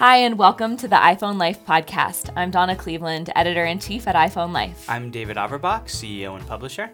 Hi, 0.00 0.16
and 0.16 0.38
welcome 0.38 0.78
to 0.78 0.88
the 0.88 0.96
iPhone 0.96 1.38
Life 1.38 1.62
podcast. 1.66 2.32
I'm 2.34 2.50
Donna 2.50 2.74
Cleveland, 2.74 3.28
editor 3.36 3.66
in 3.66 3.78
chief 3.78 4.08
at 4.08 4.14
iPhone 4.14 4.50
Life. 4.50 4.88
I'm 4.88 5.10
David 5.10 5.36
Averbach, 5.36 5.88
CEO 5.88 6.36
and 6.36 6.46
publisher. 6.46 6.90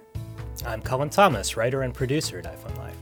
I'm 0.66 0.82
Cullen 0.82 1.08
Thomas, 1.08 1.56
writer 1.56 1.82
and 1.82 1.94
producer 1.94 2.40
at 2.40 2.46
iPhone 2.46 2.76
Life. 2.78 2.96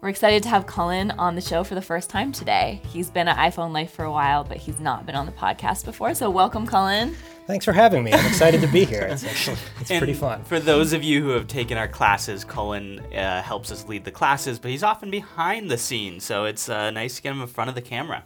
We're 0.00 0.08
excited 0.08 0.42
to 0.44 0.48
have 0.48 0.66
Cullen 0.66 1.10
on 1.10 1.34
the 1.34 1.42
show 1.42 1.64
for 1.64 1.74
the 1.74 1.82
first 1.82 2.08
time 2.08 2.32
today. 2.32 2.80
He's 2.88 3.10
been 3.10 3.28
at 3.28 3.36
iPhone 3.36 3.74
Life 3.74 3.92
for 3.92 4.06
a 4.06 4.10
while, 4.10 4.42
but 4.42 4.56
he's 4.56 4.80
not 4.80 5.04
been 5.04 5.16
on 5.16 5.26
the 5.26 5.32
podcast 5.32 5.84
before. 5.84 6.14
So, 6.14 6.30
welcome, 6.30 6.66
Cullen. 6.66 7.14
Thanks 7.46 7.66
for 7.66 7.74
having 7.74 8.04
me. 8.04 8.14
I'm 8.14 8.24
excited 8.24 8.62
to 8.62 8.68
be 8.68 8.86
here. 8.86 9.02
It's 9.10 9.22
actually 9.22 9.58
it's 9.80 9.90
And 9.90 9.98
pretty 9.98 10.14
fun. 10.14 10.44
For 10.44 10.60
those 10.60 10.94
of 10.94 11.04
you 11.04 11.22
who 11.22 11.28
have 11.28 11.46
taken 11.46 11.76
our 11.76 11.88
classes, 11.88 12.42
Cullen 12.42 13.00
uh, 13.14 13.42
helps 13.42 13.70
us 13.70 13.86
lead 13.86 14.06
the 14.06 14.12
classes, 14.12 14.58
but 14.58 14.70
he's 14.70 14.82
often 14.82 15.10
behind 15.10 15.70
the 15.70 15.76
scenes, 15.76 16.24
so 16.24 16.46
it's 16.46 16.70
uh, 16.70 16.90
nice 16.90 17.16
to 17.16 17.22
get 17.22 17.32
him 17.32 17.42
in 17.42 17.48
front 17.48 17.68
of 17.68 17.74
the 17.74 17.82
camera. 17.82 18.24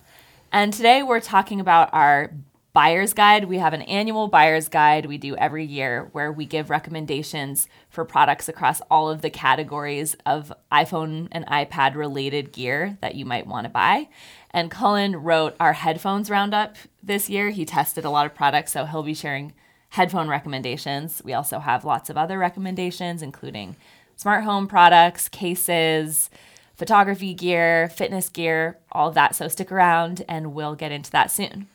And 0.56 0.72
today 0.72 1.02
we're 1.02 1.20
talking 1.20 1.60
about 1.60 1.90
our 1.92 2.32
buyer's 2.72 3.12
guide. 3.12 3.44
We 3.44 3.58
have 3.58 3.74
an 3.74 3.82
annual 3.82 4.26
buyer's 4.26 4.70
guide 4.70 5.04
we 5.04 5.18
do 5.18 5.36
every 5.36 5.66
year 5.66 6.08
where 6.12 6.32
we 6.32 6.46
give 6.46 6.70
recommendations 6.70 7.68
for 7.90 8.06
products 8.06 8.48
across 8.48 8.80
all 8.90 9.10
of 9.10 9.20
the 9.20 9.28
categories 9.28 10.16
of 10.24 10.50
iPhone 10.72 11.28
and 11.30 11.46
iPad 11.48 11.94
related 11.94 12.52
gear 12.52 12.96
that 13.02 13.16
you 13.16 13.26
might 13.26 13.46
want 13.46 13.66
to 13.66 13.68
buy. 13.68 14.08
And 14.50 14.70
Cullen 14.70 15.16
wrote 15.16 15.54
our 15.60 15.74
headphones 15.74 16.30
roundup 16.30 16.76
this 17.02 17.28
year. 17.28 17.50
He 17.50 17.66
tested 17.66 18.06
a 18.06 18.10
lot 18.10 18.24
of 18.24 18.34
products, 18.34 18.72
so 18.72 18.86
he'll 18.86 19.02
be 19.02 19.12
sharing 19.12 19.52
headphone 19.90 20.26
recommendations. 20.26 21.20
We 21.22 21.34
also 21.34 21.58
have 21.58 21.84
lots 21.84 22.08
of 22.08 22.16
other 22.16 22.38
recommendations, 22.38 23.20
including 23.20 23.76
smart 24.16 24.44
home 24.44 24.68
products, 24.68 25.28
cases, 25.28 26.30
photography 26.76 27.34
gear, 27.34 27.88
fitness 27.88 28.28
gear, 28.28 28.78
all 28.92 29.08
of 29.08 29.14
that. 29.14 29.34
So 29.34 29.48
stick 29.48 29.72
around 29.72 30.24
and 30.28 30.54
we'll 30.54 30.74
get 30.74 30.92
into 30.92 31.10
that 31.12 31.30
soon. 31.30 31.68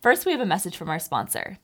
First, 0.00 0.26
we 0.26 0.32
have 0.32 0.40
a 0.40 0.46
message 0.46 0.76
from 0.76 0.88
our 0.88 0.98
sponsor. 0.98 1.58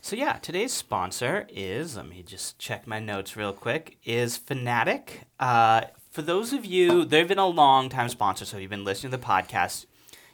So 0.00 0.16
yeah, 0.16 0.34
today's 0.34 0.72
sponsor 0.72 1.46
is, 1.50 1.96
let 1.96 2.08
me 2.08 2.22
just 2.22 2.58
check 2.58 2.86
my 2.86 2.98
notes 3.00 3.36
real 3.36 3.52
quick, 3.52 3.98
is 4.04 4.36
Fanatic. 4.36 5.22
Uh, 5.38 5.82
for 6.10 6.22
those 6.22 6.52
of 6.52 6.64
you, 6.64 7.04
they've 7.04 7.28
been 7.28 7.38
a 7.38 7.46
long 7.46 7.88
time 7.88 8.08
sponsor, 8.08 8.44
so 8.44 8.56
if 8.56 8.62
you've 8.62 8.70
been 8.70 8.84
listening 8.84 9.10
to 9.10 9.16
the 9.16 9.24
podcast. 9.24 9.86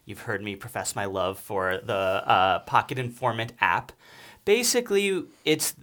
You've 0.04 0.20
heard 0.20 0.42
me 0.42 0.54
profess 0.54 0.94
my 0.94 1.06
love 1.06 1.38
for 1.38 1.80
the 1.82 1.94
uh, 1.94 2.58
Pocket 2.60 2.98
Informant 2.98 3.54
app. 3.60 3.90
Basically, 4.44 5.24
it's 5.46 5.74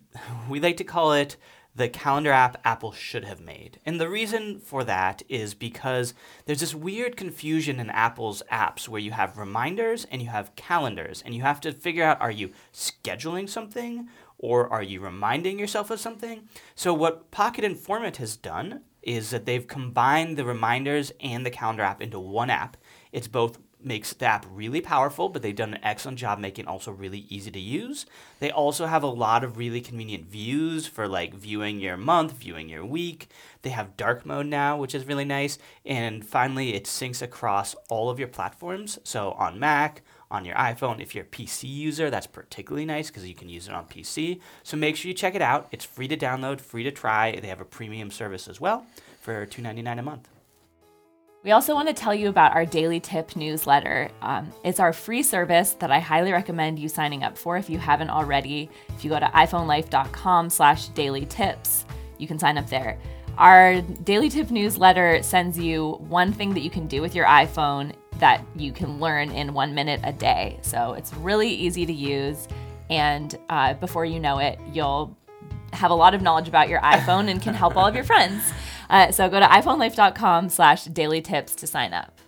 we 0.48 0.60
like 0.60 0.78
to 0.78 0.84
call 0.84 1.14
it 1.14 1.38
the 1.74 1.88
calendar 1.88 2.32
app 2.32 2.60
Apple 2.66 2.92
should 2.92 3.24
have 3.24 3.40
made. 3.40 3.80
And 3.86 4.00
the 4.00 4.10
reason 4.10 4.60
for 4.60 4.84
that 4.84 5.22
is 5.30 5.54
because 5.54 6.14
there's 6.46 6.60
this 6.60 6.76
weird 6.76 7.16
confusion 7.16 7.80
in 7.80 7.90
Apple's 7.90 8.44
apps 8.52 8.88
where 8.88 9.02
you 9.02 9.12
have 9.12 9.38
reminders 9.38 10.06
and 10.06 10.22
you 10.22 10.30
have 10.30 10.56
calendars, 10.56 11.22
and 11.26 11.34
you 11.34 11.44
have 11.44 11.62
to 11.62 11.72
figure 11.72 12.04
out 12.04 12.22
are 12.22 12.32
you 12.32 12.52
scheduling 12.74 13.50
something 13.50 14.10
or 14.38 14.68
are 14.72 14.84
you 14.84 15.00
reminding 15.00 15.60
yourself 15.60 15.92
of 15.92 16.00
something? 16.00 16.50
So, 16.76 16.94
what 16.94 17.32
Pocket 17.32 17.64
Informant 17.64 18.18
has 18.18 18.36
done 18.36 18.82
is 19.02 19.30
that 19.30 19.46
they've 19.46 19.68
combined 19.68 20.38
the 20.38 20.46
reminders 20.46 21.12
and 21.20 21.46
the 21.46 21.52
calendar 21.52 21.84
app 21.84 22.02
into 22.02 22.20
one 22.20 22.50
app. 22.50 22.78
It's 23.12 23.28
both 23.28 23.60
makes 23.86 24.14
the 24.14 24.26
app 24.26 24.46
really 24.52 24.82
powerful, 24.82 25.30
but 25.30 25.42
they've 25.42 25.56
done 25.56 25.74
an 25.74 25.84
excellent 25.84 26.18
job 26.18 26.40
making 26.40 26.68
also 26.68 26.92
really 26.92 27.26
easy 27.30 27.52
to 27.52 27.60
use. 27.60 28.06
They 28.40 28.52
also 28.52 28.86
have 28.86 29.04
a 29.04 29.08
lot 29.08 29.44
of 29.44 29.58
really 29.58 29.82
convenient 29.82 30.26
views 30.26 30.88
for 30.88 31.08
like 31.08 31.34
viewing 31.34 31.80
your 31.80 31.98
month, 31.98 32.34
viewing 32.34 32.70
your 32.70 32.86
week. 32.86 33.30
They 33.62 33.70
have 33.72 33.98
dark 33.98 34.26
mode 34.26 34.48
now, 34.48 34.78
which 34.78 34.96
is 34.96 35.06
really 35.06 35.26
nice. 35.26 35.58
And 35.86 36.26
finally, 36.26 36.74
it 36.74 36.86
syncs 36.86 37.22
across 37.22 37.76
all 37.90 38.10
of 38.10 38.20
your 38.20 38.28
platforms. 38.28 39.00
So 39.04 39.32
on 39.32 39.60
Mac, 39.60 40.02
on 40.32 40.46
your 40.46 40.56
iPhone, 40.56 41.02
if 41.02 41.14
you're 41.14 41.26
a 41.26 41.28
PC 41.28 41.68
user, 41.68 42.10
that's 42.10 42.28
particularly 42.28 42.86
nice 42.86 43.08
because 43.08 43.28
you 43.28 43.36
can 43.36 43.50
use 43.50 43.68
it 43.68 43.74
on 43.74 43.86
PC. 43.86 44.40
So 44.64 44.78
make 44.78 44.96
sure 44.96 45.10
you 45.10 45.14
check 45.14 45.36
it 45.36 45.42
out. 45.42 45.68
It's 45.72 45.86
free 45.86 46.08
to 46.08 46.18
download, 46.18 46.62
free 46.62 46.84
to 46.84 46.92
try. 46.92 47.38
They 47.40 47.48
have 47.48 47.62
a 47.62 47.66
premium 47.66 48.12
service 48.12 48.48
as 48.48 48.62
well 48.62 48.86
for 49.20 49.46
$2.99 49.46 50.00
a 50.00 50.02
month. 50.02 50.30
We 51.44 51.52
also 51.52 51.74
want 51.74 51.88
to 51.88 51.94
tell 51.96 52.14
you 52.14 52.30
about 52.30 52.54
our 52.54 52.68
daily 52.68 53.00
tip 53.00 53.36
newsletter. 53.36 54.12
Um, 54.22 54.52
it's 54.64 54.80
our 54.80 54.94
free 54.94 55.24
service 55.24 55.74
that 55.80 55.90
I 55.90 55.98
highly 55.98 56.32
recommend 56.32 56.78
you 56.78 56.88
signing 56.88 57.24
up 57.24 57.36
for 57.36 57.58
if 57.58 57.68
you 57.68 57.80
haven't 57.80 58.12
already. 58.12 58.70
If 58.90 59.04
you 59.04 59.10
go 59.10 59.20
to 59.20 59.26
iPhoneLife.com 59.26 60.52
slash 60.52 60.90
daily 60.90 61.26
tips, 61.26 61.86
you 62.20 62.28
can 62.28 62.38
sign 62.38 62.60
up 62.60 62.70
there. 62.70 63.00
Our 63.40 63.82
daily 63.82 64.30
tip 64.30 64.52
newsletter 64.52 65.24
sends 65.24 65.58
you 65.58 65.94
one 66.08 66.32
thing 66.32 66.54
that 66.54 66.60
you 66.60 66.70
can 66.70 66.86
do 66.86 67.02
with 67.02 67.16
your 67.16 67.26
iPhone 67.26 67.94
that 68.20 68.46
you 68.56 68.72
can 68.72 69.00
learn 69.00 69.32
in 69.32 69.52
one 69.52 69.74
minute 69.74 70.02
a 70.04 70.14
day. 70.14 70.60
So 70.62 70.94
it's 70.94 71.12
really 71.16 71.50
easy 71.50 71.88
to 71.88 71.94
use. 71.94 72.48
And 72.92 73.36
uh, 73.50 73.74
before 73.76 74.06
you 74.06 74.20
know 74.20 74.38
it, 74.38 74.60
you'll 74.72 75.18
have 75.74 75.90
a 75.90 75.96
lot 75.96 76.14
of 76.14 76.22
knowledge 76.22 76.48
about 76.48 76.70
your 76.70 76.82
iPhone 76.82 77.30
and 77.30 77.42
can 77.42 77.56
help 77.56 77.76
all 77.78 77.88
of 77.88 77.96
your 77.96 78.04
friends. 78.14 78.44
Uh, 78.92 79.12
so 79.12 79.28
go 79.30 79.40
to 79.40 79.46
iPhoneLife.com 79.48 80.50
slash 80.50 80.84
daily 80.84 81.22
tips 81.22 81.56
to 81.56 81.66
sign 81.66 81.94
up. 81.94 82.20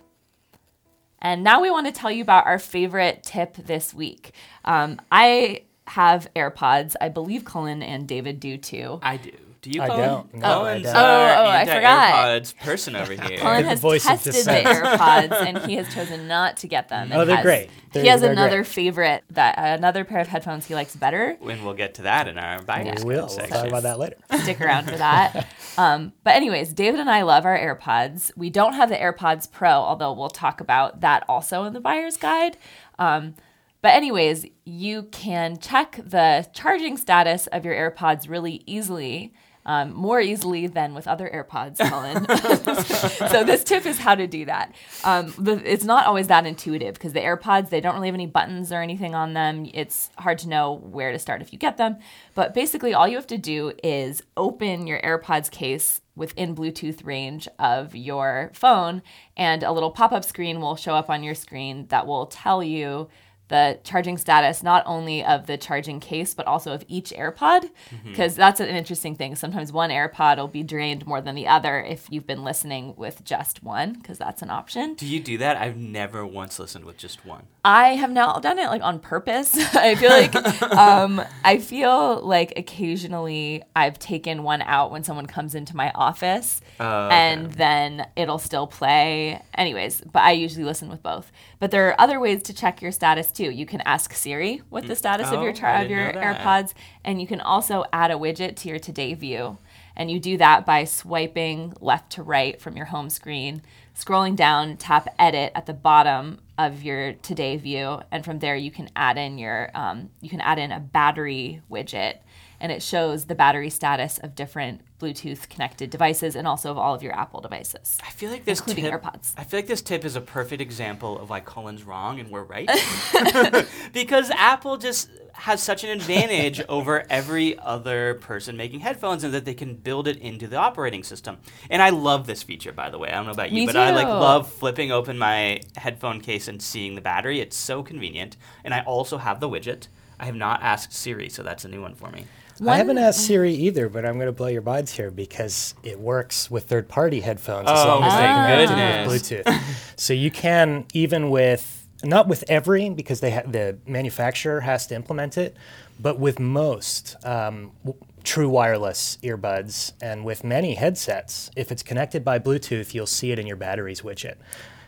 And 1.20 1.44
now 1.44 1.60
we 1.60 1.70
want 1.70 1.86
to 1.86 1.92
tell 1.92 2.10
you 2.10 2.22
about 2.22 2.46
our 2.46 2.58
favorite 2.58 3.22
tip 3.22 3.54
this 3.56 3.94
week. 3.94 4.32
Um, 4.64 5.00
I 5.12 5.62
have 5.86 6.28
AirPods. 6.34 6.96
I 7.00 7.10
believe 7.10 7.44
Cullen 7.44 7.82
and 7.82 8.08
David 8.08 8.40
do 8.40 8.56
too. 8.56 8.98
I 9.02 9.18
do. 9.18 9.32
Do 9.64 9.70
you? 9.70 9.80
I 9.82 9.86
Cullen? 9.88 10.08
don't. 10.08 10.34
No, 10.34 10.40
Cullen's 10.40 10.86
I 10.86 10.92
don't. 10.92 11.02
our 11.02 11.30
Oh, 11.36 11.46
oh, 11.46 11.50
I 11.50 11.64
forgot. 11.64 12.14
anti-AirPods 12.14 12.56
person 12.64 12.96
over 12.96 13.12
here. 13.28 13.38
Cullen 13.38 13.62
The 13.62 13.68
has 13.70 13.80
voice 13.80 14.04
of 14.04 14.10
tested 14.22 14.34
the 14.34 14.38
dissent. 14.38 14.66
AirPods 14.66 15.32
and 15.46 15.58
he 15.58 15.76
has 15.76 15.92
chosen 15.94 16.28
not 16.28 16.58
to 16.58 16.68
get 16.68 16.88
them. 16.90 17.10
and 17.10 17.14
Oh, 17.20 17.24
they're 17.24 17.36
has- 17.36 17.42
great. 17.44 17.70
he 17.70 18.00
They're- 18.00 18.10
has 18.10 18.20
they're 18.20 18.32
another 18.32 18.58
great. 18.58 18.66
favorite 18.66 19.24
that 19.30 19.54
another 19.58 20.04
pair 20.04 20.20
of 20.20 20.28
headphones 20.28 20.66
he 20.66 20.74
likes 20.74 20.94
better. 20.94 21.38
and 21.40 21.64
we'll 21.64 21.72
get 21.74 21.94
to 21.94 22.02
that 22.02 22.28
in 22.28 22.36
our 22.38 22.60
buyer's 22.62 23.02
We 23.04 23.14
will. 23.14 23.14
guide 23.14 23.20
We'll 23.20 23.28
section. 23.30 23.56
talk 23.56 23.66
about 23.68 23.82
that 23.84 23.98
later. 23.98 24.16
stick 24.42 24.60
around 24.60 24.84
for 24.90 24.96
that. 24.98 25.46
Um, 25.76 26.12
but 26.22 26.34
anyways, 26.36 26.72
David 26.72 27.00
and 27.00 27.10
I 27.10 27.22
love 27.22 27.44
our 27.44 27.58
AirPods. 27.58 28.30
We 28.36 28.48
don't 28.48 28.74
have 28.74 28.90
the 28.90 28.94
AirPods 28.94 29.50
Pro, 29.50 29.70
although 29.70 30.12
we'll 30.12 30.28
talk 30.28 30.60
about 30.60 31.00
that 31.00 31.24
also 31.28 31.64
in 31.64 31.72
the 31.72 31.80
buyer's 31.80 32.16
guide. 32.16 32.56
Um, 32.96 33.34
but 33.82 33.92
anyways, 33.92 34.46
you 34.64 35.02
can 35.10 35.58
check 35.58 35.98
the 36.04 36.46
charging 36.52 36.96
status 36.96 37.48
of 37.48 37.64
your 37.64 37.74
AirPods 37.74 38.28
really 38.30 38.62
easily. 38.66 39.34
Um, 39.66 39.94
more 39.94 40.20
easily 40.20 40.66
than 40.66 40.92
with 40.92 41.08
other 41.08 41.26
AirPods, 41.32 41.78
Cullen. 41.78 42.26
so 43.30 43.44
this 43.44 43.64
tip 43.64 43.86
is 43.86 43.98
how 43.98 44.14
to 44.14 44.26
do 44.26 44.44
that. 44.44 44.74
Um, 45.04 45.32
the, 45.38 45.52
it's 45.64 45.84
not 45.84 46.04
always 46.04 46.26
that 46.26 46.44
intuitive 46.44 46.94
because 46.94 47.14
the 47.14 47.20
AirPods 47.20 47.70
they 47.70 47.80
don't 47.80 47.94
really 47.94 48.08
have 48.08 48.14
any 48.14 48.26
buttons 48.26 48.72
or 48.72 48.82
anything 48.82 49.14
on 49.14 49.32
them. 49.32 49.66
It's 49.72 50.10
hard 50.18 50.36
to 50.40 50.48
know 50.48 50.74
where 50.74 51.12
to 51.12 51.18
start 51.18 51.40
if 51.40 51.50
you 51.50 51.58
get 51.58 51.78
them. 51.78 51.96
But 52.34 52.52
basically, 52.52 52.92
all 52.92 53.08
you 53.08 53.16
have 53.16 53.26
to 53.28 53.38
do 53.38 53.72
is 53.82 54.22
open 54.36 54.86
your 54.86 55.00
AirPods 55.00 55.50
case 55.50 56.02
within 56.16 56.54
Bluetooth 56.54 57.04
range 57.04 57.48
of 57.58 57.94
your 57.94 58.50
phone, 58.54 59.02
and 59.36 59.62
a 59.62 59.72
little 59.72 59.90
pop-up 59.90 60.24
screen 60.24 60.60
will 60.60 60.76
show 60.76 60.94
up 60.94 61.10
on 61.10 61.22
your 61.22 61.34
screen 61.34 61.86
that 61.88 62.06
will 62.06 62.26
tell 62.26 62.62
you 62.62 63.08
the 63.48 63.78
charging 63.84 64.16
status 64.16 64.62
not 64.62 64.82
only 64.86 65.24
of 65.24 65.46
the 65.46 65.56
charging 65.56 66.00
case 66.00 66.34
but 66.34 66.46
also 66.46 66.72
of 66.72 66.84
each 66.88 67.10
AirPod 67.10 67.68
because 68.04 68.34
that's 68.34 68.60
an 68.60 68.68
interesting 68.68 69.14
thing. 69.14 69.36
Sometimes 69.36 69.72
one 69.72 69.90
AirPod 69.90 70.38
will 70.38 70.48
be 70.48 70.62
drained 70.62 71.06
more 71.06 71.20
than 71.20 71.34
the 71.34 71.46
other 71.46 71.80
if 71.80 72.06
you've 72.10 72.26
been 72.26 72.42
listening 72.42 72.94
with 72.96 73.22
just 73.24 73.62
one 73.62 73.94
because 73.94 74.18
that's 74.18 74.42
an 74.42 74.50
option. 74.50 74.94
Do 74.94 75.06
you 75.06 75.20
do 75.20 75.38
that? 75.38 75.56
I've 75.56 75.76
never 75.76 76.26
once 76.26 76.58
listened 76.58 76.84
with 76.84 76.96
just 76.96 77.24
one. 77.24 77.46
I 77.64 77.90
have 77.94 78.10
now 78.10 78.38
done 78.38 78.58
it 78.58 78.66
like 78.66 78.82
on 78.82 78.98
purpose. 78.98 79.56
I 79.74 79.94
feel 79.94 80.10
like 80.10 80.34
um, 80.72 81.22
I 81.44 81.58
feel 81.58 82.20
like 82.22 82.52
occasionally 82.56 83.62
I've 83.76 83.98
taken 83.98 84.42
one 84.42 84.62
out 84.62 84.90
when 84.90 85.04
someone 85.04 85.26
comes 85.26 85.54
into 85.54 85.76
my 85.76 85.90
office, 85.94 86.60
okay. 86.80 87.14
and 87.14 87.52
then 87.52 88.06
it'll 88.16 88.38
still 88.38 88.66
play. 88.66 89.42
Anyways, 89.54 90.02
but 90.12 90.22
I 90.22 90.32
usually 90.32 90.64
listen 90.64 90.88
with 90.88 91.02
both. 91.02 91.30
But 91.58 91.70
there 91.70 91.88
are 91.88 92.00
other 92.00 92.20
ways 92.20 92.42
to 92.44 92.54
check 92.54 92.82
your 92.82 92.92
status 92.92 93.30
too. 93.34 93.50
You 93.50 93.66
can 93.66 93.80
ask 93.82 94.14
Siri 94.14 94.62
what 94.70 94.86
the 94.86 94.96
status 94.96 95.28
of 95.28 95.42
your 95.42 95.52
Oh, 95.52 95.82
of 95.82 95.90
your. 95.90 96.12
AirPods, 96.12 96.72
and 97.04 97.20
you 97.20 97.26
can 97.26 97.40
also 97.40 97.84
add 97.92 98.10
a 98.10 98.14
widget 98.14 98.56
to 98.56 98.68
your 98.68 98.78
Today 98.78 99.14
view. 99.14 99.58
And 99.96 100.10
you 100.10 100.18
do 100.18 100.36
that 100.38 100.66
by 100.66 100.84
swiping 100.84 101.72
left 101.80 102.12
to 102.12 102.22
right 102.22 102.60
from 102.60 102.76
your 102.76 102.86
home 102.86 103.10
screen, 103.10 103.62
scrolling 103.94 104.34
down, 104.34 104.76
tap 104.76 105.08
edit 105.18 105.52
at 105.54 105.66
the 105.66 105.72
bottom 105.72 106.40
of 106.58 106.82
your 106.82 107.12
today 107.14 107.56
view, 107.56 108.00
and 108.10 108.24
from 108.24 108.38
there 108.40 108.56
you 108.56 108.70
can 108.70 108.88
add 108.96 109.18
in 109.18 109.38
your 109.38 109.70
um, 109.74 110.10
you 110.20 110.28
can 110.28 110.40
add 110.40 110.58
in 110.58 110.72
a 110.72 110.80
battery 110.80 111.62
widget. 111.70 112.18
And 112.60 112.72
it 112.72 112.82
shows 112.82 113.26
the 113.26 113.34
battery 113.34 113.70
status 113.70 114.18
of 114.18 114.34
different 114.34 114.80
Bluetooth 115.00 115.48
connected 115.48 115.90
devices 115.90 116.34
and 116.34 116.46
also 116.46 116.70
of 116.70 116.78
all 116.78 116.94
of 116.94 117.02
your 117.02 117.12
Apple 117.12 117.40
devices. 117.40 117.98
I 118.06 118.10
feel 118.10 118.30
like 118.30 118.44
this 118.44 118.60
Including 118.60 118.84
tip, 118.84 119.02
AirPods. 119.02 119.34
I 119.36 119.44
feel 119.44 119.58
like 119.58 119.66
this 119.66 119.82
tip 119.82 120.04
is 120.04 120.16
a 120.16 120.20
perfect 120.20 120.62
example 120.62 121.18
of 121.18 121.30
why 121.30 121.40
Cullen's 121.40 121.82
wrong 121.82 122.20
and 122.20 122.30
we're 122.30 122.44
right. 122.44 122.70
because 123.92 124.30
Apple 124.30 124.78
just 124.78 125.10
has 125.34 125.62
such 125.62 125.84
an 125.84 125.90
advantage 125.90 126.62
over 126.68 127.04
every 127.10 127.58
other 127.58 128.14
person 128.14 128.56
making 128.56 128.80
headphones 128.80 129.24
and 129.24 129.34
that 129.34 129.44
they 129.44 129.54
can 129.54 129.74
build 129.74 130.06
it 130.08 130.16
into 130.18 130.46
the 130.46 130.56
operating 130.56 131.02
system. 131.02 131.38
And 131.68 131.82
I 131.82 131.90
love 131.90 132.26
this 132.26 132.42
feature 132.42 132.72
by 132.72 132.88
the 132.88 132.98
way. 132.98 133.10
I 133.10 133.14
don't 133.14 133.26
know 133.26 133.32
about 133.32 133.50
you, 133.50 133.62
Me 133.62 133.66
but 133.66 133.76
I 133.76 133.90
like 133.90 134.06
love 134.06 134.50
flipping 134.50 134.92
open 134.92 135.18
my 135.18 135.60
headphone 135.76 136.20
case 136.20 136.48
and 136.48 136.62
seeing 136.62 136.94
the 136.94 137.00
battery. 137.00 137.40
It's 137.40 137.56
so 137.56 137.82
convenient. 137.82 138.36
And 138.64 138.72
I 138.72 138.80
also 138.82 139.18
have 139.18 139.40
the 139.40 139.48
widget. 139.48 139.88
I 140.18 140.26
have 140.26 140.36
not 140.36 140.62
asked 140.62 140.92
Siri, 140.92 141.28
so 141.28 141.42
that's 141.42 141.64
a 141.64 141.68
new 141.68 141.82
one 141.82 141.94
for 141.94 142.08
me. 142.10 142.26
I 142.66 142.76
haven't 142.76 142.98
asked 142.98 143.26
Siri 143.26 143.52
either, 143.52 143.88
but 143.88 144.04
I'm 144.04 144.14
going 144.14 144.26
to 144.26 144.32
blow 144.32 144.46
your 144.48 144.62
minds 144.62 144.92
here 144.92 145.10
because 145.10 145.74
it 145.82 145.98
works 145.98 146.50
with 146.50 146.64
third-party 146.64 147.20
headphones 147.20 147.68
as 147.68 147.80
Oh 147.84 147.88
long 147.88 148.04
as 148.04 148.14
they 148.14 148.20
my 148.20 148.66
connect 148.66 149.08
with 149.08 149.22
Bluetooth. 149.44 149.60
so 149.96 150.12
you 150.12 150.30
can 150.30 150.84
even 150.92 151.30
with 151.30 151.86
not 152.04 152.28
with 152.28 152.44
every 152.48 152.90
because 152.90 153.20
they 153.20 153.30
ha- 153.30 153.42
the 153.46 153.78
manufacturer 153.86 154.60
has 154.60 154.86
to 154.88 154.94
implement 154.94 155.38
it, 155.38 155.56
but 155.98 156.18
with 156.18 156.38
most 156.38 157.16
um, 157.24 157.72
w- 157.84 158.04
true 158.24 158.48
wireless 158.48 159.16
earbuds 159.22 159.92
and 160.02 160.24
with 160.24 160.44
many 160.44 160.74
headsets, 160.74 161.50
if 161.56 161.72
it's 161.72 161.82
connected 161.82 162.22
by 162.24 162.38
Bluetooth, 162.38 162.92
you'll 162.94 163.06
see 163.06 163.32
it 163.32 163.38
in 163.38 163.46
your 163.46 163.56
batteries 163.56 164.02
widget. 164.02 164.34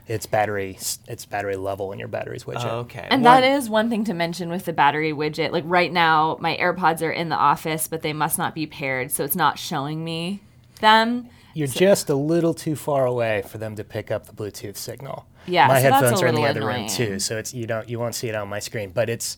It's 0.09 0.27
battery 0.27 0.79
it's 1.09 1.25
battery 1.27 1.57
level 1.57 1.91
in 1.93 1.99
your 1.99 2.09
batteries 2.09 2.45
widget. 2.45 2.65
Oh, 2.65 2.79
okay. 2.81 3.07
And 3.11 3.25
One- 3.25 3.41
that 3.43 3.45
is 3.57 3.69
one 3.69 3.91
thing 3.91 4.05
to 4.05 4.15
mention 4.15 4.49
with 4.51 4.65
the 4.65 4.73
battery 4.73 5.13
widget. 5.13 5.51
Like 5.51 5.65
right 5.67 5.93
now, 5.93 6.37
my 6.41 6.57
AirPods 6.57 7.03
are 7.03 7.11
in 7.11 7.29
the 7.29 7.37
office, 7.37 7.89
but 7.89 8.03
they 8.03 8.13
must 8.13 8.39
not 8.39 8.55
be 8.55 8.67
paired, 8.67 9.11
so 9.11 9.25
it's 9.25 9.37
not 9.37 9.59
showing 9.59 10.05
me 10.05 10.41
them. 10.81 11.29
You're 11.55 11.67
just 11.67 12.11
a 12.11 12.15
little 12.15 12.53
too 12.55 12.77
far 12.77 13.07
away 13.07 13.43
for 13.49 13.59
them 13.59 13.77
to 13.77 13.85
pick 13.85 14.11
up 14.11 14.27
the 14.27 14.33
Bluetooth 14.33 14.77
signal. 14.77 15.27
Yeah, 15.47 15.69
my 15.69 15.79
so 15.81 15.83
that's 15.89 15.91
a 15.91 16.05
headphones 16.05 16.23
are 16.23 16.27
in 16.27 16.35
the 16.35 16.41
little 16.43 16.57
other 16.65 16.67
room 16.67 16.89
too, 16.89 17.19
so 17.19 17.39
it's 17.39 17.55
you 17.55 17.67
don't 17.67 17.89
you 17.89 17.99
won't 17.99 18.15
see 18.15 18.29
it 18.29 18.35
on 18.35 18.49
my 18.49 18.59
screen, 18.59 18.91
but 18.91 19.09
it's 19.09 19.37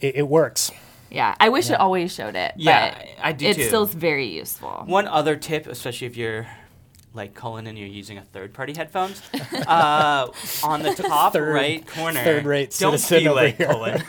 it, 0.00 0.16
it 0.16 0.28
works. 0.28 0.70
Yeah, 1.10 1.34
I 1.40 1.48
wish 1.48 1.70
it 1.70 1.80
always 1.80 2.12
showed 2.14 2.36
it. 2.36 2.52
Yeah, 2.56 2.94
but 2.94 3.08
I 3.22 3.32
do 3.32 3.46
It 3.46 3.56
too. 3.56 3.64
still 3.64 3.84
is 3.84 3.94
very 3.94 4.26
useful. 4.26 4.84
One 4.86 5.08
other 5.08 5.36
tip, 5.36 5.66
especially 5.66 6.06
if 6.06 6.16
you're 6.18 6.46
like 7.14 7.34
Cullen 7.34 7.66
and 7.66 7.76
you're 7.78 7.88
using 7.88 8.18
a 8.18 8.22
third-party 8.22 8.74
headphones, 8.74 9.20
uh, 9.66 10.30
on 10.64 10.82
the 10.82 10.94
top 10.94 11.32
Third- 11.32 11.52
right 11.54 11.86
corner. 11.86 12.22
third-rate 12.22 12.76
Don't 12.78 12.98
citizen 12.98 13.18
be 13.24 13.28
over 13.28 13.40
like 13.42 13.56
here. 13.56 13.66
Cullen. 13.66 14.02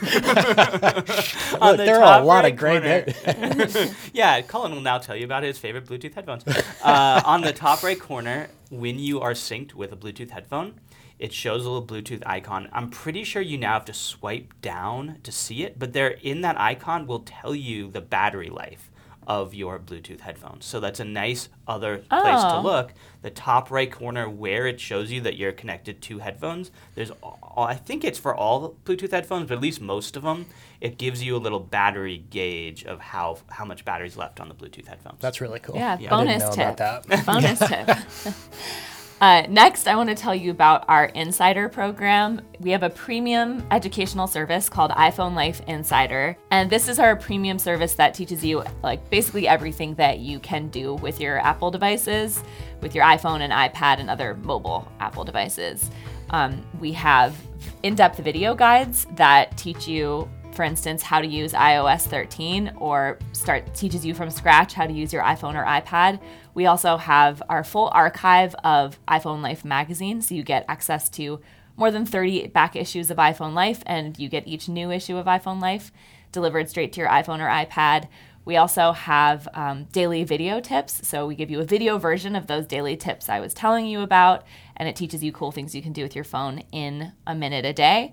Look, 1.60 1.76
the 1.76 1.84
there 1.84 2.02
are 2.02 2.20
a 2.20 2.24
lot 2.24 2.44
right 2.44 2.52
of 2.52 2.58
great. 2.58 2.82
there- 2.82 3.94
yeah, 4.12 4.40
Cullen 4.42 4.72
will 4.72 4.80
now 4.80 4.98
tell 4.98 5.16
you 5.16 5.24
about 5.24 5.42
his 5.42 5.58
favorite 5.58 5.86
Bluetooth 5.86 6.14
headphones. 6.14 6.44
Uh, 6.82 7.22
on 7.24 7.40
the 7.40 7.52
top 7.52 7.82
right 7.82 7.98
corner, 7.98 8.48
when 8.70 8.98
you 8.98 9.20
are 9.20 9.32
synced 9.32 9.74
with 9.74 9.92
a 9.92 9.96
Bluetooth 9.96 10.30
headphone, 10.30 10.74
it 11.18 11.32
shows 11.32 11.64
a 11.66 11.70
little 11.70 11.86
Bluetooth 11.86 12.22
icon. 12.26 12.68
I'm 12.72 12.88
pretty 12.90 13.24
sure 13.24 13.42
you 13.42 13.58
now 13.58 13.74
have 13.74 13.84
to 13.86 13.92
swipe 13.94 14.54
down 14.62 15.16
to 15.22 15.32
see 15.32 15.62
it, 15.64 15.78
but 15.78 15.92
there 15.92 16.08
in 16.22 16.40
that 16.42 16.58
icon 16.58 17.06
will 17.06 17.20
tell 17.20 17.54
you 17.54 17.90
the 17.90 18.00
battery 18.00 18.48
life 18.48 18.89
of 19.26 19.54
your 19.54 19.78
Bluetooth 19.78 20.20
headphones. 20.20 20.64
So 20.64 20.80
that's 20.80 20.98
a 21.00 21.04
nice 21.04 21.48
other 21.68 21.98
place 21.98 22.40
to 22.42 22.56
Oh. 22.56 22.60
look. 22.62 22.92
The 23.22 23.30
top 23.30 23.70
right 23.70 23.90
corner 23.92 24.28
where 24.28 24.66
it 24.66 24.80
shows 24.80 25.12
you 25.12 25.20
that 25.22 25.36
you're 25.36 25.52
connected 25.52 26.00
to 26.02 26.18
headphones, 26.18 26.70
there's 26.94 27.10
all, 27.22 27.38
I 27.68 27.74
think 27.74 28.02
it's 28.02 28.18
for 28.18 28.34
all 28.34 28.76
Bluetooth 28.84 29.10
headphones, 29.10 29.46
but 29.48 29.54
at 29.56 29.60
least 29.60 29.80
most 29.80 30.16
of 30.16 30.22
them, 30.22 30.46
it 30.80 30.96
gives 30.98 31.22
you 31.22 31.36
a 31.36 31.38
little 31.38 31.60
battery 31.60 32.24
gauge 32.30 32.84
of 32.84 32.98
how 33.00 33.38
how 33.50 33.64
much 33.66 33.84
battery's 33.84 34.16
left 34.16 34.40
on 34.40 34.48
the 34.48 34.54
Bluetooth 34.54 34.86
headphones. 34.86 35.20
That's 35.20 35.40
really 35.40 35.60
cool. 35.60 35.76
Yeah, 35.76 35.92
I 35.92 35.96
didn't 35.96 36.10
bonus 36.10 36.42
know 36.42 36.50
tip. 36.52 36.74
about 36.74 37.02
that. 37.04 37.26
Bonus 37.26 37.58
tip. 38.24 38.34
Uh, 39.20 39.44
next, 39.50 39.86
I 39.86 39.96
want 39.96 40.08
to 40.08 40.14
tell 40.14 40.34
you 40.34 40.50
about 40.50 40.86
our 40.88 41.04
Insider 41.04 41.68
program. 41.68 42.40
We 42.58 42.70
have 42.70 42.82
a 42.82 42.88
premium 42.88 43.62
educational 43.70 44.26
service 44.26 44.70
called 44.70 44.92
iPhone 44.92 45.34
Life 45.34 45.60
Insider, 45.66 46.38
and 46.50 46.70
this 46.70 46.88
is 46.88 46.98
our 46.98 47.14
premium 47.14 47.58
service 47.58 47.92
that 47.96 48.14
teaches 48.14 48.42
you 48.42 48.64
like 48.82 49.10
basically 49.10 49.46
everything 49.46 49.94
that 49.96 50.20
you 50.20 50.40
can 50.40 50.68
do 50.68 50.94
with 50.94 51.20
your 51.20 51.38
Apple 51.38 51.70
devices, 51.70 52.42
with 52.80 52.94
your 52.94 53.04
iPhone 53.04 53.40
and 53.40 53.52
iPad 53.52 54.00
and 54.00 54.08
other 54.08 54.36
mobile 54.36 54.90
Apple 55.00 55.24
devices. 55.24 55.90
Um, 56.30 56.64
we 56.78 56.92
have 56.92 57.36
in-depth 57.82 58.20
video 58.20 58.54
guides 58.54 59.06
that 59.16 59.54
teach 59.58 59.86
you 59.86 60.30
for 60.60 60.64
instance, 60.64 61.02
how 61.02 61.22
to 61.22 61.26
use 61.26 61.54
iOS 61.54 62.02
13 62.02 62.72
or 62.76 63.18
start 63.32 63.74
teaches 63.74 64.04
you 64.04 64.12
from 64.12 64.28
scratch 64.28 64.74
how 64.74 64.86
to 64.86 64.92
use 64.92 65.10
your 65.10 65.22
iPhone 65.22 65.54
or 65.54 65.64
iPad. 65.64 66.20
We 66.52 66.66
also 66.66 66.98
have 66.98 67.42
our 67.48 67.64
full 67.64 67.88
archive 67.94 68.54
of 68.62 68.98
iPhone 69.06 69.40
Life 69.40 69.64
magazine, 69.64 70.20
so 70.20 70.34
you 70.34 70.42
get 70.42 70.66
access 70.68 71.08
to 71.16 71.40
more 71.78 71.90
than 71.90 72.04
30 72.04 72.48
back 72.48 72.76
issues 72.76 73.10
of 73.10 73.16
iPhone 73.16 73.54
Life, 73.54 73.82
and 73.86 74.18
you 74.18 74.28
get 74.28 74.46
each 74.46 74.68
new 74.68 74.90
issue 74.90 75.16
of 75.16 75.24
iPhone 75.24 75.62
Life 75.62 75.92
delivered 76.30 76.68
straight 76.68 76.92
to 76.92 77.00
your 77.00 77.08
iPhone 77.08 77.38
or 77.38 77.48
iPad. 77.48 78.08
We 78.44 78.56
also 78.56 78.92
have 78.92 79.48
um, 79.54 79.84
daily 79.92 80.24
video 80.24 80.60
tips. 80.60 81.06
So 81.08 81.26
we 81.26 81.36
give 81.36 81.50
you 81.50 81.60
a 81.60 81.64
video 81.64 81.96
version 81.98 82.36
of 82.36 82.48
those 82.48 82.66
daily 82.66 82.96
tips 82.96 83.28
I 83.30 83.40
was 83.40 83.54
telling 83.54 83.86
you 83.86 84.00
about, 84.00 84.44
and 84.76 84.88
it 84.88 84.96
teaches 84.96 85.24
you 85.24 85.32
cool 85.32 85.52
things 85.52 85.74
you 85.74 85.82
can 85.82 85.92
do 85.92 86.02
with 86.02 86.14
your 86.14 86.24
phone 86.24 86.58
in 86.70 87.12
a 87.26 87.34
minute 87.34 87.64
a 87.64 87.72
day. 87.72 88.12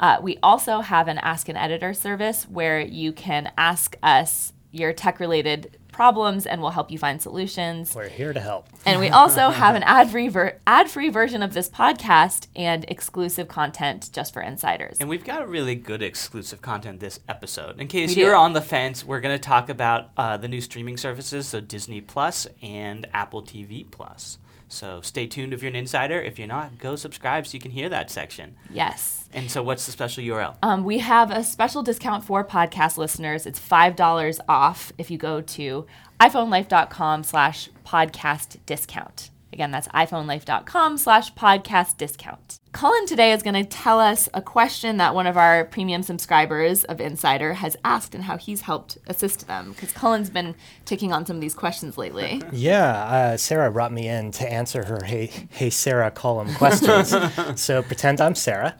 Uh, 0.00 0.18
we 0.22 0.38
also 0.42 0.80
have 0.80 1.08
an 1.08 1.18
Ask 1.18 1.48
an 1.48 1.56
Editor 1.56 1.92
service 1.94 2.44
where 2.48 2.80
you 2.80 3.12
can 3.12 3.52
ask 3.58 3.96
us 4.02 4.52
your 4.70 4.92
tech 4.92 5.18
related 5.18 5.78
problems 5.90 6.46
and 6.46 6.60
we'll 6.60 6.70
help 6.70 6.90
you 6.92 6.98
find 6.98 7.20
solutions. 7.20 7.94
We're 7.94 8.08
here 8.08 8.32
to 8.32 8.38
help. 8.38 8.68
And 8.86 9.00
we 9.00 9.08
also 9.08 9.50
have 9.62 9.74
an 9.74 9.82
ad 9.82 10.10
free 10.10 10.28
ver- 10.28 10.60
ad 10.66 10.88
free 10.88 11.08
version 11.08 11.42
of 11.42 11.54
this 11.54 11.68
podcast 11.68 12.46
and 12.54 12.84
exclusive 12.86 13.48
content 13.48 14.10
just 14.12 14.32
for 14.32 14.40
insiders. 14.40 14.98
And 15.00 15.08
we've 15.08 15.24
got 15.24 15.48
really 15.48 15.74
good 15.74 16.02
exclusive 16.02 16.60
content 16.62 17.00
this 17.00 17.18
episode. 17.28 17.80
In 17.80 17.88
case 17.88 18.14
We 18.14 18.22
you're 18.22 18.32
do. 18.32 18.36
on 18.38 18.52
the 18.52 18.60
fence, 18.60 19.04
we're 19.04 19.20
going 19.20 19.34
to 19.34 19.42
talk 19.42 19.68
about 19.68 20.10
uh, 20.16 20.36
the 20.36 20.46
new 20.46 20.60
streaming 20.60 20.96
services, 20.96 21.48
so 21.48 21.60
Disney 21.60 22.00
Plus 22.00 22.46
and 22.62 23.08
Apple 23.12 23.42
TV 23.42 23.90
Plus. 23.90 24.38
So 24.68 25.00
stay 25.00 25.26
tuned 25.26 25.52
if 25.54 25.62
you're 25.62 25.70
an 25.70 25.76
insider. 25.76 26.20
If 26.20 26.38
you're 26.38 26.46
not, 26.46 26.78
go 26.78 26.94
subscribe 26.94 27.46
so 27.46 27.54
you 27.54 27.60
can 27.60 27.70
hear 27.72 27.88
that 27.88 28.10
section. 28.10 28.54
Yes. 28.70 29.17
And 29.32 29.50
so, 29.50 29.62
what's 29.62 29.84
the 29.86 29.92
special 29.92 30.24
URL? 30.24 30.56
Um, 30.62 30.84
we 30.84 30.98
have 30.98 31.30
a 31.30 31.44
special 31.44 31.82
discount 31.82 32.24
for 32.24 32.44
podcast 32.44 32.96
listeners. 32.96 33.46
It's 33.46 33.58
five 33.58 33.94
dollars 33.94 34.40
off 34.48 34.92
if 34.98 35.10
you 35.10 35.18
go 35.18 35.40
to 35.40 35.86
iPhoneLife.com 36.20 37.24
slash 37.24 37.68
podcast 37.84 38.56
discount. 38.66 39.30
Again, 39.52 39.70
that's 39.70 39.88
iPhoneLife.com 39.88 40.98
slash 40.98 41.32
podcast 41.34 41.96
discount. 41.96 42.60
Cullen 42.72 43.06
today 43.06 43.32
is 43.32 43.42
going 43.42 43.54
to 43.54 43.64
tell 43.64 43.98
us 43.98 44.28
a 44.34 44.42
question 44.42 44.98
that 44.98 45.14
one 45.14 45.26
of 45.26 45.38
our 45.38 45.64
premium 45.64 46.02
subscribers 46.02 46.84
of 46.84 47.00
Insider 47.00 47.54
has 47.54 47.76
asked 47.82 48.14
and 48.14 48.24
how 48.24 48.36
he's 48.36 48.60
helped 48.60 48.98
assist 49.06 49.46
them. 49.46 49.72
Because 49.72 49.90
Cullen's 49.92 50.28
been 50.28 50.54
taking 50.84 51.12
on 51.12 51.24
some 51.24 51.36
of 51.36 51.40
these 51.40 51.54
questions 51.54 51.96
lately. 51.96 52.42
Yeah, 52.52 53.04
uh, 53.04 53.36
Sarah 53.36 53.70
brought 53.70 53.92
me 53.92 54.08
in 54.08 54.32
to 54.32 54.52
answer 54.52 54.84
her 54.84 55.04
"Hey, 55.04 55.30
hey 55.50 55.70
Sarah" 55.70 56.10
column 56.10 56.52
questions. 56.54 57.14
so 57.60 57.82
pretend 57.82 58.20
I'm 58.20 58.34
Sarah. 58.34 58.74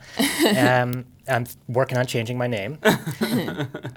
Um, 0.57 1.07
I'm 1.29 1.47
working 1.69 1.97
on 1.97 2.07
changing 2.07 2.39
my 2.39 2.47
name. 2.47 2.79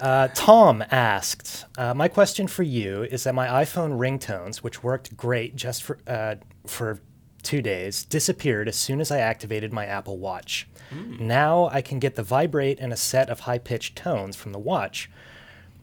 Uh, 0.00 0.28
Tom 0.34 0.84
asked, 0.90 1.64
uh, 1.78 1.94
"My 1.94 2.08
question 2.08 2.48
for 2.48 2.64
you 2.64 3.04
is 3.04 3.24
that 3.24 3.34
my 3.34 3.46
iPhone 3.64 3.98
ringtones, 3.98 4.56
which 4.58 4.82
worked 4.82 5.16
great 5.16 5.54
just 5.54 5.82
for 5.84 5.98
uh, 6.08 6.34
for 6.66 7.00
two 7.42 7.60
days, 7.62 8.04
disappeared 8.04 8.68
as 8.68 8.76
soon 8.76 9.00
as 9.00 9.10
I 9.10 9.18
activated 9.18 9.72
my 9.72 9.84
Apple 9.86 10.18
Watch. 10.18 10.68
Now 11.18 11.70
I 11.72 11.80
can 11.80 11.98
get 11.98 12.16
the 12.16 12.22
vibrate 12.22 12.78
and 12.78 12.92
a 12.92 12.96
set 12.96 13.30
of 13.30 13.40
high-pitched 13.40 13.96
tones 13.96 14.36
from 14.36 14.52
the 14.52 14.58
watch." 14.58 15.10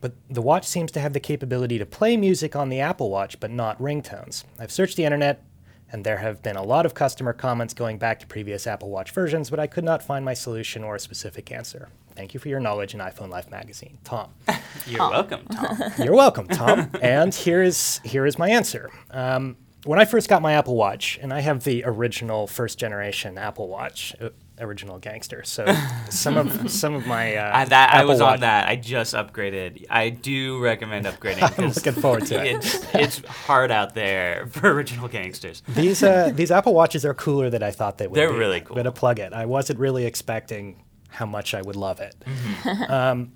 But 0.01 0.13
the 0.29 0.41
watch 0.41 0.65
seems 0.65 0.91
to 0.93 1.00
have 1.01 1.13
the 1.13 1.19
capability 1.19 1.77
to 1.77 1.86
play 1.86 2.15
music 2.15 2.55
on 2.55 2.69
the 2.69 2.79
Apple 2.79 3.09
Watch, 3.09 3.39
but 3.39 3.51
not 3.51 3.77
ringtones. 3.81 4.45
I've 4.57 4.71
searched 4.71 4.95
the 4.95 5.03
internet, 5.03 5.43
and 5.91 6.05
there 6.05 6.17
have 6.17 6.41
been 6.41 6.55
a 6.55 6.63
lot 6.63 6.86
of 6.86 6.93
customer 6.93 7.33
comments 7.33 7.74
going 7.74 7.98
back 7.98 8.19
to 8.19 8.27
previous 8.27 8.65
Apple 8.67 8.89
Watch 8.89 9.12
versions, 9.12 9.50
but 9.50 9.59
I 9.59 9.67
could 9.67 9.83
not 9.83 10.01
find 10.03 10.24
my 10.24 10.33
solution 10.33 10.83
or 10.83 10.95
a 10.95 11.00
specific 11.00 11.51
answer. 11.51 11.89
Thank 12.15 12.33
you 12.33 12.39
for 12.39 12.48
your 12.50 12.59
knowledge 12.59 12.93
in 12.93 13.00
iPhone 13.00 13.29
Life 13.29 13.50
magazine, 13.50 13.98
Tom. 14.03 14.29
You're 14.88 15.09
welcome, 15.09 15.45
Tom. 15.48 15.77
You're 15.98 16.15
welcome, 16.15 16.48
Tom. 16.48 16.91
and 17.01 17.33
here 17.33 17.62
is 17.62 18.00
here 18.03 18.25
is 18.25 18.38
my 18.38 18.50
answer. 18.50 18.89
Um, 19.12 19.57
when 19.86 20.00
I 20.00 20.05
first 20.05 20.27
got 20.29 20.41
my 20.41 20.53
Apple 20.53 20.75
Watch, 20.75 21.17
and 21.21 21.33
I 21.33 21.39
have 21.39 21.63
the 21.63 21.83
original 21.86 22.48
first 22.48 22.77
generation 22.77 23.38
Apple 23.38 23.67
Watch, 23.69 24.13
uh, 24.19 24.29
original 24.59 25.00
gangster. 25.00 25.43
So 25.45 25.65
some 26.09 26.36
of 26.38 26.69
some 26.69 26.93
of 26.95 27.07
my 27.07 27.36
uh, 27.38 27.51
I, 27.59 27.65
that, 27.65 27.93
I 27.93 28.03
was 28.05 28.19
Watch- 28.19 28.33
on 28.36 28.39
that. 28.41 28.67
I 28.67 28.75
just 28.75 29.13
upgraded. 29.13 29.86
I 29.89 30.09
do 30.09 30.59
recommend 30.59 31.05
upgrading. 31.05 31.39
'cause 31.55 31.77
looking 31.86 32.01
forward 32.01 32.25
to 32.27 32.43
it. 32.45 32.57
It's, 32.57 32.95
it's 32.95 33.25
hard 33.25 33.71
out 33.71 33.93
there 33.95 34.48
for 34.51 34.71
original 34.74 35.07
gangsters. 35.07 35.63
These 35.69 36.03
uh, 36.03 36.31
these 36.33 36.51
Apple 36.51 36.74
Watches 36.74 37.05
are 37.05 37.13
cooler 37.13 37.50
than 37.50 37.63
I 37.63 37.71
thought 37.71 37.98
they 37.98 38.07
would. 38.07 38.17
They're 38.17 38.31
be. 38.33 38.38
really 38.38 38.59
cool. 38.62 38.75
I'm 38.77 38.83
gonna 38.83 38.91
plug 38.91 39.19
it. 39.19 39.31
I 39.33 39.45
wasn't 39.45 39.79
really 39.79 40.05
expecting 40.05 40.83
how 41.07 41.25
much 41.25 41.53
I 41.53 41.62
would 41.62 41.75
love 41.77 42.00
it. 42.01 42.15
Mm-hmm. 42.25 42.91
um, 42.91 43.31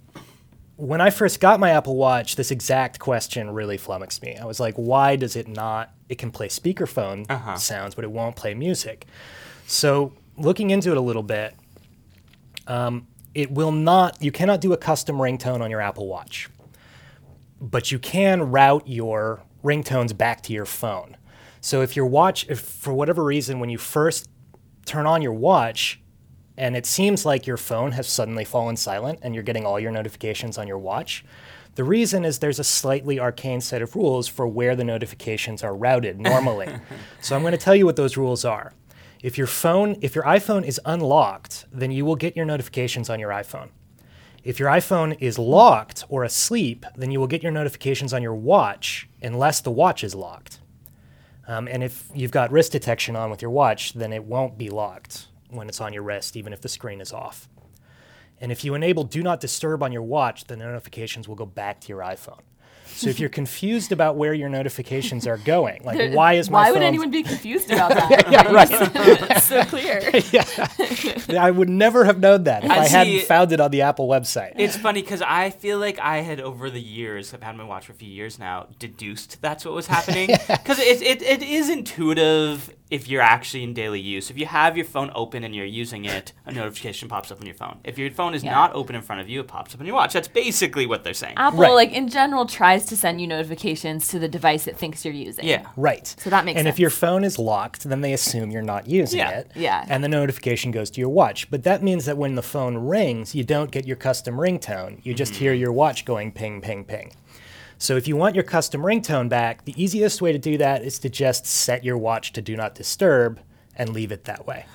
when 0.76 1.02
I 1.02 1.12
first 1.12 1.40
got 1.40 1.60
my 1.60 1.70
Apple 1.70 1.96
Watch, 1.96 2.36
this 2.36 2.50
exact 2.52 2.98
question 3.00 3.52
really 3.52 3.78
flummoxed 3.78 4.22
me. 4.24 4.36
I 4.38 4.46
was 4.46 4.60
like, 4.60 4.74
why 4.76 5.16
does 5.16 5.36
it 5.36 5.48
not? 5.48 5.92
It 6.14 6.20
can 6.20 6.30
play 6.30 6.48
speakerphone 6.48 7.26
Uh-huh. 7.28 7.58
sounds, 7.58 7.96
but 7.96 8.04
it 8.04 8.12
won't 8.12 8.36
play 8.36 8.54
music. 8.54 9.08
So 9.66 10.14
looking 10.38 10.70
into 10.70 10.92
it 10.92 10.98
a 10.98 11.02
little 11.02 11.24
bit, 11.24 11.56
um, 12.68 13.08
it 13.34 13.50
will 13.50 13.72
not. 13.72 14.22
You 14.22 14.32
cannot 14.32 14.62
do 14.62 14.74
a 14.74 14.78
custom 14.78 15.18
ringtone 15.18 15.62
on 15.62 15.72
your 15.72 15.82
Apple 15.82 16.08
Watch, 16.08 16.50
but 17.60 17.92
you 17.92 17.98
can 17.98 18.52
route 18.52 18.88
your 18.88 19.42
ringtones 19.64 20.16
back 20.16 20.44
to 20.44 20.54
your 20.54 20.66
phone. 20.66 21.18
So 21.62 21.82
if 21.82 21.96
your 21.96 22.06
watch, 22.06 22.46
if 22.48 22.60
for 22.60 22.94
whatever 22.94 23.24
reason, 23.24 23.60
when 23.60 23.72
you 23.72 23.80
first 23.80 24.30
turn 24.86 25.08
on 25.08 25.24
your 25.24 25.34
watch 25.34 26.00
and 26.58 26.76
it 26.76 26.86
seems 26.86 27.26
like 27.26 27.48
your 27.48 27.58
phone 27.58 27.94
has 27.94 28.08
suddenly 28.08 28.46
fallen 28.46 28.76
silent 28.78 29.18
and 29.24 29.34
you're 29.34 29.44
getting 29.44 29.66
all 29.66 29.80
your 29.80 29.92
notifications 29.92 30.60
on 30.60 30.68
your 30.68 30.78
watch, 30.78 31.26
the 31.76 31.84
reason 31.84 32.24
is 32.24 32.40
there's 32.40 32.60
a 32.60 32.64
slightly 32.64 33.20
arcane 33.20 33.62
set 33.62 33.82
of 33.82 33.96
rules 33.96 34.28
for 34.28 34.48
where 34.48 34.76
the 34.76 34.84
notifications 34.84 35.64
are 35.64 35.76
routed 35.76 36.20
normally. 36.20 36.70
so 37.22 37.36
I'm 37.36 37.42
going 37.42 37.52
to 37.54 37.58
tell 37.58 37.76
you 37.76 37.86
what 37.86 37.96
those 37.96 38.18
rules 38.18 38.46
are. 38.46 38.74
If 39.22 39.38
your 39.38 39.48
phone, 39.48 39.98
if 40.02 40.16
your 40.16 40.26
iPhone 40.26 40.66
is 40.66 40.80
unlocked, 40.86 41.66
then 41.72 41.92
you 41.92 42.06
will 42.06 42.16
get 42.16 42.36
your 42.36 42.46
notifications 42.46 43.10
on 43.10 43.20
your 43.20 43.32
iPhone. 43.32 43.70
If 44.44 44.60
your 44.60 44.70
iPhone 44.70 45.16
is 45.22 45.40
locked 45.40 46.04
or 46.10 46.24
asleep, 46.26 46.86
then 46.98 47.12
you 47.12 47.20
will 47.20 47.28
get 47.28 47.42
your 47.42 47.52
notifications 47.52 48.14
on 48.14 48.22
your 48.22 48.36
watch 48.36 49.08
unless 49.22 49.62
the 49.62 49.72
watch 49.72 50.04
is 50.04 50.14
locked. 50.14 50.60
Um, 51.48 51.68
and 51.68 51.84
if 51.84 52.10
you've 52.14 52.32
got 52.32 52.52
wrist 52.52 52.74
detection 52.74 53.16
on 53.16 53.30
with 53.32 53.42
your 53.42 53.52
watch, 53.52 53.94
then 53.94 54.12
it 54.12 54.26
won't 54.26 54.58
be 54.58 54.70
locked 54.70 55.28
when 55.50 55.70
it's 55.70 55.80
on 55.80 55.94
your 55.94 56.04
wrist, 56.04 56.36
even 56.36 56.52
if 56.52 56.62
the 56.62 56.70
screen 56.70 57.00
is 57.00 57.14
off. 57.14 57.48
And 58.42 58.52
if 58.52 58.64
you 58.66 58.74
enable 58.76 59.04
Do 59.06 59.24
Not 59.24 59.40
Disturb 59.40 59.82
on 59.84 59.92
your 59.92 60.02
watch, 60.04 60.46
the 60.46 60.58
notifications 60.58 61.28
will 61.28 61.36
go 61.36 61.46
back 61.46 61.80
to 61.82 61.88
your 61.90 62.00
iPhone. 62.02 62.40
So 62.88 63.10
if 63.10 63.20
you're 63.20 63.30
confused 63.42 63.92
about 63.92 64.18
where 64.18 64.34
your 64.36 64.50
notifications 64.50 65.26
are 65.26 65.38
going, 65.38 65.82
like 65.84 66.14
why 66.14 66.34
is 66.34 66.50
my 66.52 66.60
Why 66.60 66.66
phone 66.66 66.74
would 66.74 66.84
anyone 66.84 67.10
be 67.10 67.24
confused 67.24 67.72
about 67.72 67.90
that? 67.96 68.30
Yeah, 68.32 68.52
right. 68.52 68.68
it's 69.32 69.46
so 69.46 69.64
clear. 69.64 70.00
yeah, 70.32 71.42
I 71.42 71.50
would 71.50 71.70
never 71.70 72.06
have 72.06 72.20
known 72.20 72.44
that 72.44 72.64
if 72.66 72.70
I 72.70 72.80
I, 72.80 72.88
hadn't 72.88 73.14
see- 73.14 73.20
found 73.22 73.52
it 73.52 73.60
on 73.60 73.72
the 73.72 73.82
Apple 73.82 74.08
website. 74.08 74.54
It's 74.58 74.78
funny 74.78 75.02
because 75.02 75.24
I 75.24 75.50
feel 75.50 75.80
like 75.80 75.98
I 76.00 76.18
had 76.18 76.40
over 76.40 76.70
the 76.70 76.82
years, 76.82 77.34
I've 77.34 77.42
had 77.42 77.56
my 77.56 77.64
watch 77.64 77.88
for 77.88 77.94
a 77.94 77.96
few 77.96 78.10
years 78.10 78.38
now, 78.38 78.68
deduced 78.78 79.42
that's 79.42 79.66
what 79.66 79.74
was 79.74 79.88
happening. 79.88 80.28
Because 80.48 80.78
it, 80.80 81.02
it, 81.02 81.22
it 81.24 81.42
is 81.42 81.70
intuitive 81.72 82.70
if 82.94 83.08
you're 83.08 83.24
actually 83.24 83.64
in 83.64 83.74
daily 83.74 84.00
use. 84.00 84.30
If 84.30 84.38
you 84.38 84.46
have 84.46 84.78
your 84.78 84.86
phone 84.86 85.12
open 85.16 85.44
and 85.44 85.56
you're 85.56 85.66
using 85.66 86.06
it, 86.06 86.32
a 86.46 86.52
notification 86.52 87.10
pops 87.10 87.32
up 87.32 87.40
on 87.40 87.48
your 87.48 87.56
phone. 87.56 87.80
If 87.84 87.98
your 87.98 88.12
phone 88.12 88.36
is 88.36 88.44
Yeah. 88.44 88.52
not 88.52 88.76
open 88.76 88.96
in 88.96 89.02
front 89.02 89.20
of 89.20 89.28
you, 89.28 89.40
it 89.40 89.48
pops 89.48 89.74
up 89.74 89.82
on 89.82 89.88
your 89.88 89.96
watch. 89.96 90.14
That's 90.14 90.28
basically 90.28 90.86
what 90.86 91.04
they're 91.04 91.16
saying. 91.16 91.34
Apple, 91.38 91.62
Right. 91.62 91.72
like 91.72 91.92
in 91.92 92.08
general, 92.08 92.46
tries 92.46 92.86
to 92.86 92.96
send 92.96 93.20
you 93.20 93.26
notifications 93.26 94.08
to 94.10 94.20
the 94.20 94.28
device 94.28 94.68
it 94.68 94.78
thinks 94.78 95.04
you're 95.04 95.14
using. 95.14 95.44
Yeah. 95.44 95.64
Right. 95.76 96.06
So 96.20 96.30
that 96.30 96.46
makes 96.46 96.56
sense. 96.56 96.60
and 96.60 96.68
sense. 96.68 96.76
if 96.76 96.80
your 96.80 96.92
phone 96.92 97.24
is 97.24 97.40
locked, 97.40 97.84
then 97.84 98.02
they 98.02 98.14
assume 98.14 98.52
you're 98.52 98.62
not 98.62 98.86
using 98.88 99.18
Yeah. 99.18 99.40
it. 99.40 99.52
Yeah. 99.56 99.86
And 99.90 100.04
the 100.04 100.08
notification 100.08 100.70
goes 100.70 100.92
to 100.92 101.00
your 101.02 101.10
watch. 101.10 101.50
But 101.50 101.64
that 101.64 101.82
means 101.82 102.06
that 102.06 102.16
when 102.18 102.36
the 102.36 102.44
phone 102.44 102.78
rings, 102.78 103.34
you 103.34 103.44
don't 103.44 103.72
get 103.72 103.88
your 103.88 103.98
custom 103.98 104.36
ringtone. 104.36 105.00
You 105.02 105.16
just 105.16 105.34
mm-hmm. 105.34 105.44
hear 105.46 105.54
your 105.54 105.72
watch 105.72 106.06
going 106.06 106.32
ping, 106.32 106.62
ping, 106.62 106.84
ping. 106.84 107.14
So 107.84 107.98
if 107.98 108.08
you 108.08 108.16
want 108.16 108.34
your 108.34 108.46
custom 108.46 108.82
ringtone 108.82 109.28
back, 109.28 109.66
the 109.66 109.74
easiest 109.76 110.22
way 110.22 110.32
to 110.32 110.38
do 110.40 110.58
that 110.58 110.84
is 110.86 111.00
to 111.00 111.10
just 111.10 111.46
set 111.46 111.84
your 111.84 111.98
watch 111.98 112.32
to 112.32 112.42
do 112.42 112.56
not 112.56 112.76
disturb 112.76 113.42
and 113.76 113.90
leave 113.90 114.14
it 114.14 114.24
that 114.24 114.48
way. 114.48 114.66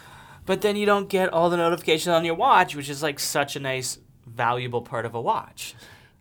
But 0.44 0.60
then 0.60 0.76
you 0.76 0.84
don't 0.84 1.08
get 1.08 1.32
all 1.32 1.48
the 1.48 1.56
notifications 1.56 2.08
on 2.08 2.26
your 2.26 2.34
watch, 2.34 2.76
which 2.76 2.90
is 2.90 3.02
like 3.02 3.18
such 3.18 3.56
a 3.56 3.60
nice, 3.60 3.98
valuable 4.26 4.82
part 4.82 5.06
of 5.06 5.14
a 5.14 5.20
watch. 5.22 5.74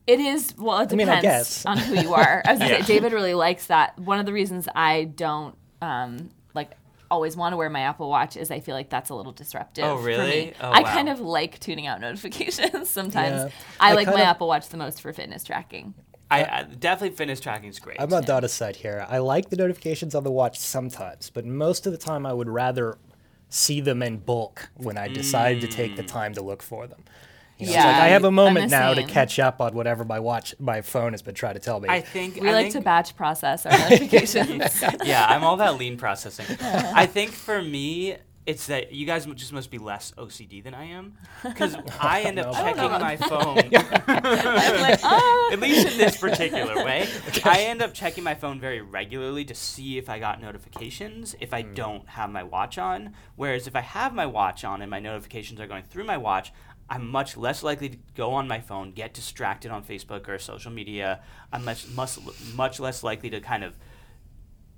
It 0.07 0.21
is 0.21 0.53
well. 0.57 0.79
It 0.79 0.93
I 0.93 0.95
mean, 0.95 1.09
I 1.09 1.15
depends 1.19 1.63
guess. 1.63 1.65
on 1.65 1.77
who 1.77 1.95
you 1.99 2.13
are. 2.13 2.41
I 2.45 2.51
was 2.53 2.59
gonna 2.59 2.71
Yeah. 2.75 2.81
say 2.85 2.93
David 2.93 3.11
really 3.11 3.33
likes 3.33 3.67
that. 3.67 3.99
One 3.99 4.19
of 4.21 4.25
the 4.25 4.31
reasons 4.31 4.69
I 4.73 5.03
don't 5.03 5.57
um, 5.81 6.29
like 6.53 6.71
always 7.11 7.35
want 7.35 7.51
to 7.51 7.57
wear 7.57 7.69
my 7.69 7.81
Apple 7.81 8.07
Watch 8.09 8.37
is 8.37 8.49
I 8.49 8.61
feel 8.61 8.75
like 8.75 8.89
that's 8.89 9.09
a 9.09 9.13
little 9.15 9.33
disruptive. 9.33 9.83
Oh, 9.83 9.97
For 9.97 10.03
really? 10.05 10.29
me. 10.45 10.53
Oh, 10.61 10.69
I 10.71 10.83
wow. 10.83 10.93
kind 10.93 11.09
of 11.09 11.19
like 11.19 11.59
tuning 11.59 11.85
out 11.85 11.99
notifications 12.07 12.89
sometimes. 12.89 13.43
Yeah. 13.43 13.49
I, 13.77 13.91
I 13.91 13.95
like 13.95 14.07
my 14.07 14.13
of- 14.13 14.19
Apple 14.19 14.47
Watch 14.47 14.69
the 14.69 14.77
most 14.77 15.01
for 15.01 15.11
fitness 15.11 15.43
tracking. 15.43 15.93
I, 16.29 16.43
I 16.43 16.63
definitely 16.63 17.15
fitness 17.15 17.39
tracking 17.39 17.69
is 17.69 17.79
great. 17.79 17.97
I'm 17.99 18.13
on 18.13 18.23
Donna's 18.23 18.53
side 18.53 18.77
here. 18.77 19.05
I 19.09 19.19
like 19.19 19.49
the 19.49 19.55
notifications 19.55 20.13
on 20.13 20.23
the 20.23 20.31
watch 20.31 20.59
sometimes, 20.59 21.29
but 21.29 21.45
most 21.45 21.85
of 21.85 21.91
the 21.93 21.97
time 21.97 22.25
I 22.25 22.33
would 22.33 22.49
rather 22.49 22.97
see 23.49 23.79
them 23.79 24.03
in 24.03 24.17
bulk 24.17 24.69
when 24.75 24.97
I 24.97 25.07
decide 25.07 25.61
to 25.61 25.67
take 25.67 25.95
the 25.95 26.03
mm. 26.03 26.07
time 26.07 26.33
to 26.33 26.41
look 26.41 26.61
for 26.61 26.85
them. 26.85 27.03
You 27.57 27.67
know, 27.67 27.71
Yeah, 27.71 27.85
like 27.85 27.95
I 27.95 28.07
have 28.09 28.23
a 28.23 28.27
I'm 28.27 28.35
moment 28.35 28.69
the 28.69 28.77
now 28.77 28.93
to 28.93 29.03
catch 29.03 29.39
up 29.39 29.61
on 29.61 29.73
whatever 29.73 30.03
my 30.03 30.19
watch, 30.19 30.53
my 30.59 30.81
phone 30.81 31.13
has 31.13 31.21
been 31.21 31.33
trying 31.33 31.55
to 31.55 31.59
tell 31.59 31.79
me. 31.79 31.89
I 31.89 32.01
think 32.01 32.35
We 32.35 32.49
I 32.49 32.53
like 32.53 32.65
think, 32.65 32.75
to 32.75 32.81
batch 32.81 33.15
process 33.15 33.65
our 33.65 33.71
notifications. 33.89 34.83
yeah, 35.03 35.25
I'm 35.27 35.43
all 35.43 35.55
about 35.55 35.79
lean 35.79 35.97
processing. 35.97 36.57
I 36.61 37.05
think 37.07 37.31
for 37.31 37.61
me, 37.61 38.17
it's 38.47 38.67
that 38.67 38.93
you 38.93 39.05
guys 39.05 39.25
just 39.25 39.51
must 39.51 39.69
be 39.69 39.77
less 39.77 40.13
OCD 40.17 40.63
than 40.63 40.73
I 40.73 40.85
am, 40.85 41.17
because 41.43 41.75
I 41.99 42.21
end 42.21 42.39
up 42.39 42.45
know 42.53 42.71
about 42.71 42.75
checking 42.75 43.01
my 43.01 43.17
phone. 43.17 43.57
Like, 44.07 44.99
ah. 45.03 45.51
At 45.51 45.59
least 45.59 45.87
in 45.87 45.97
this 45.97 46.17
particular 46.17 46.83
way, 46.83 47.07
I 47.43 47.63
end 47.63 47.81
up 47.81 47.93
checking 47.93 48.23
my 48.23 48.35
phone 48.35 48.59
very 48.59 48.81
regularly 48.81 49.43
to 49.45 49.53
see 49.53 49.97
if 49.97 50.09
I 50.09 50.19
got 50.19 50.41
notifications 50.41 51.35
if 51.41 51.53
I 51.53 51.61
don't 51.61 52.07
have 52.07 52.29
my 52.29 52.43
watch 52.43 52.77
on. 52.77 53.13
Whereas 53.35 53.67
if 53.67 53.75
I 53.75 53.81
have 53.81 54.13
my 54.13 54.25
watch 54.25 54.63
on 54.63 54.81
and 54.81 54.89
my 54.89 54.99
notifications 54.99 55.59
are 55.59 55.67
going 55.67 55.83
through 55.83 56.05
my 56.05 56.17
watch, 56.17 56.53
I'm 56.89 57.09
much 57.09 57.35
less 57.35 57.63
likely 57.63 57.89
to 57.89 57.97
go 58.15 58.31
on 58.31 58.47
my 58.47 58.61
phone, 58.61 58.91
get 58.91 59.13
distracted 59.13 59.71
on 59.71 59.83
Facebook 59.83 60.27
or 60.29 60.39
social 60.39 60.71
media. 60.71 61.19
I'm 61.51 61.65
much 61.65 61.87
much, 61.89 62.17
much 62.55 62.79
less 62.79 63.03
likely 63.03 63.29
to 63.31 63.41
kind 63.41 63.65
of 63.65 63.75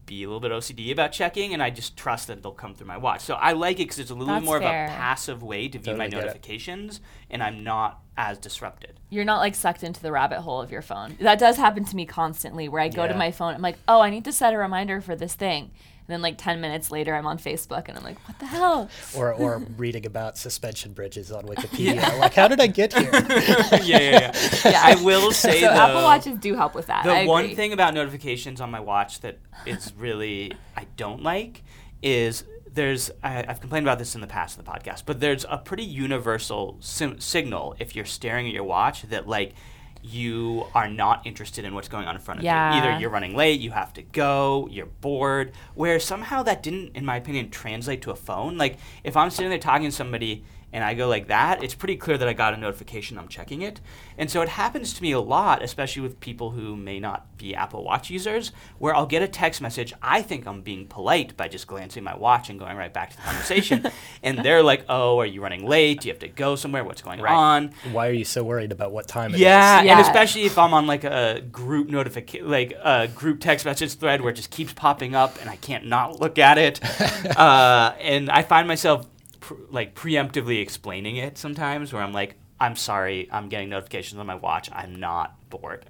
be 0.09 0.23
a 0.23 0.27
little 0.27 0.39
bit 0.39 0.51
OCD 0.51 0.91
about 0.91 1.11
checking, 1.11 1.53
and 1.53 1.63
I 1.63 1.69
just 1.69 1.95
trust 1.95 2.27
that 2.27 2.41
they'll 2.43 2.51
come 2.51 2.73
through 2.73 2.87
my 2.87 2.97
watch. 2.97 3.21
So 3.21 3.35
I 3.35 3.53
like 3.53 3.77
it 3.77 3.83
because 3.83 3.99
it's 3.99 4.09
a 4.11 4.13
little 4.13 4.27
bit 4.33 4.39
That's 4.41 4.45
more 4.45 4.59
fair. 4.59 4.85
of 4.85 4.91
a 4.91 4.93
passive 4.93 5.43
way 5.43 5.67
to 5.69 5.77
view 5.79 5.93
my 5.93 6.05
Totally 6.05 6.09
get 6.09 6.17
it. 6.17 6.25
notifications, 6.27 7.01
and 7.29 7.41
I'm 7.43 7.63
not 7.63 8.01
as 8.17 8.37
disrupted. 8.37 8.99
You're 9.09 9.23
not 9.23 9.39
like 9.39 9.55
sucked 9.55 9.83
into 9.83 10.01
the 10.01 10.11
rabbit 10.11 10.41
hole 10.41 10.61
of 10.61 10.71
your 10.71 10.81
phone. 10.81 11.15
That 11.21 11.39
does 11.39 11.55
happen 11.57 11.85
to 11.85 11.95
me 11.95 12.05
constantly 12.05 12.67
where 12.67 12.81
I 12.81 12.89
go 12.89 13.07
to 13.07 13.15
my 13.15 13.31
phone, 13.31 13.53
I'm 13.53 13.61
like, 13.61 13.77
oh, 13.87 14.01
I 14.01 14.09
need 14.09 14.25
to 14.25 14.33
set 14.33 14.53
a 14.53 14.57
reminder 14.57 14.99
for 14.99 15.15
this 15.15 15.35
thing. 15.35 15.71
And 16.09 16.15
then 16.15 16.21
like 16.23 16.39
10 16.39 16.59
minutes 16.59 16.89
later, 16.89 17.13
I'm 17.13 17.27
on 17.27 17.37
Facebook 17.37 17.87
and 17.87 17.95
I'm 17.95 18.03
like, 18.03 18.17
what 18.27 18.39
the 18.39 18.47
hell? 18.47 18.89
or 19.15 19.31
or 19.31 19.59
reading 19.77 20.07
about 20.07 20.39
suspension 20.39 20.93
bridges 20.93 21.31
on 21.31 21.43
Wikipedia. 21.43 22.17
Like, 22.17 22.33
how 22.33 22.47
did 22.47 22.59
I 22.59 22.65
get 22.65 22.93
here? 22.93 23.11
yeah, 23.13 23.77
yeah, 23.83 23.99
yeah. 23.99 24.31
Yeah. 24.65 24.81
I 24.83 24.95
will 25.03 25.31
say 25.31 25.61
so 25.61 25.67
though, 25.67 25.73
Apple 25.75 26.01
Watches 26.01 26.39
do 26.39 26.55
help 26.55 26.73
with 26.73 26.87
that. 26.87 27.03
the 27.03 27.11
I 27.11 27.25
one 27.27 27.55
thing 27.55 27.73
about 27.73 27.93
notifications 27.93 28.59
on 28.59 28.71
my 28.71 28.79
watch 28.79 29.19
that 29.19 29.37
is 29.67 29.93
really 29.99 30.53
I 30.75 30.87
don't 30.97 31.21
like 31.21 31.61
is 32.01 32.43
there's 32.73 33.11
I, 33.21 33.45
I've 33.47 33.59
complained 33.59 33.85
about 33.85 33.99
this 33.99 34.15
in 34.15 34.21
the 34.21 34.25
past 34.27 34.57
in 34.57 34.65
the 34.65 34.71
podcast, 34.71 35.03
but 35.05 35.19
there's 35.19 35.45
a 35.47 35.59
pretty 35.59 35.85
universal 35.85 36.77
sim- 36.79 37.19
signal 37.19 37.75
if 37.77 37.95
you're 37.95 38.05
staring 38.05 38.47
at 38.47 38.53
your 38.55 38.63
watch 38.63 39.03
that 39.03 39.27
like 39.27 39.53
you 40.01 40.65
are 40.73 40.87
not 40.89 41.25
interested 41.27 41.65
in 41.65 41.73
what's 41.73 41.87
going 41.89 42.05
on 42.07 42.15
in 42.15 42.21
front 42.21 42.39
of 42.39 42.43
Yeah. 42.45 42.73
you. 42.75 42.81
Either 42.81 42.99
you're 42.99 43.09
running 43.09 43.35
late, 43.35 43.59
you 43.59 43.71
have 43.71 43.93
to 43.93 44.01
go, 44.01 44.67
you're 44.71 44.85
bored. 44.85 45.51
Where 45.75 45.99
somehow 45.99 46.43
that 46.43 46.63
didn't, 46.63 46.95
in 46.95 47.05
my 47.05 47.17
opinion, 47.17 47.49
translate 47.49 48.01
to 48.03 48.11
a 48.11 48.15
phone. 48.15 48.57
Like 48.57 48.77
if 49.03 49.17
I'm 49.17 49.29
sitting 49.29 49.49
there 49.49 49.59
talking 49.59 49.87
to 49.89 49.91
somebody 49.95 50.43
and 50.71 50.83
I 50.83 50.93
go 50.93 51.07
like 51.07 51.27
that, 51.27 51.63
it's 51.63 51.73
pretty 51.73 51.95
clear 51.97 52.17
that 52.17 52.27
I 52.27 52.33
got 52.33 52.53
a 52.53 52.57
notification. 52.57 53.17
I'm 53.17 53.27
checking 53.27 53.61
it, 53.61 53.79
and 54.17 54.29
so 54.29 54.41
it 54.41 54.49
happens 54.49 54.93
to 54.93 55.01
me 55.01 55.11
a 55.11 55.19
lot, 55.19 55.63
especially 55.63 56.01
with 56.01 56.19
people 56.19 56.51
who 56.51 56.75
may 56.75 56.99
not 56.99 57.37
be 57.37 57.55
Apple 57.55 57.83
Watch 57.83 58.09
users, 58.09 58.51
where 58.77 58.95
I'll 58.95 59.05
get 59.05 59.21
a 59.21 59.27
text 59.27 59.61
message. 59.61 59.93
I 60.01 60.21
think 60.21 60.45
I'm 60.45 60.61
being 60.61 60.87
polite 60.87 61.35
by 61.37 61.47
just 61.47 61.67
glancing 61.67 62.03
my 62.03 62.15
watch 62.15 62.49
and 62.49 62.59
going 62.59 62.75
right 62.77 62.93
back 62.93 63.11
to 63.11 63.15
the 63.17 63.23
conversation, 63.23 63.85
and 64.23 64.39
they're 64.39 64.61
like, 64.63 64.85
"Oh, 64.89 65.19
are 65.19 65.25
you 65.25 65.41
running 65.41 65.65
late? 65.65 66.01
Do 66.01 66.07
you 66.07 66.13
have 66.13 66.19
to 66.19 66.27
go 66.27 66.55
somewhere? 66.55 66.83
What's 66.83 67.01
going 67.01 67.21
Right. 67.21 67.33
on?" 67.33 67.71
Why 67.91 68.07
are 68.09 68.13
you 68.13 68.25
so 68.25 68.43
worried 68.43 68.71
about 68.71 68.91
what 68.91 69.07
time 69.07 69.31
it 69.31 69.35
is? 69.35 69.41
Yeah, 69.41 69.81
Yeah. 69.81 69.91
and 69.93 70.01
especially 70.01 70.43
if 70.43 70.57
I'm 70.57 70.73
on 70.73 70.85
like 70.87 71.03
a 71.03 71.41
group 71.51 71.89
notification, 71.89 72.49
like 72.49 72.73
a 72.83 73.07
group 73.07 73.39
text 73.39 73.65
message 73.65 73.93
thread 73.95 74.21
where 74.21 74.31
it 74.31 74.35
just 74.35 74.51
keeps 74.51 74.73
popping 74.73 75.15
up 75.15 75.39
and 75.41 75.49
I 75.49 75.55
can't 75.55 75.85
not 75.85 76.19
look 76.19 76.37
at 76.37 76.57
it. 76.57 76.79
uh, 77.37 77.93
and 77.99 78.29
I 78.29 78.43
find 78.43 78.67
myself 78.67 79.07
pr- 79.49 79.55
like 79.71 79.95
preemptively 79.95 80.61
explaining 80.61 81.17
it 81.17 81.37
sometimes 81.37 81.91
where 81.91 82.03
I'm 82.03 82.13
like, 82.13 82.35
I'm 82.59 82.75
sorry, 82.75 83.27
I'm 83.31 83.49
getting 83.49 83.69
notifications 83.69 84.19
on 84.19 84.27
my 84.27 84.35
watch. 84.35 84.69
I'm 84.71 84.95
not 84.95 85.35
bored. 85.49 85.85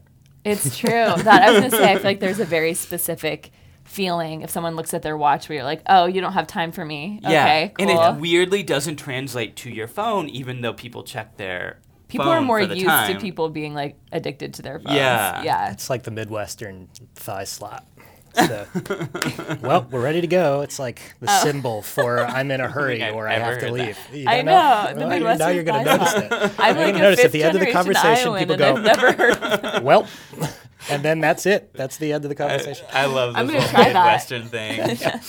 It's 0.46 0.78
true. 0.78 0.90
That 0.90 1.44
I 1.44 1.52
was 1.52 1.60
gonna 1.60 1.72
say, 1.72 1.92
I 1.92 1.96
feel 1.96 2.04
like 2.04 2.20
there's 2.20 2.40
a 2.40 2.46
very 2.46 2.74
specific 2.74 3.52
feeling 3.84 4.44
if 4.44 4.50
someone 4.50 4.76
looks 4.76 4.94
at 4.94 5.02
their 5.02 5.18
watch 5.18 5.50
where 5.50 5.58
you're 5.58 5.66
like, 5.66 5.82
oh, 5.88 6.06
you 6.06 6.22
don't 6.22 6.34
have 6.34 6.48
time 6.48 6.72
for 6.72 6.86
me. 6.86 7.20
Okay, 7.24 7.74
cool. 7.78 7.90
And 7.90 8.18
it 8.18 8.22
weirdly 8.22 8.64
doesn't 8.64 8.96
translate 8.96 9.56
to 9.58 9.70
your 9.70 9.88
phone, 9.88 10.30
even 10.30 10.62
though 10.62 10.74
people 10.74 11.04
check 11.04 11.38
their 11.38 11.80
people 12.08 12.30
are 12.30 12.42
more 12.42 12.62
used 12.62 12.86
time. 12.86 13.14
to 13.14 13.20
people 13.20 13.50
being 13.50 13.74
like 13.74 13.98
addicted 14.12 14.54
to 14.56 14.62
their 14.62 14.80
phones. 14.80 14.96
Yeah. 14.96 15.44
Yeah. 15.44 15.72
It's 15.72 15.90
like 15.90 16.04
the 16.04 16.12
Midwestern 16.12 16.88
thigh 17.16 17.44
slap. 17.44 17.86
So, 18.36 18.68
well, 19.62 19.88
we're 19.92 20.02
ready 20.02 20.22
to 20.22 20.28
go. 20.28 20.62
It's 20.62 20.80
like 20.80 21.02
the 21.20 21.28
symbol 21.42 21.82
for 21.82 22.20
I'm 22.20 22.52
in 22.52 22.62
a 22.62 22.68
hurry 22.72 23.04
I've 23.04 23.16
or 23.16 23.28
I 23.28 23.34
have 23.34 23.60
to 23.60 23.72
leave. 23.72 23.98
You 24.14 24.26
I 24.28 24.38
don't 24.38 24.46
know, 24.46 24.92
the 24.94 25.00
Well, 25.00 25.10
Midwestern 25.10 25.48
now 25.48 25.54
you're 25.54 25.64
going 25.64 25.86
to 25.86 25.98
notice 25.98 26.14
it. 26.16 26.32
I'm 26.60 26.76
You're 26.76 26.86
like 26.86 26.94
gonna 26.94 27.04
notice 27.06 27.26
at 27.26 27.32
the 27.32 27.44
end 27.44 27.56
of 27.56 27.62
the 27.62 27.72
conversation, 27.72 28.28
Iowan, 28.30 28.40
people 28.40 28.58
go, 28.58 28.76
I've 28.76 28.84
never 28.84 29.12
heard 29.14 29.84
well, 29.84 30.08
and 30.90 31.04
then 31.04 31.20
that's 31.20 31.46
it. 31.46 31.74
That's 31.74 31.98
the 31.98 32.14
end 32.14 32.26
of 32.26 32.30
the 32.30 32.36
conversation. 32.36 32.86
I 32.94 33.06
love 33.06 33.36
I'm 33.36 33.48
this 33.48 33.56
gonna 33.56 33.68
whole 33.68 33.84
try 33.84 33.94
that. 33.94 34.30
Midwestern 34.30 34.48
thing. 34.48 35.20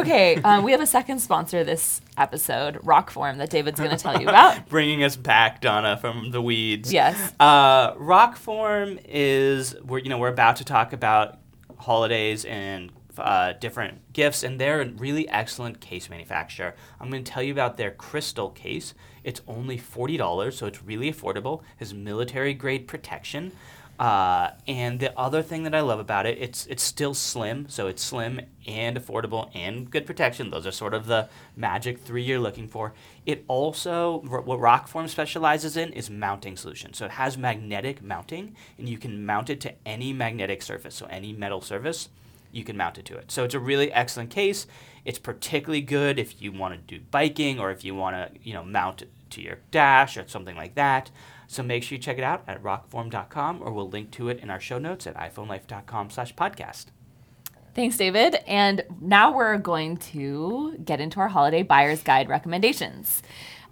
okay, 0.00 0.36
um, 0.42 0.64
we 0.64 0.72
have 0.72 0.80
a 0.80 0.86
second 0.86 1.20
sponsor 1.20 1.62
this 1.62 2.00
episode, 2.18 2.76
Rokform, 2.82 3.38
that 3.38 3.50
David's 3.50 3.78
going 3.78 3.90
to 3.92 3.96
tell 3.96 4.20
you 4.20 4.28
about. 4.28 4.68
Bringing 4.68 5.04
us 5.04 5.14
back, 5.16 5.60
Donna, 5.60 5.96
from 5.96 6.30
the 6.32 6.42
weeds. 6.42 6.92
Yes. 6.92 7.32
Uh, 7.38 7.94
Rokform 7.94 9.00
is 9.08 9.76
we're 9.84 9.98
you 9.98 10.08
know 10.10 10.18
we're 10.18 10.28
about 10.28 10.56
to 10.56 10.64
talk 10.64 10.92
about 10.92 11.38
holidays 11.78 12.44
and 12.44 12.92
uh, 13.18 13.52
different 13.54 14.12
gifts, 14.12 14.42
and 14.42 14.60
they're 14.60 14.82
a 14.82 14.88
really 14.88 15.28
excellent 15.28 15.80
case 15.80 16.10
manufacturer. 16.10 16.74
I'm 17.00 17.10
going 17.10 17.24
to 17.24 17.30
tell 17.30 17.42
you 17.42 17.52
about 17.52 17.76
their 17.76 17.90
crystal 17.90 18.50
case. 18.50 18.94
It's 19.24 19.40
only 19.46 19.78
forty 19.78 20.16
dollars, 20.16 20.56
so 20.58 20.66
it's 20.66 20.82
really 20.82 21.12
affordable. 21.12 21.62
Has 21.78 21.94
military 21.94 22.54
grade 22.54 22.86
protection. 22.86 23.52
Uh, 23.98 24.50
and 24.68 25.00
the 25.00 25.18
other 25.18 25.42
thing 25.42 25.62
that 25.62 25.74
I 25.74 25.80
love 25.80 25.98
about 25.98 26.26
it, 26.26 26.36
it's 26.38 26.66
it's 26.66 26.82
still 26.82 27.14
slim, 27.14 27.66
so 27.68 27.86
it's 27.86 28.02
slim 28.02 28.40
and 28.66 28.96
affordable 28.96 29.48
and 29.54 29.90
good 29.90 30.04
protection. 30.04 30.50
Those 30.50 30.66
are 30.66 30.72
sort 30.72 30.92
of 30.92 31.06
the 31.06 31.28
magic 31.56 32.00
three 32.00 32.22
you're 32.22 32.38
looking 32.38 32.68
for. 32.68 32.92
It 33.24 33.44
also 33.48 34.18
what 34.18 34.60
Rokform 34.60 35.08
specializes 35.08 35.76
in 35.76 35.92
is 35.92 36.10
mounting 36.10 36.56
solutions. 36.56 36.98
So 36.98 37.06
it 37.06 37.12
has 37.12 37.38
magnetic 37.38 38.02
mounting, 38.02 38.54
and 38.76 38.88
you 38.88 38.98
can 38.98 39.24
mount 39.24 39.48
it 39.48 39.60
to 39.62 39.74
any 39.86 40.12
magnetic 40.12 40.62
surface, 40.62 40.94
so 40.94 41.06
any 41.06 41.32
metal 41.32 41.62
surface, 41.62 42.10
you 42.52 42.64
can 42.64 42.76
mount 42.76 42.98
it 42.98 43.06
to 43.06 43.16
it. 43.16 43.30
So 43.30 43.44
it's 43.44 43.54
a 43.54 43.60
really 43.60 43.90
excellent 43.92 44.28
case. 44.30 44.66
It's 45.06 45.18
particularly 45.18 45.80
good 45.80 46.18
if 46.18 46.42
you 46.42 46.52
want 46.52 46.74
to 46.74 46.98
do 46.98 47.02
biking 47.10 47.58
or 47.58 47.70
if 47.70 47.82
you 47.82 47.94
want 47.94 48.16
to 48.16 48.40
you 48.42 48.52
know 48.52 48.62
mount 48.62 49.02
it 49.02 49.10
to 49.30 49.40
your 49.40 49.58
dash 49.70 50.18
or 50.18 50.28
something 50.28 50.56
like 50.56 50.74
that. 50.74 51.10
So 51.46 51.62
make 51.62 51.82
sure 51.82 51.96
you 51.96 52.02
check 52.02 52.18
it 52.18 52.24
out 52.24 52.42
at 52.48 52.62
rokform.com 52.62 53.62
or 53.62 53.72
we'll 53.72 53.88
link 53.88 54.10
to 54.12 54.28
it 54.28 54.40
in 54.40 54.50
our 54.50 54.60
show 54.60 54.78
notes 54.78 55.06
at 55.06 55.16
iphonelife.com 55.16 56.10
slash 56.10 56.34
podcast. 56.34 56.86
Thanks, 57.74 57.96
David. 57.96 58.36
And 58.46 58.84
now 59.00 59.34
we're 59.36 59.58
going 59.58 59.98
to 59.98 60.76
get 60.84 61.00
into 61.00 61.20
our 61.20 61.28
holiday 61.28 61.62
buyer's 61.62 62.02
guide 62.02 62.28
recommendations. 62.28 63.22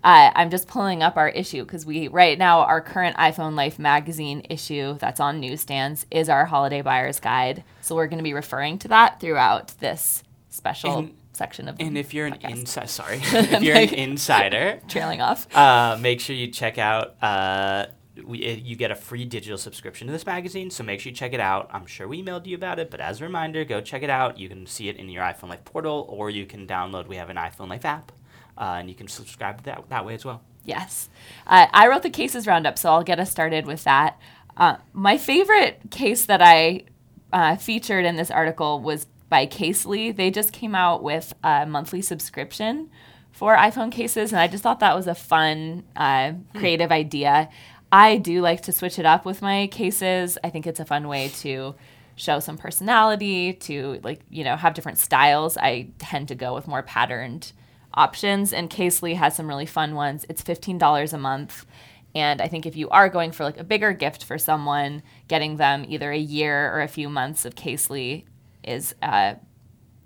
Uh, 0.04 0.30
I'm 0.34 0.50
just 0.50 0.68
pulling 0.68 1.02
up 1.02 1.16
our 1.16 1.30
issue 1.30 1.64
because 1.64 1.86
we 1.86 2.08
right 2.08 2.36
now 2.38 2.60
our 2.60 2.82
current 2.82 3.16
iPhone 3.16 3.54
Life 3.54 3.78
magazine 3.78 4.44
issue 4.50 4.98
that's 4.98 5.18
on 5.18 5.40
newsstands 5.40 6.04
is 6.10 6.28
our 6.28 6.44
holiday 6.44 6.82
buyer's 6.82 7.18
guide. 7.18 7.64
So 7.80 7.94
we're 7.96 8.08
going 8.08 8.18
to 8.18 8.24
be 8.24 8.34
referring 8.34 8.78
to 8.80 8.88
that 8.88 9.18
throughout 9.18 9.68
this 9.80 10.22
special 10.50 10.98
And- 10.98 11.14
section 11.36 11.68
of 11.68 11.76
And 11.80 11.96
if 11.98 12.14
you're 12.14 12.26
an 12.26 12.34
podcast. 12.34 12.50
insider, 12.50 12.86
sorry, 12.88 13.18
if 13.22 13.62
you're 13.62 13.76
an 13.76 13.94
insider, 13.94 14.80
trailing 14.88 15.20
off. 15.20 15.46
uh, 15.56 15.98
make 16.00 16.20
sure 16.20 16.34
you 16.36 16.48
check 16.48 16.78
out. 16.78 17.22
Uh, 17.22 17.86
we, 18.24 18.46
uh, 18.48 18.54
you 18.54 18.76
get 18.76 18.90
a 18.92 18.94
free 18.94 19.24
digital 19.24 19.58
subscription 19.58 20.06
to 20.06 20.12
this 20.12 20.24
magazine, 20.24 20.70
so 20.70 20.84
make 20.84 21.00
sure 21.00 21.10
you 21.10 21.16
check 21.16 21.32
it 21.32 21.40
out. 21.40 21.68
I'm 21.72 21.84
sure 21.86 22.06
we 22.06 22.22
emailed 22.22 22.46
you 22.46 22.54
about 22.54 22.78
it, 22.78 22.88
but 22.90 23.00
as 23.00 23.20
a 23.20 23.24
reminder, 23.24 23.64
go 23.64 23.80
check 23.80 24.02
it 24.04 24.10
out. 24.10 24.38
You 24.38 24.48
can 24.48 24.66
see 24.66 24.88
it 24.88 24.96
in 24.96 25.08
your 25.08 25.24
iPhone 25.24 25.48
Life 25.48 25.64
portal, 25.64 26.06
or 26.08 26.30
you 26.30 26.46
can 26.46 26.66
download. 26.66 27.08
We 27.08 27.16
have 27.16 27.28
an 27.30 27.36
iPhone 27.36 27.68
Life 27.68 27.84
app, 27.84 28.12
uh, 28.56 28.76
and 28.78 28.88
you 28.88 28.94
can 28.94 29.08
subscribe 29.08 29.58
to 29.58 29.64
that 29.64 29.88
that 29.88 30.06
way 30.06 30.14
as 30.14 30.24
well. 30.24 30.42
Yes. 30.64 31.08
Uh, 31.46 31.66
I 31.72 31.88
wrote 31.88 32.02
the 32.04 32.10
cases 32.10 32.46
roundup, 32.46 32.78
so 32.78 32.90
I'll 32.90 33.02
get 33.02 33.18
us 33.18 33.30
started 33.30 33.66
with 33.66 33.82
that. 33.84 34.18
Uh, 34.56 34.76
my 34.92 35.18
favorite 35.18 35.80
case 35.90 36.24
that 36.26 36.40
I 36.40 36.84
uh, 37.32 37.56
featured 37.56 38.04
in 38.04 38.14
this 38.14 38.30
article 38.30 38.78
was 38.80 39.08
by 39.34 39.46
Casely. 39.46 40.12
They 40.12 40.30
just 40.30 40.52
came 40.52 40.76
out 40.76 41.02
with 41.02 41.34
a 41.42 41.66
monthly 41.66 42.00
subscription 42.02 42.88
for 43.32 43.56
iPhone 43.56 43.90
cases, 43.90 44.30
and 44.30 44.40
I 44.40 44.46
just 44.46 44.62
thought 44.62 44.78
that 44.78 44.94
was 44.94 45.08
a 45.08 45.14
fun, 45.16 45.82
uh, 45.96 46.34
creative 46.54 46.92
idea. 46.92 47.48
I 47.90 48.18
do 48.18 48.40
like 48.40 48.60
to 48.60 48.72
switch 48.72 48.96
it 48.96 49.04
up 49.04 49.24
with 49.24 49.42
my 49.42 49.66
cases. 49.72 50.38
I 50.44 50.50
think 50.50 50.68
it's 50.68 50.78
a 50.78 50.84
fun 50.84 51.08
way 51.08 51.30
to 51.40 51.74
show 52.14 52.38
some 52.38 52.56
personality, 52.56 53.54
to 53.54 53.98
like, 54.04 54.20
you 54.30 54.44
know, 54.44 54.54
have 54.54 54.72
different 54.72 54.98
styles. 54.98 55.56
I 55.56 55.88
tend 55.98 56.28
to 56.28 56.36
go 56.36 56.54
with 56.54 56.68
more 56.68 56.84
patterned 56.84 57.50
options, 57.92 58.52
and 58.52 58.70
Casely 58.70 59.14
has 59.14 59.34
some 59.34 59.48
really 59.48 59.66
fun 59.66 59.96
ones. 59.96 60.24
It's 60.28 60.44
$15 60.44 61.12
a 61.12 61.18
month. 61.18 61.66
And 62.14 62.40
I 62.40 62.46
think 62.46 62.66
if 62.66 62.76
you 62.76 62.88
are 62.90 63.08
going 63.08 63.32
for 63.32 63.42
like 63.42 63.58
a 63.58 63.64
bigger 63.64 63.92
gift 63.94 64.22
for 64.22 64.38
someone, 64.38 65.02
getting 65.26 65.56
them 65.56 65.84
either 65.88 66.12
a 66.12 66.18
year 66.18 66.72
or 66.72 66.82
a 66.82 66.86
few 66.86 67.08
months 67.08 67.44
of 67.44 67.56
Casely 67.56 68.26
is 68.66 68.94
uh, 69.02 69.34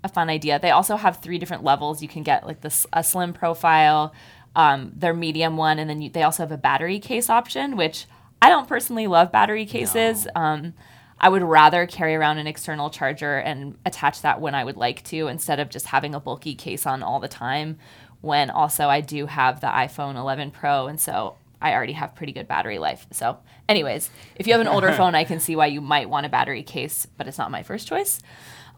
a 0.03 0.09
fun 0.09 0.29
idea. 0.29 0.59
They 0.59 0.71
also 0.71 0.95
have 0.95 1.17
three 1.17 1.37
different 1.37 1.63
levels. 1.63 2.01
You 2.01 2.07
can 2.07 2.23
get 2.23 2.45
like 2.45 2.61
this 2.61 2.85
a 2.93 3.03
slim 3.03 3.33
profile, 3.33 4.13
um, 4.55 4.91
their 4.95 5.13
medium 5.13 5.57
one, 5.57 5.79
and 5.79 5.89
then 5.89 6.01
you, 6.01 6.09
they 6.09 6.23
also 6.23 6.43
have 6.43 6.51
a 6.51 6.57
battery 6.57 6.99
case 6.99 7.29
option, 7.29 7.75
which 7.75 8.05
I 8.41 8.49
don't 8.49 8.67
personally 8.67 9.07
love 9.07 9.31
battery 9.31 9.65
cases. 9.65 10.27
Um, 10.35 10.73
I 11.19 11.29
would 11.29 11.43
rather 11.43 11.85
carry 11.85 12.15
around 12.15 12.37
an 12.37 12.47
external 12.47 12.89
charger 12.89 13.37
and 13.37 13.77
attach 13.85 14.21
that 14.21 14.39
when 14.39 14.55
I 14.55 14.63
would 14.63 14.77
like 14.77 15.03
to 15.05 15.27
instead 15.27 15.59
of 15.59 15.69
just 15.69 15.87
having 15.87 16.15
a 16.15 16.19
bulky 16.19 16.55
case 16.55 16.85
on 16.85 17.03
all 17.03 17.19
the 17.19 17.27
time. 17.27 17.77
When 18.21 18.49
also 18.49 18.87
I 18.87 19.01
do 19.01 19.25
have 19.25 19.59
the 19.61 19.67
iPhone 19.67 20.15
11 20.15 20.51
Pro, 20.51 20.87
and 20.87 20.99
so 20.99 21.35
I 21.61 21.73
already 21.73 21.93
have 21.93 22.15
pretty 22.15 22.31
good 22.31 22.47
battery 22.47 22.79
life. 22.79 23.05
So, 23.11 23.39
anyways, 23.67 24.09
if 24.35 24.47
you 24.47 24.53
have 24.53 24.61
an 24.61 24.67
older 24.67 24.91
phone, 24.97 25.15
I 25.15 25.23
can 25.23 25.39
see 25.39 25.55
why 25.55 25.67
you 25.67 25.81
might 25.81 26.09
want 26.09 26.25
a 26.25 26.29
battery 26.29 26.63
case, 26.63 27.05
but 27.17 27.27
it's 27.27 27.37
not 27.37 27.51
my 27.51 27.63
first 27.63 27.87
choice. 27.87 28.21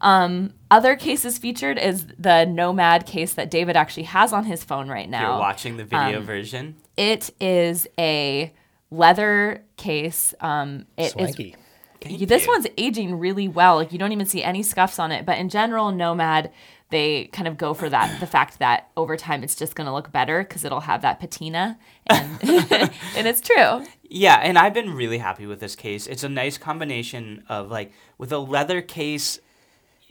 Um, 0.02 0.54
other 0.72 0.96
cases 0.96 1.38
featured 1.38 1.78
is 1.78 2.08
the 2.18 2.46
Nomad 2.46 3.06
case 3.06 3.36
that 3.36 3.52
David 3.52 3.78
actually 3.78 4.04
has 4.04 4.34
on 4.34 4.46
his 4.46 4.64
phone 4.64 4.90
right 4.90 5.08
now. 5.08 5.34
You're 5.34 5.40
watching 5.40 5.78
the 5.78 5.86
video 5.86 6.20
um, 6.20 6.26
version. 6.26 6.76
It 6.98 7.30
is 7.40 7.88
a 8.00 8.52
leather 8.90 9.64
case. 9.78 10.34
Um, 10.40 10.88
it 10.98 11.06
is 11.06 11.12
Swanky. 11.12 11.56
Thank 12.02 12.28
this 12.28 12.46
you. 12.46 12.52
one's 12.52 12.68
aging 12.78 13.20
really 13.20 13.48
well. 13.48 13.76
Like 13.76 13.92
you 13.92 14.00
don't 14.00 14.12
even 14.12 14.26
see 14.26 14.44
any 14.44 14.64
scuffs 14.64 14.98
on 14.98 15.12
it. 15.12 15.24
But 15.24 15.38
in 15.38 15.50
general, 15.50 15.92
Nomad, 15.92 16.52
they 16.92 17.26
kind 17.28 17.48
of 17.48 17.58
go 17.58 17.74
for 17.74 17.90
that 17.90 18.20
the 18.20 18.28
fact 18.28 18.60
that 18.60 18.90
over 18.96 19.18
time 19.18 19.44
it's 19.44 19.56
just 19.56 19.76
going 19.76 19.88
to 19.88 19.94
look 19.94 20.12
better 20.12 20.44
because 20.44 20.64
it'll 20.64 20.82
have 20.82 21.02
that 21.02 21.20
patina, 21.20 21.80
and 22.08 22.40
and 23.16 23.28
it's 23.28 23.42
true. 23.42 23.86
Yeah, 24.04 24.36
and 24.36 24.58
I've 24.58 24.74
been 24.74 24.94
really 24.94 25.18
happy 25.18 25.46
with 25.46 25.60
this 25.60 25.76
case. 25.76 26.06
It's 26.06 26.24
a 26.24 26.30
nice 26.30 26.58
combination 26.58 27.44
of 27.50 27.72
like 27.72 27.92
with 28.18 28.32
a 28.32 28.38
leather 28.38 28.82
case. 28.82 29.40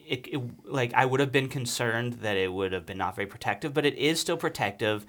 It, 0.06 0.26
it 0.26 0.40
like 0.64 0.92
I 0.94 1.04
would 1.06 1.20
have 1.20 1.30
been 1.30 1.48
concerned 1.48 2.14
that 2.14 2.36
it 2.36 2.52
would 2.52 2.72
have 2.72 2.86
been 2.86 2.98
not 2.98 3.14
very 3.14 3.26
protective, 3.26 3.72
but 3.72 3.86
it 3.86 3.96
is 3.96 4.20
still 4.20 4.36
protective. 4.36 5.06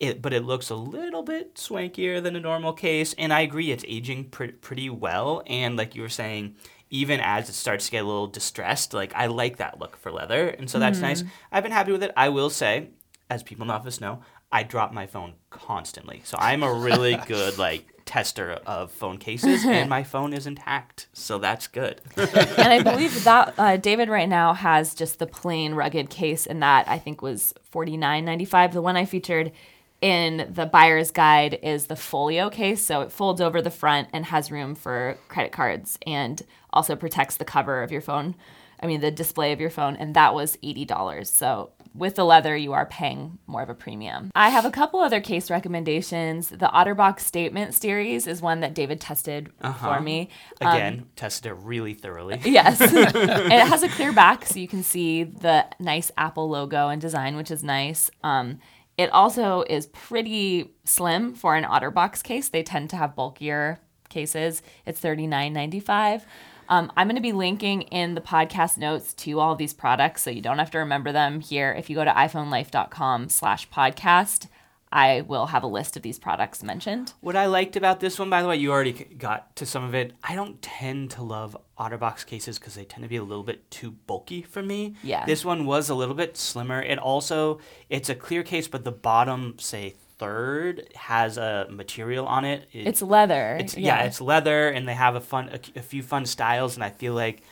It, 0.00 0.22
but 0.22 0.32
it 0.32 0.44
looks 0.44 0.70
a 0.70 0.74
little 0.74 1.22
bit 1.22 1.56
swankier 1.56 2.22
than 2.22 2.34
a 2.34 2.40
normal 2.40 2.72
case, 2.72 3.14
and 3.18 3.34
I 3.34 3.42
agree 3.42 3.70
it's 3.70 3.84
aging 3.86 4.30
pre- 4.30 4.52
pretty 4.52 4.88
well. 4.88 5.42
And 5.46 5.76
like 5.76 5.94
you 5.94 6.00
were 6.00 6.08
saying, 6.08 6.56
even 6.90 7.20
as 7.20 7.48
it 7.48 7.52
starts 7.54 7.86
to 7.86 7.92
get 7.92 8.04
a 8.04 8.06
little 8.06 8.26
distressed, 8.26 8.92
like 8.92 9.14
I 9.14 9.26
like 9.26 9.58
that 9.58 9.78
look 9.78 9.96
for 9.96 10.10
leather, 10.10 10.48
and 10.48 10.68
so 10.68 10.78
that's 10.78 10.98
nice. 10.98 11.22
I've 11.52 11.62
been 11.62 11.72
happy 11.72 11.92
with 11.92 12.02
it. 12.02 12.12
I 12.16 12.28
will 12.28 12.50
say, 12.50 12.88
as 13.30 13.42
people 13.42 13.62
in 13.62 13.68
the 13.68 13.74
office 13.74 14.00
know, 14.00 14.22
I 14.52 14.64
drop 14.64 14.92
my 14.92 15.06
phone 15.06 15.34
constantly, 15.50 16.20
so 16.24 16.36
I'm 16.40 16.62
a 16.64 16.72
really 16.72 17.16
good 17.26 17.58
like 17.58 17.86
tester 18.04 18.58
of 18.66 18.90
phone 18.90 19.18
cases, 19.18 19.64
and 19.64 19.88
my 19.88 20.02
phone 20.12 20.32
is 20.32 20.48
intact, 20.48 21.06
so 21.12 21.38
that's 21.38 21.68
good. 21.68 22.00
and 22.16 22.72
I 22.72 22.82
believe 22.90 23.22
that 23.22 23.54
uh, 23.56 23.76
David 23.76 24.08
right 24.08 24.28
now 24.28 24.52
has 24.52 24.94
just 24.94 25.20
the 25.20 25.26
plain 25.28 25.74
rugged 25.74 26.10
case, 26.10 26.44
and 26.46 26.60
that 26.62 26.88
I 26.88 26.98
think 26.98 27.22
was 27.22 27.54
forty 27.70 27.96
nine 27.96 28.24
ninety 28.24 28.44
five. 28.44 28.72
The 28.72 28.82
one 28.82 28.96
I 28.96 29.04
featured 29.04 29.52
in 30.00 30.48
the 30.50 30.66
buyer's 30.66 31.10
guide 31.10 31.58
is 31.62 31.86
the 31.86 31.96
folio 31.96 32.50
case, 32.50 32.82
so 32.82 33.02
it 33.02 33.12
folds 33.12 33.40
over 33.40 33.60
the 33.60 33.70
front 33.70 34.08
and 34.12 34.26
has 34.26 34.50
room 34.50 34.74
for 34.74 35.18
credit 35.28 35.52
cards, 35.52 35.98
and 36.06 36.42
also 36.72 36.96
protects 36.96 37.36
the 37.36 37.44
cover 37.44 37.82
of 37.82 37.92
your 37.92 38.00
phone. 38.00 38.34
I 38.82 38.86
mean, 38.86 39.00
the 39.00 39.10
display 39.10 39.52
of 39.52 39.60
your 39.60 39.70
phone, 39.70 39.96
and 39.96 40.14
that 40.14 40.34
was 40.34 40.56
eighty 40.62 40.84
dollars. 40.84 41.30
So 41.30 41.72
with 41.94 42.14
the 42.14 42.24
leather, 42.24 42.56
you 42.56 42.72
are 42.72 42.86
paying 42.86 43.38
more 43.46 43.62
of 43.62 43.68
a 43.68 43.74
premium. 43.74 44.30
I 44.34 44.50
have 44.50 44.64
a 44.64 44.70
couple 44.70 45.00
other 45.00 45.20
case 45.20 45.50
recommendations. 45.50 46.48
The 46.48 46.70
Otterbox 46.72 47.20
Statement 47.20 47.74
series 47.74 48.26
is 48.26 48.40
one 48.40 48.60
that 48.60 48.74
David 48.74 49.00
tested 49.00 49.50
for 49.80 50.00
me. 50.00 50.28
Um, 50.60 50.72
Again, 50.72 51.06
tested 51.16 51.50
it 51.50 51.54
really 51.54 51.94
thoroughly. 51.94 52.40
Yes. 52.50 52.80
and 52.80 53.52
it 53.52 53.66
has 53.66 53.82
a 53.82 53.88
clear 53.88 54.12
back 54.12 54.44
so 54.44 54.58
you 54.58 54.68
can 54.68 54.82
see 54.82 55.24
the 55.24 55.66
nice 55.78 56.10
Apple 56.16 56.48
logo 56.48 56.88
and 56.88 57.00
design, 57.00 57.36
which 57.36 57.50
is 57.50 57.62
nice. 57.62 58.10
Um, 58.24 58.60
it 59.00 59.10
also 59.14 59.62
is 59.62 59.86
pretty 59.86 60.74
slim 60.84 61.32
for 61.32 61.56
an 61.56 61.64
OtterBox 61.64 62.22
case. 62.22 62.50
They 62.50 62.62
tend 62.62 62.90
to 62.90 62.98
have 62.98 63.16
bulkier 63.16 63.80
cases. 64.10 64.62
It's 64.84 65.00
$39.95. 65.00 66.22
Um, 66.68 66.92
I'm 66.98 67.06
going 67.06 67.16
to 67.16 67.22
be 67.22 67.32
linking 67.32 67.80
in 67.82 68.14
the 68.14 68.20
podcast 68.20 68.76
notes 68.76 69.14
to 69.14 69.40
all 69.40 69.56
these 69.56 69.72
products 69.72 70.20
so 70.20 70.28
you 70.28 70.42
don't 70.42 70.58
have 70.58 70.70
to 70.72 70.78
remember 70.78 71.12
them 71.12 71.40
here. 71.40 71.72
If 71.72 71.88
you 71.88 71.96
go 71.96 72.04
to 72.04 72.10
iPhonelife.com 72.10 73.30
slash 73.30 73.70
podcast, 73.70 74.48
I 74.92 75.20
will 75.20 75.46
have 75.46 75.62
a 75.62 75.68
list 75.68 75.96
of 75.96 76.02
these 76.02 76.18
products 76.18 76.62
mentioned. 76.64 77.12
What 77.20 77.36
I 77.36 77.46
liked 77.46 77.76
about 77.76 78.00
this 78.00 78.18
one, 78.18 78.28
by 78.28 78.42
the 78.42 78.48
way, 78.48 78.56
you 78.56 78.72
already 78.72 78.92
got 78.92 79.54
to 79.56 79.64
some 79.66 79.84
of 79.84 79.94
it. 79.94 80.12
I 80.24 80.34
don't 80.34 80.60
tend 80.60 81.12
to 81.12 81.22
love 81.22 81.56
OtterBox 81.78 82.26
cases 82.26 82.58
because 82.58 82.74
they 82.74 82.84
tend 82.84 83.04
to 83.04 83.08
be 83.08 83.16
a 83.16 83.22
little 83.22 83.44
bit 83.44 83.70
too 83.70 83.92
bulky 83.92 84.42
for 84.42 84.62
me. 84.62 84.96
Yeah. 85.04 85.24
This 85.26 85.44
one 85.44 85.64
was 85.64 85.90
a 85.90 85.94
little 85.94 86.16
bit 86.16 86.36
slimmer. 86.36 86.82
It 86.82 86.98
also, 86.98 87.60
it's 87.88 88.08
a 88.08 88.14
clear 88.16 88.42
case, 88.42 88.66
but 88.66 88.82
the 88.84 88.90
bottom, 88.92 89.56
say 89.60 89.94
third, 90.18 90.88
has 90.96 91.38
a 91.38 91.66
material 91.70 92.26
on 92.26 92.44
it. 92.44 92.68
It- 92.72 92.86
It's 92.88 93.00
leather. 93.00 93.56
It's 93.60 93.76
yeah. 93.76 94.02
it's 94.02 94.20
leather, 94.20 94.68
and 94.68 94.88
they 94.88 94.94
have 94.94 95.14
a 95.14 95.20
fun, 95.20 95.50
a, 95.50 95.78
a 95.78 95.82
few 95.82 96.02
fun 96.02 96.26
styles, 96.26 96.74
and 96.74 96.82
I 96.82 96.90
feel 96.90 97.14
like 97.14 97.42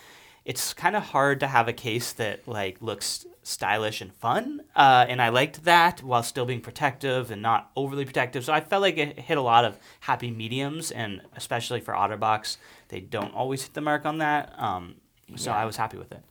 it's 0.44 0.74
kind 0.74 0.96
of 0.96 1.02
hard 1.04 1.40
to 1.40 1.46
have 1.46 1.68
a 1.68 1.72
case 1.72 2.12
that 2.14 2.48
like 2.48 2.82
looks 2.82 3.26
stylish 3.48 4.00
and 4.00 4.12
fun. 4.14 4.60
Uh, 4.76 5.06
and 5.08 5.20
I 5.22 5.30
liked 5.30 5.64
that 5.64 6.02
while 6.02 6.22
still 6.22 6.44
being 6.44 6.60
protective 6.60 7.30
and 7.30 7.40
not 7.42 7.70
overly 7.74 8.04
protective. 8.04 8.44
So 8.44 8.52
I 8.52 8.60
felt 8.60 8.82
like 8.82 8.98
it 8.98 9.18
hit 9.18 9.38
a 9.38 9.42
lot 9.42 9.64
of 9.64 9.78
happy 10.00 10.30
mediums, 10.30 10.90
and 10.90 11.22
especially 11.34 11.80
for 11.80 11.94
OtterBox, 11.94 12.58
they 12.88 13.00
don't 13.00 13.34
always 13.34 13.62
hit 13.62 13.74
the 13.74 13.80
mark 13.80 14.04
on 14.04 14.18
that. 14.18 14.54
Um, 14.58 14.96
so 15.36 15.50
Yeah. 15.50 15.58
I 15.58 15.64
was 15.64 15.76
happy 15.76 15.96
with 15.96 16.12
it. 16.12 16.22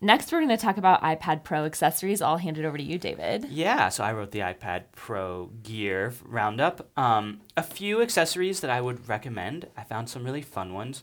Next, 0.00 0.30
we're 0.30 0.38
going 0.38 0.48
to 0.50 0.56
talk 0.56 0.76
about 0.76 1.02
iPad 1.02 1.42
Pro 1.42 1.64
accessories. 1.64 2.22
I'll 2.22 2.36
hand 2.36 2.56
it 2.56 2.64
over 2.64 2.76
to 2.78 2.84
you, 2.84 2.98
David. 2.98 3.46
Yeah, 3.50 3.88
so 3.88 4.04
I 4.04 4.12
wrote 4.12 4.30
the 4.30 4.38
iPad 4.38 4.84
Pro 4.94 5.46
Gear 5.64 6.12
Roundup. 6.24 6.88
Um, 6.96 7.40
a 7.56 7.64
few 7.64 8.00
accessories 8.00 8.60
that 8.60 8.70
I 8.70 8.80
would 8.80 9.08
recommend. 9.08 9.66
I 9.76 9.82
found 9.82 10.08
some 10.08 10.22
really 10.22 10.42
fun 10.42 10.72
ones. 10.72 11.02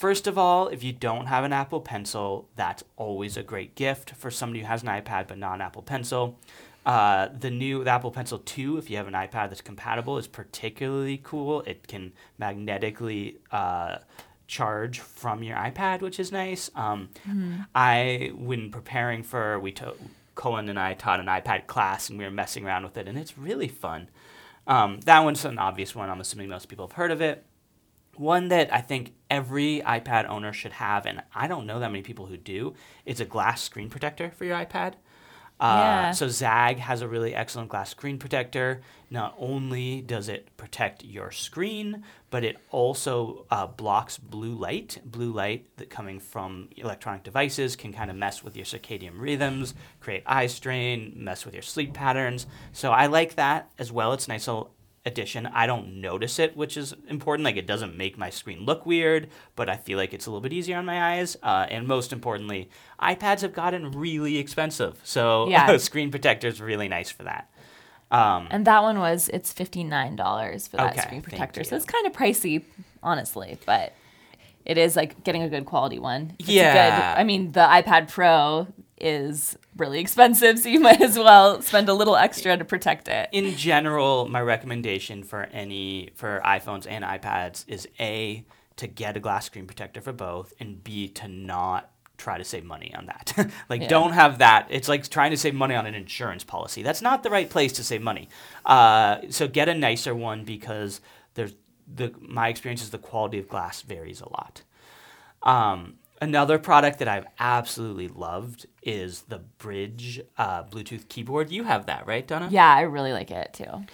First 0.00 0.26
of 0.26 0.38
all, 0.38 0.68
if 0.68 0.82
you 0.82 0.94
don't 0.94 1.26
have 1.26 1.44
an 1.44 1.52
Apple 1.52 1.82
Pencil, 1.82 2.48
that's 2.56 2.82
always 2.96 3.36
a 3.36 3.42
great 3.42 3.74
gift 3.74 4.12
for 4.12 4.30
somebody 4.30 4.60
who 4.60 4.66
has 4.66 4.82
an 4.82 4.88
iPad 4.88 5.28
but 5.28 5.36
not 5.36 5.56
an 5.56 5.60
Apple 5.60 5.82
Pencil. 5.82 6.38
Uh, 6.86 7.28
the 7.38 7.50
new 7.50 7.84
the 7.84 7.90
Apple 7.90 8.10
Pencil 8.10 8.38
2, 8.38 8.78
if 8.78 8.88
you 8.88 8.96
have 8.96 9.08
an 9.08 9.12
iPad 9.12 9.50
that's 9.50 9.60
compatible, 9.60 10.16
is 10.16 10.26
particularly 10.26 11.20
cool. 11.22 11.60
It 11.66 11.86
can 11.86 12.14
magnetically 12.38 13.40
uh, 13.52 13.98
charge 14.46 15.00
from 15.00 15.42
your 15.42 15.58
iPad, 15.58 16.00
which 16.00 16.18
is 16.18 16.32
nice. 16.32 16.70
Um, 16.74 17.10
I, 17.74 18.32
when 18.34 18.70
preparing 18.70 19.22
for, 19.22 19.60
we 19.60 19.70
to, 19.72 19.92
Cullen 20.34 20.70
and 20.70 20.78
I 20.78 20.94
taught 20.94 21.20
an 21.20 21.26
iPad 21.26 21.66
class 21.66 22.08
and 22.08 22.18
we 22.18 22.24
were 22.24 22.30
messing 22.30 22.64
around 22.64 22.84
with 22.84 22.96
it, 22.96 23.06
and 23.06 23.18
it's 23.18 23.36
really 23.36 23.68
fun. 23.68 24.08
Um, 24.66 25.00
that 25.00 25.20
one's 25.20 25.44
an 25.44 25.58
obvious 25.58 25.94
one. 25.94 26.08
I'm 26.08 26.22
assuming 26.22 26.48
most 26.48 26.70
people 26.70 26.86
have 26.86 26.96
heard 26.96 27.10
of 27.10 27.20
it. 27.20 27.44
One 28.20 28.48
that 28.48 28.70
I 28.72 28.82
think 28.82 29.14
every 29.30 29.80
iPad 29.80 30.28
owner 30.28 30.52
should 30.52 30.72
have, 30.72 31.06
and 31.06 31.22
I 31.34 31.46
don't 31.46 31.66
know 31.66 31.80
that 31.80 31.90
many 31.90 32.02
people 32.02 32.26
who 32.26 32.36
do, 32.36 32.74
is 33.06 33.18
a 33.18 33.24
glass 33.24 33.62
screen 33.62 33.88
protector 33.88 34.30
for 34.30 34.44
your 34.44 34.56
iPad. 34.58 34.94
Uh, 35.58 35.76
Yeah. 35.78 36.10
So 36.12 36.26
ZAGG 36.28 36.78
has 36.78 37.00
a 37.00 37.08
really 37.08 37.34
excellent 37.34 37.70
glass 37.70 37.90
screen 37.90 38.18
protector. 38.18 38.82
Not 39.10 39.34
only 39.38 40.02
does 40.02 40.28
it 40.28 40.54
protect 40.58 41.02
your 41.04 41.30
screen, 41.30 42.04
but 42.30 42.44
it 42.44 42.56
also 42.70 43.46
uh, 43.50 43.66
blocks 43.66 44.18
blue 44.18 44.54
light. 44.54 44.98
Blue 45.04 45.32
light 45.32 45.66
that 45.78 45.88
coming 45.88 46.20
from 46.20 46.68
electronic 46.76 47.22
devices 47.24 47.74
can 47.76 47.92
kind 47.92 48.10
of 48.10 48.16
mess 48.16 48.42
with 48.44 48.54
your 48.54 48.66
circadian 48.66 49.18
rhythms, 49.18 49.74
create 50.00 50.22
eye 50.26 50.46
strain, 50.46 51.12
mess 51.16 51.44
with 51.46 51.54
your 51.54 51.62
sleep 51.62 51.94
patterns. 51.94 52.46
So 52.72 52.90
I 52.92 53.06
like 53.06 53.36
that 53.36 53.70
as 53.78 53.90
well. 53.90 54.12
It's 54.12 54.26
a 54.26 54.30
nice 54.30 54.46
little 54.46 54.74
addition. 55.06 55.46
I 55.46 55.66
don't 55.66 56.00
notice 56.00 56.38
it, 56.38 56.56
which 56.56 56.76
is 56.76 56.94
important. 57.08 57.44
Like 57.44 57.56
it 57.56 57.66
doesn't 57.66 57.96
make 57.96 58.18
my 58.18 58.30
screen 58.30 58.64
look 58.64 58.84
weird, 58.84 59.28
but 59.56 59.68
I 59.68 59.76
feel 59.76 59.96
like 59.98 60.12
it's 60.12 60.26
a 60.26 60.30
little 60.30 60.40
bit 60.42 60.52
easier 60.52 60.76
on 60.76 60.84
my 60.84 61.16
eyes. 61.18 61.36
Uh, 61.42 61.66
and 61.70 61.86
most 61.86 62.12
importantly, 62.12 62.68
iPads 63.00 63.40
have 63.40 63.52
gotten 63.52 63.90
really 63.92 64.36
expensive, 64.38 65.00
so 65.04 65.48
Yeah. 65.50 65.76
screen 65.78 66.10
protector 66.10 66.48
is 66.48 66.60
really 66.60 66.88
nice 66.88 67.10
for 67.10 67.22
that. 67.24 67.50
Um, 68.10 68.48
And 68.50 68.66
that 68.66 68.82
one 68.82 68.98
was, 68.98 69.28
it's 69.32 69.52
$59 69.54 70.68
for 70.68 70.76
that 70.78 70.92
Okay, 70.92 71.00
screen 71.00 71.22
protector. 71.22 71.62
So 71.64 71.76
it's 71.76 71.84
kind 71.84 72.06
of 72.06 72.12
pricey, 72.12 72.64
honestly, 73.02 73.56
but 73.66 73.92
it 74.66 74.76
is 74.76 74.96
like 74.96 75.22
getting 75.24 75.42
a 75.42 75.48
good 75.48 75.64
quality 75.64 75.98
one. 75.98 76.34
It's 76.40 76.48
Yeah. 76.48 76.72
good, 77.14 77.20
I 77.20 77.24
mean, 77.24 77.52
the 77.52 77.60
iPad 77.60 78.08
Pro 78.10 78.66
is 79.00 79.56
really 79.76 79.98
expensive, 80.00 80.58
so 80.58 80.68
you 80.68 80.80
might 80.88 81.00
as 81.00 81.16
well 81.18 81.60
spend 81.62 81.88
a 81.88 81.94
little 81.94 82.16
extra 82.16 82.56
to 82.56 82.64
protect 82.64 83.08
it. 83.08 83.28
in 83.32 83.56
general, 83.56 84.28
my 84.28 84.40
recommendation 84.40 85.22
for 85.22 85.44
any 85.52 86.10
for 86.14 86.40
iPhones 86.44 86.86
and 86.88 87.04
iPads 87.04 87.64
is 87.68 87.88
a 87.98 88.44
to 88.76 88.86
get 88.86 89.16
a 89.16 89.20
glass 89.20 89.46
screen 89.46 89.66
protector 89.66 90.00
for 90.00 90.12
both, 90.12 90.52
and 90.60 90.82
b 90.84 91.08
to 91.08 91.28
not 91.28 91.90
try 92.16 92.36
to 92.36 92.44
save 92.44 92.64
money 92.64 92.94
on 92.94 93.06
that. 93.06 93.32
like, 93.70 93.80
Yeah. 93.82 93.88
don't 93.88 94.12
have 94.12 94.38
that. 94.38 94.66
It's 94.68 94.88
like 94.88 95.08
trying 95.08 95.30
to 95.30 95.38
save 95.38 95.54
money 95.54 95.74
on 95.74 95.86
an 95.86 95.94
insurance 95.94 96.44
policy. 96.44 96.82
That's 96.82 97.00
not 97.00 97.22
the 97.22 97.30
right 97.30 97.48
place 97.48 97.72
to 97.74 97.84
save 97.84 98.02
money. 98.02 98.28
Uh, 98.66 99.20
so 99.30 99.48
get 99.48 99.70
a 99.70 99.74
nicer 99.74 100.14
one 100.14 100.44
because 100.44 101.00
there's 101.34 101.54
the 101.92 102.12
my 102.20 102.48
experience 102.48 102.82
is 102.82 102.90
the 102.90 102.98
quality 102.98 103.38
of 103.38 103.48
glass 103.48 103.80
varies 103.82 104.20
a 104.20 104.28
lot. 104.28 104.62
Um, 105.42 105.94
another 106.20 106.58
product 106.58 106.98
that 106.98 107.08
I've 107.08 107.26
absolutely 107.38 108.08
loved 108.08 108.66
is 108.82 109.22
the 109.22 109.40
Brydge 109.58 110.20
uh, 110.36 110.64
Bluetooth 110.64 111.08
keyboard. 111.08 111.50
You 111.50 111.64
have 111.64 111.86
that, 111.86 112.06
right, 112.06 112.26
Donna? 112.26 112.48
Yeah, 112.50 112.68
I 112.72 112.82
really 112.82 113.12
like 113.12 113.30
it 113.30 113.52
too. 113.54 113.84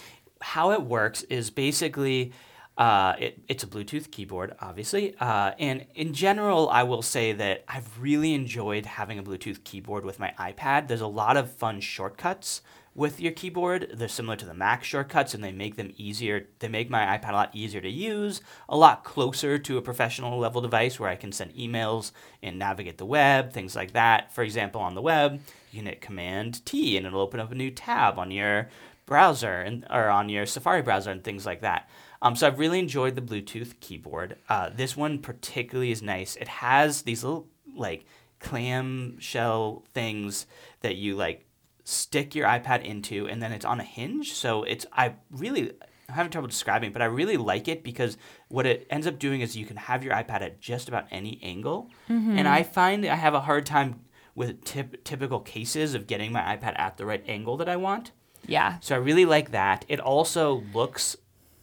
how 0.40 0.72
it 0.72 0.82
works 0.82 1.22
is 1.24 1.50
basically 1.50 2.32
uh, 2.76 3.14
it, 3.18 3.42
it's 3.48 3.64
a 3.64 3.66
Bluetooth 3.66 4.10
keyboard, 4.10 4.54
obviously. 4.60 5.14
Uh, 5.18 5.52
and 5.58 5.86
in 5.94 6.12
general, 6.12 6.68
I 6.68 6.82
will 6.82 7.02
say 7.02 7.32
that 7.32 7.64
I've 7.68 8.00
really 8.00 8.34
enjoyed 8.34 8.84
having 8.84 9.18
a 9.18 9.22
Bluetooth 9.22 9.64
keyboard 9.64 10.04
with 10.04 10.18
my 10.18 10.34
iPad. 10.38 10.88
There's 10.88 11.00
a 11.00 11.06
lot 11.06 11.36
of 11.36 11.50
fun 11.50 11.80
shortcuts 11.80 12.60
with 12.96 13.20
your 13.20 13.32
keyboard. 13.32 13.90
They're 13.94 14.08
similar 14.08 14.36
to 14.36 14.46
the 14.46 14.54
Mac 14.54 14.82
shortcuts, 14.82 15.34
and 15.34 15.44
they 15.44 15.52
make 15.52 15.76
them 15.76 15.92
easier. 15.96 16.48
They 16.58 16.68
make 16.68 16.90
my 16.90 17.04
iPad 17.16 17.30
a 17.30 17.34
lot 17.34 17.54
easier 17.54 17.80
to 17.82 17.90
use, 17.90 18.40
a 18.68 18.76
lot 18.76 19.04
closer 19.04 19.58
to 19.58 19.78
a 19.78 19.82
professional 19.82 20.38
level 20.38 20.62
device 20.62 20.98
where 20.98 21.10
I 21.10 21.16
can 21.16 21.30
send 21.30 21.54
emails 21.54 22.12
and 22.42 22.58
navigate 22.58 22.98
the 22.98 23.04
web, 23.04 23.52
things 23.52 23.76
like 23.76 23.92
that. 23.92 24.34
For 24.34 24.42
example, 24.42 24.80
on 24.80 24.94
the 24.94 25.02
web, 25.02 25.40
you 25.70 25.80
can 25.80 25.86
hit 25.86 26.00
Command 26.00 26.64
T, 26.64 26.96
and 26.96 27.06
it'll 27.06 27.20
open 27.20 27.38
up 27.38 27.52
a 27.52 27.54
new 27.54 27.70
tab 27.70 28.18
on 28.18 28.30
your 28.30 28.68
browser 29.04 29.60
and 29.60 29.86
or 29.90 30.08
on 30.08 30.28
your 30.28 30.46
Safari 30.46 30.82
browser 30.82 31.10
and 31.10 31.22
things 31.22 31.46
like 31.46 31.60
that. 31.60 31.88
Um, 32.22 32.34
so 32.34 32.46
I've 32.46 32.58
really 32.58 32.78
enjoyed 32.78 33.14
the 33.14 33.20
Bluetooth 33.20 33.78
keyboard. 33.80 34.36
Uh, 34.48 34.70
this 34.74 34.96
one 34.96 35.18
particularly 35.18 35.92
is 35.92 36.02
nice. 36.02 36.34
It 36.36 36.48
has 36.48 37.02
these 37.02 37.22
little 37.22 37.46
like 37.76 38.06
clamshell 38.40 39.84
things 39.92 40.46
that 40.80 40.96
you 40.96 41.14
like 41.14 41.45
stick 41.86 42.34
your 42.34 42.48
iPad 42.48 42.84
into, 42.84 43.28
and 43.28 43.40
then 43.40 43.52
it's 43.52 43.64
on 43.64 43.78
a 43.78 43.84
hinge. 43.84 44.32
So 44.32 44.64
it's 44.64 44.84
I 44.92 45.14
really 45.30 45.70
I'm 46.08 46.14
having 46.14 46.30
trouble 46.30 46.48
describing, 46.48 46.92
but 46.92 47.00
I 47.00 47.06
really 47.06 47.36
like 47.36 47.68
it 47.68 47.84
because 47.84 48.18
what 48.48 48.66
it 48.66 48.86
ends 48.90 49.06
up 49.06 49.18
doing 49.18 49.40
is 49.40 49.56
you 49.56 49.64
can 49.64 49.76
have 49.76 50.02
your 50.04 50.12
iPad 50.12 50.42
at 50.42 50.60
just 50.60 50.88
about 50.88 51.06
any 51.10 51.40
angle, 51.42 51.90
and 52.08 52.38
mm-hmm. 52.38 52.46
I 52.46 52.64
find 52.64 53.06
I 53.06 53.14
have 53.14 53.34
a 53.34 53.40
hard 53.40 53.66
time 53.66 54.00
with 54.34 54.64
tip, 54.64 55.02
typical 55.04 55.40
cases 55.40 55.94
of 55.94 56.06
getting 56.06 56.32
my 56.32 56.56
iPad 56.56 56.78
at 56.78 56.96
the 56.96 57.06
right 57.06 57.24
angle 57.26 57.56
that 57.56 57.68
I 57.68 57.76
want. 57.76 58.12
Yeah. 58.46 58.78
So 58.80 58.94
I 58.94 58.98
really 58.98 59.24
like 59.24 59.52
that. 59.52 59.84
It 59.88 59.98
also 59.98 60.62
looks 60.74 61.16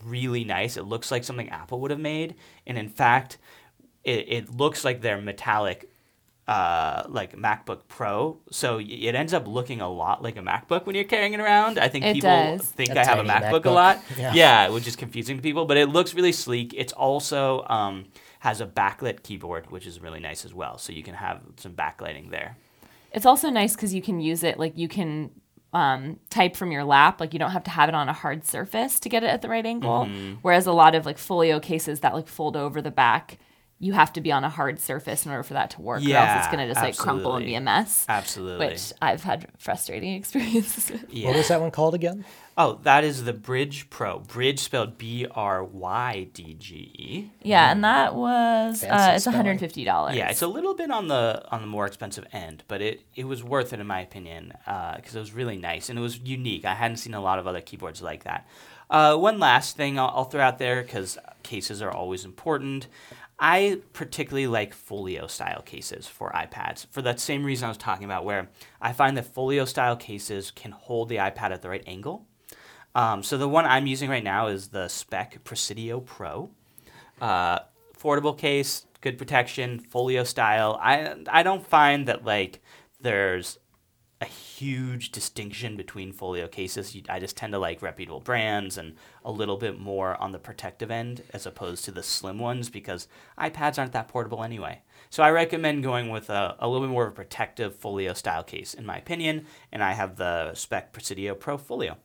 really 0.03 0.43
nice. 0.43 0.75
It 0.75 0.83
looks 0.83 1.11
like 1.11 1.23
something 1.23 1.49
Apple 1.49 1.79
would 1.81 1.91
have 1.91 1.99
made, 1.99 2.35
and 2.65 2.77
in 2.77 2.89
fact, 2.89 3.37
it, 4.03 4.25
it 4.27 4.55
looks 4.55 4.83
like 4.83 5.01
they're 5.01 5.21
metallic, 5.21 5.89
uh, 6.47 7.03
like 7.07 7.35
MacBook 7.37 7.81
Pro. 7.87 8.37
So 8.51 8.79
it 8.79 9.15
ends 9.15 9.33
up 9.33 9.47
looking 9.47 9.79
a 9.81 9.89
lot 9.89 10.21
like 10.21 10.35
a 10.37 10.41
MacBook 10.41 10.85
when 10.85 10.95
you're 10.95 11.05
carrying 11.05 11.33
it 11.33 11.39
around. 11.39 11.79
I 11.79 11.87
think 11.87 12.03
It 12.05 12.13
people 12.15 12.29
does. 12.29 12.65
think 12.69 12.89
A 12.91 12.99
I 13.01 13.05
have 13.05 13.19
a 13.19 13.23
tiny 13.23 13.45
MacBook, 13.45 13.65
a 13.65 13.69
MacBook. 13.69 13.73
lot. 13.73 13.99
Yeah. 14.17 14.69
which 14.69 14.87
is 14.87 14.95
confusing 14.95 15.37
to 15.37 15.41
people. 15.43 15.65
But 15.65 15.77
it 15.77 15.87
looks 15.89 16.13
really 16.13 16.33
sleek. 16.33 16.73
It's 16.75 16.91
also 16.93 17.63
um, 17.67 18.05
has 18.39 18.59
a 18.59 18.65
backlit 18.65 19.23
keyboard, 19.23 19.71
which 19.71 19.87
is 19.87 20.01
really 20.01 20.19
nice 20.19 20.43
as 20.43 20.53
well. 20.53 20.77
So 20.77 20.91
you 20.91 21.01
can 21.03 21.15
have 21.15 21.41
some 21.57 21.73
backlighting 21.73 22.29
there. 22.29 22.57
It's 23.13 23.25
also 23.25 23.49
nice 23.49 23.75
because 23.75 23.93
you 23.93 24.01
can 24.01 24.19
use 24.19 24.43
it 24.43 24.59
like 24.59 24.77
you 24.77 24.87
can 24.89 25.29
um, 25.71 26.19
type 26.29 26.55
from 26.57 26.71
your 26.71 26.83
lap. 26.83 27.21
Like 27.21 27.31
you 27.31 27.39
don't 27.39 27.51
have 27.51 27.63
to 27.63 27.71
have 27.71 27.87
it 27.87 27.95
on 27.95 28.09
a 28.09 28.13
hard 28.13 28.45
surface 28.45 28.99
to 28.99 29.07
get 29.07 29.23
it 29.23 29.27
at 29.27 29.41
the 29.41 29.47
right 29.49 29.65
angle. 29.65 30.05
Mm-hmm. 30.07 30.33
Whereas 30.41 30.65
a 30.67 30.73
lot 30.73 30.93
of 30.93 31.05
like 31.05 31.17
folio 31.17 31.59
cases 31.61 32.01
that 32.01 32.13
like 32.13 32.27
fold 32.27 32.57
over 32.57 32.81
the 32.81 32.91
back, 32.91 33.37
you 33.79 33.91
have 33.93 34.13
to 34.13 34.21
be 34.21 34.31
on 34.31 34.43
a 34.45 34.49
hard 34.49 34.79
surface 34.79 35.25
in 35.25 35.31
order 35.31 35.43
for 35.43 35.55
that 35.55 35.71
to 35.71 35.81
work. 35.81 36.01
or 36.01 36.13
else 36.15 36.43
it's 36.45 36.51
gonna 36.51 36.67
just 36.67 36.81
like 36.81 36.95
crumple 36.97 37.35
and 37.35 37.45
be 37.45 37.55
a 37.55 37.61
mess. 37.61 38.05
Absolutely. 38.07 38.67
Which 38.67 38.93
I've 39.01 39.23
had 39.23 39.47
frustrating 39.57 40.13
experiences 40.21 40.89
with. 40.91 41.05
yeah. 41.13 41.27
What 41.27 41.37
was 41.37 41.47
that 41.49 41.59
one 41.59 41.71
called 41.71 41.93
again? 41.95 42.23
Oh, 42.55 42.79
that 42.83 43.03
is 43.03 43.23
the 43.23 43.33
Brydge 43.33 43.89
Pro. 43.89 44.19
Brydge 44.19 44.59
spelled 44.59 44.97
B 44.99 45.25
R 45.31 45.63
Y 45.63 46.27
D 46.33 46.53
G 46.53 46.75
E. 46.97 47.31
Yeah, 47.41 47.71
and 47.71 47.83
that 47.83 48.13
was 48.15 48.83
uh, 48.83 48.87
Fancy 48.87 49.15
it's 49.15 49.25
one 49.25 49.35
hundred 49.35 49.59
fifty 49.59 49.83
dollars. 49.83 50.15
Yeah, 50.15 50.29
it's 50.29 50.43
a 50.43 50.47
little 50.47 50.75
bit 50.75 50.91
on 50.91 51.07
the 51.07 51.43
on 51.51 51.61
the 51.61 51.67
more 51.67 51.87
expensive 51.87 52.25
end, 52.31 52.63
but 52.67 52.79
it, 52.81 53.01
it 53.15 53.25
was 53.25 53.43
worth 53.43 53.73
it 53.73 53.79
in 53.79 53.87
my 53.87 54.01
opinion 54.01 54.53
because 54.65 55.15
it 55.15 55.19
was 55.19 55.33
really 55.33 55.57
nice 55.57 55.89
and 55.89 55.97
it 55.97 56.01
was 56.01 56.19
unique. 56.19 56.63
I 56.63 56.75
hadn't 56.75 56.97
seen 56.97 57.15
a 57.15 57.21
lot 57.21 57.39
of 57.39 57.47
other 57.47 57.59
keyboards 57.61 58.01
like 58.03 58.23
that. 58.23 58.47
Uh, 58.89 59.15
one 59.17 59.39
last 59.39 59.75
thing 59.75 59.97
I'll, 59.97 60.11
I'll 60.13 60.23
throw 60.25 60.41
out 60.41 60.59
there 60.59 60.83
because 60.83 61.17
cases 61.41 61.81
are 61.81 61.89
always 61.91 62.23
important. 62.25 62.87
I 63.39 63.81
particularly 63.93 64.47
like 64.47 64.73
folio 64.73 65.27
style 65.27 65.61
cases 65.61 66.07
for 66.07 66.31
iPads 66.31 66.85
for 66.91 67.01
that 67.01 67.19
same 67.19 67.43
reason 67.43 67.65
I 67.65 67.69
was 67.69 67.77
talking 67.77 68.05
about, 68.05 68.25
where 68.25 68.49
I 68.81 68.93
find 68.93 69.17
that 69.17 69.25
folio 69.25 69.65
style 69.65 69.95
cases 69.95 70.51
can 70.51 70.71
hold 70.71 71.09
the 71.09 71.17
iPad 71.17 71.51
at 71.51 71.61
the 71.61 71.69
right 71.69 71.83
angle. 71.87 72.25
Um, 72.95 73.23
so 73.23 73.37
the 73.37 73.49
one 73.49 73.65
I'm 73.65 73.87
using 73.87 74.09
right 74.09 74.23
now 74.23 74.47
is 74.47 74.69
the 74.69 74.87
Speck 74.87 75.43
Presidio 75.43 75.99
Pro. 75.99 76.51
Uh, 77.19 77.59
affordable 77.97 78.37
case, 78.37 78.85
good 79.01 79.17
protection, 79.17 79.79
folio 79.79 80.23
style. 80.23 80.77
I 80.81 81.15
I 81.27 81.43
don't 81.43 81.65
find 81.65 82.07
that 82.07 82.23
like 82.23 82.61
there's 83.01 83.57
a 84.23 84.25
huge 84.25 85.11
distinction 85.11 85.75
between 85.75 86.13
folio 86.13 86.47
cases. 86.47 86.95
I 87.09 87.19
just 87.19 87.35
tend 87.35 87.51
to 87.51 87.59
like 87.59 87.81
reputable 87.81 88.21
brands 88.21 88.77
and 88.77 88.95
a 89.25 89.31
little 89.31 89.57
bit 89.57 89.79
more 89.79 90.15
on 90.21 90.31
the 90.31 90.39
protective 90.39 90.89
end 90.89 91.23
as 91.33 91.45
opposed 91.45 91.83
to 91.85 91.91
the 91.91 92.01
slim 92.01 92.39
ones 92.39 92.69
because 92.69 93.09
iPads 93.37 93.77
aren't 93.77 93.91
that 93.91 94.07
portable 94.07 94.41
anyway. 94.41 94.81
So 95.09 95.23
I 95.23 95.29
recommend 95.31 95.83
going 95.83 96.09
with 96.09 96.29
a, 96.29 96.55
a 96.59 96.69
little 96.69 96.87
bit 96.87 96.93
more 96.93 97.05
of 97.05 97.11
a 97.11 97.15
protective 97.15 97.75
folio 97.75 98.13
style 98.13 98.43
case, 98.43 98.73
in 98.73 98.85
my 98.85 98.97
opinion. 98.97 99.45
And 99.73 99.83
I 99.83 99.91
have 99.91 100.15
the 100.15 100.53
Speck 100.53 100.93
Presidio 100.93 101.35
Pro 101.35 101.57
Folio. 101.57 101.97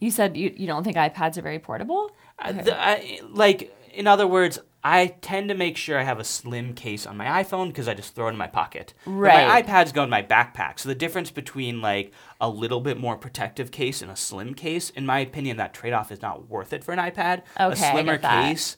You 0.00 0.10
said 0.10 0.36
you, 0.36 0.52
you 0.56 0.66
don't 0.66 0.82
think 0.82 0.96
iPads 0.96 1.38
are 1.38 1.42
very 1.42 1.60
portable? 1.60 2.10
Uh, 2.38 2.52
the, 2.52 2.80
I, 2.80 3.20
like, 3.28 3.74
in 3.94 4.08
other 4.08 4.26
words, 4.26 4.58
I 4.84 5.08
tend 5.20 5.48
to 5.48 5.54
make 5.56 5.76
sure 5.76 5.98
I 5.98 6.04
have 6.04 6.20
a 6.20 6.24
slim 6.24 6.72
case 6.72 7.04
on 7.06 7.16
my 7.16 7.42
iPhone 7.42 7.68
because 7.68 7.88
I 7.88 7.94
just 7.94 8.14
throw 8.14 8.28
it 8.28 8.30
in 8.30 8.36
my 8.36 8.46
pocket. 8.46 8.94
But 9.04 9.10
Right. 9.12 9.48
my 9.48 9.62
iPads 9.62 9.92
go 9.92 10.04
in 10.04 10.10
my 10.10 10.22
backpack. 10.22 10.78
So 10.78 10.88
the 10.88 10.94
difference 10.94 11.30
between 11.30 11.80
like 11.82 12.12
a 12.40 12.48
little 12.48 12.80
bit 12.80 12.98
more 12.98 13.16
protective 13.16 13.70
case 13.72 14.02
and 14.02 14.10
a 14.10 14.16
slim 14.16 14.54
case, 14.54 14.90
in 14.90 15.04
my 15.04 15.18
opinion, 15.18 15.56
that 15.56 15.74
trade 15.74 15.92
off 15.92 16.12
is 16.12 16.22
not 16.22 16.48
worth 16.48 16.72
it 16.72 16.84
for 16.84 16.92
an 16.92 16.98
iPad. 17.00 17.42
Okay, 17.58 17.72
a 17.72 17.76
slimmer 17.76 18.12
get 18.12 18.22
that. 18.22 18.48
case, 18.50 18.76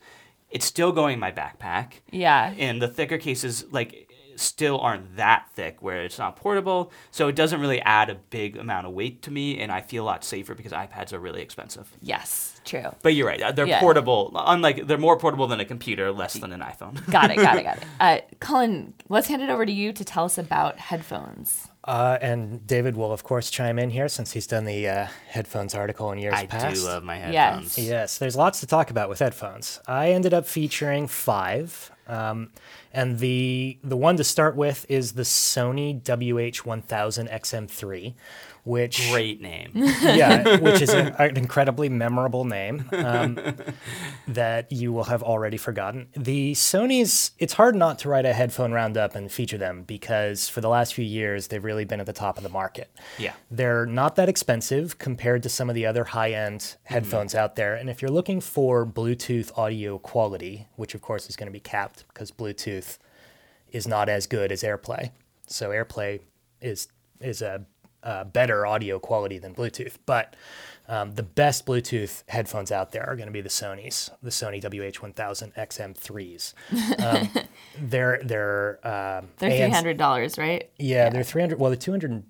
it's 0.50 0.64
still 0.64 0.90
going 0.90 1.14
in 1.14 1.20
my 1.20 1.30
backpack. 1.32 2.00
Yeah. 2.10 2.54
And 2.58 2.80
the 2.80 2.88
thicker 2.88 3.18
cases 3.18 3.66
like 3.70 4.09
still 4.40 4.80
aren't 4.80 5.16
that 5.16 5.46
thick 5.54 5.82
where 5.82 6.02
it's 6.02 6.18
not 6.18 6.36
portable. 6.36 6.90
So 7.10 7.28
it 7.28 7.36
doesn't 7.36 7.60
really 7.60 7.80
add 7.82 8.10
a 8.10 8.14
big 8.14 8.56
amount 8.56 8.86
of 8.86 8.92
weight 8.92 9.22
to 9.22 9.30
me 9.30 9.60
and 9.60 9.70
I 9.70 9.80
feel 9.80 10.04
a 10.04 10.06
lot 10.06 10.24
safer 10.24 10.54
because 10.54 10.72
iPads 10.72 11.12
are 11.12 11.18
really 11.18 11.42
expensive. 11.42 11.88
Yes, 12.00 12.60
true. 12.64 12.94
But 13.02 13.14
you're 13.14 13.26
right. 13.26 13.40
uh, 13.42 13.52
They're 13.52 13.66
Yeah. 13.66 13.80
portable. 13.80 14.32
Unlike 14.34 14.86
they're 14.86 14.98
more 14.98 15.18
portable 15.18 15.46
than 15.46 15.60
a 15.60 15.64
computer, 15.64 16.10
less 16.12 16.34
than 16.34 16.52
an 16.52 16.60
iPhone. 16.60 16.94
Got 17.10 17.30
it, 17.30 17.36
got 17.36 17.58
it, 17.58 17.64
got 17.64 17.76
it. 17.78 17.84
Uh, 18.00 18.18
Cullen, 18.40 18.94
let's 19.08 19.28
hand 19.28 19.42
it 19.42 19.50
over 19.50 19.66
to 19.66 19.72
you 19.72 19.92
to 19.92 20.04
tell 20.04 20.24
us 20.24 20.38
about 20.38 20.78
headphones. 20.78 21.68
Uh, 21.84 22.18
and 22.20 22.66
David 22.66 22.94
will, 22.96 23.10
of 23.12 23.24
course, 23.24 23.50
chime 23.50 23.78
in 23.78 23.90
here 23.90 24.08
since 24.08 24.32
he's 24.32 24.46
done 24.46 24.64
the 24.66 24.86
uh, 24.88 25.06
headphones 25.28 25.74
article 25.74 26.12
in 26.12 26.18
years 26.18 26.34
I 26.34 26.46
past. 26.46 26.74
do 26.80 26.86
love 26.86 27.02
my 27.02 27.16
Yes. 27.18 27.32
headphones. 27.32 27.78
Yes, 27.78 28.18
there's 28.18 28.36
lots 28.36 28.60
to 28.60 28.66
talk 28.66 28.90
about 28.90 29.08
with 29.08 29.18
headphones. 29.18 29.80
I 29.86 30.10
ended 30.12 30.34
up 30.34 30.46
featuring 30.46 31.06
five, 31.08 31.90
um, 32.06 32.50
and 32.92 33.18
the 33.18 33.78
the 33.84 33.96
one 33.96 34.16
to 34.16 34.24
start 34.24 34.56
with 34.56 34.84
is 34.88 35.12
the 35.12 35.22
Sony 35.22 36.02
WH1000 36.02 37.30
XM3, 37.30 38.14
which 38.64 39.10
Great 39.10 39.40
name. 39.40 39.70
yeah, 39.74 40.58
which 40.58 40.82
is 40.82 40.92
a, 40.92 41.14
an 41.22 41.36
incredibly 41.36 41.88
memorable 41.88 42.44
name 42.44 42.88
um, 42.92 43.38
that 44.28 44.70
you 44.72 44.92
will 44.92 45.04
have 45.04 45.22
already 45.22 45.56
forgotten. 45.56 46.08
The 46.16 46.52
Sony's, 46.52 47.30
it's 47.38 47.54
hard 47.54 47.74
not 47.74 47.98
to 48.00 48.08
write 48.08 48.26
a 48.26 48.32
headphone 48.32 48.72
roundup 48.72 49.14
and 49.14 49.30
feature 49.30 49.58
them 49.58 49.84
because 49.84 50.48
for 50.48 50.60
the 50.60 50.68
last 50.68 50.94
few 50.94 51.04
years, 51.04 51.48
they've 51.48 51.62
really 51.62 51.84
been 51.84 52.00
at 52.00 52.06
the 52.06 52.12
top 52.12 52.36
of 52.36 52.42
the 52.42 52.48
market. 52.48 52.90
Yeah. 53.18 53.34
They're 53.50 53.86
not 53.86 54.16
that 54.16 54.28
expensive 54.28 54.98
compared 54.98 55.42
to 55.44 55.48
some 55.48 55.68
of 55.68 55.74
the 55.74 55.86
other 55.86 56.04
high 56.04 56.32
end 56.32 56.76
headphones 56.84 57.34
out 57.34 57.56
there. 57.56 57.74
And 57.74 57.88
if 57.88 58.02
you're 58.02 58.10
looking 58.10 58.40
for 58.40 58.84
Bluetooth 58.84 59.56
audio 59.56 59.98
quality, 59.98 60.66
which 60.76 60.94
of 60.94 61.02
course 61.02 61.28
is 61.28 61.36
going 61.36 61.46
to 61.46 61.52
be 61.52 61.60
capped 61.60 61.99
because 62.08 62.30
Bluetooth 62.30 62.98
is 63.72 63.86
not 63.86 64.08
as 64.08 64.26
good 64.26 64.50
as 64.52 64.62
AirPlay. 64.62 65.10
So 65.46 65.70
AirPlay 65.70 66.20
is 66.60 66.88
is 67.20 67.42
a, 67.42 67.64
a 68.02 68.24
better 68.24 68.66
audio 68.66 68.98
quality 68.98 69.38
than 69.38 69.54
Bluetooth. 69.54 69.96
But 70.06 70.34
um, 70.88 71.12
the 71.12 71.22
best 71.22 71.66
Bluetooth 71.66 72.24
headphones 72.28 72.72
out 72.72 72.90
there 72.92 73.08
are 73.08 73.14
going 73.14 73.26
to 73.28 73.32
be 73.32 73.42
the 73.42 73.48
Sony's, 73.48 74.10
the 74.22 74.30
Sony 74.30 74.60
WH1000 74.62 75.54
XM3s. 75.54 76.54
Um, 77.00 77.28
they're 77.80 78.20
they're 78.24 78.78
um, 78.86 79.28
They're 79.38 79.50
three 79.50 79.70
hundred 79.70 79.96
dollars, 79.96 80.36
right? 80.38 80.68
yeah, 80.78 81.08
they're 81.10 81.22
300. 81.22 81.58
Well, 81.58 81.70
they're 81.70 81.76
200. 81.76 82.10
and- 82.10 82.24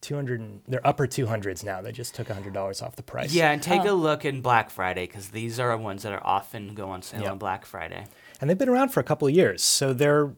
200. 0.00 0.62
They're 0.66 0.84
upper 0.84 1.06
200s 1.06 1.62
now. 1.64 1.80
They 1.80 1.92
just 1.92 2.16
took 2.16 2.26
$100 2.26 2.82
off 2.82 2.96
the 2.96 3.04
price. 3.04 3.32
Yeah, 3.32 3.52
and 3.52 3.62
take 3.62 3.82
Oh. 3.82 3.92
a 3.92 3.94
look 3.94 4.24
in 4.24 4.40
Black 4.40 4.68
Friday 4.68 5.06
because 5.06 5.28
these 5.28 5.60
are 5.60 5.76
ones 5.76 6.02
that 6.02 6.12
are 6.12 6.26
often 6.26 6.74
go 6.74 6.90
on 6.90 7.02
sale 7.02 7.22
Yeah. 7.22 7.30
on 7.30 7.38
Black 7.38 7.64
Friday. 7.64 8.06
And 8.42 8.50
they've 8.50 8.58
been 8.58 8.68
around 8.68 8.88
for 8.88 8.98
a 8.98 9.04
couple 9.04 9.28
of 9.28 9.34
years. 9.34 9.62
So 9.62 9.92
they're, 9.92 10.34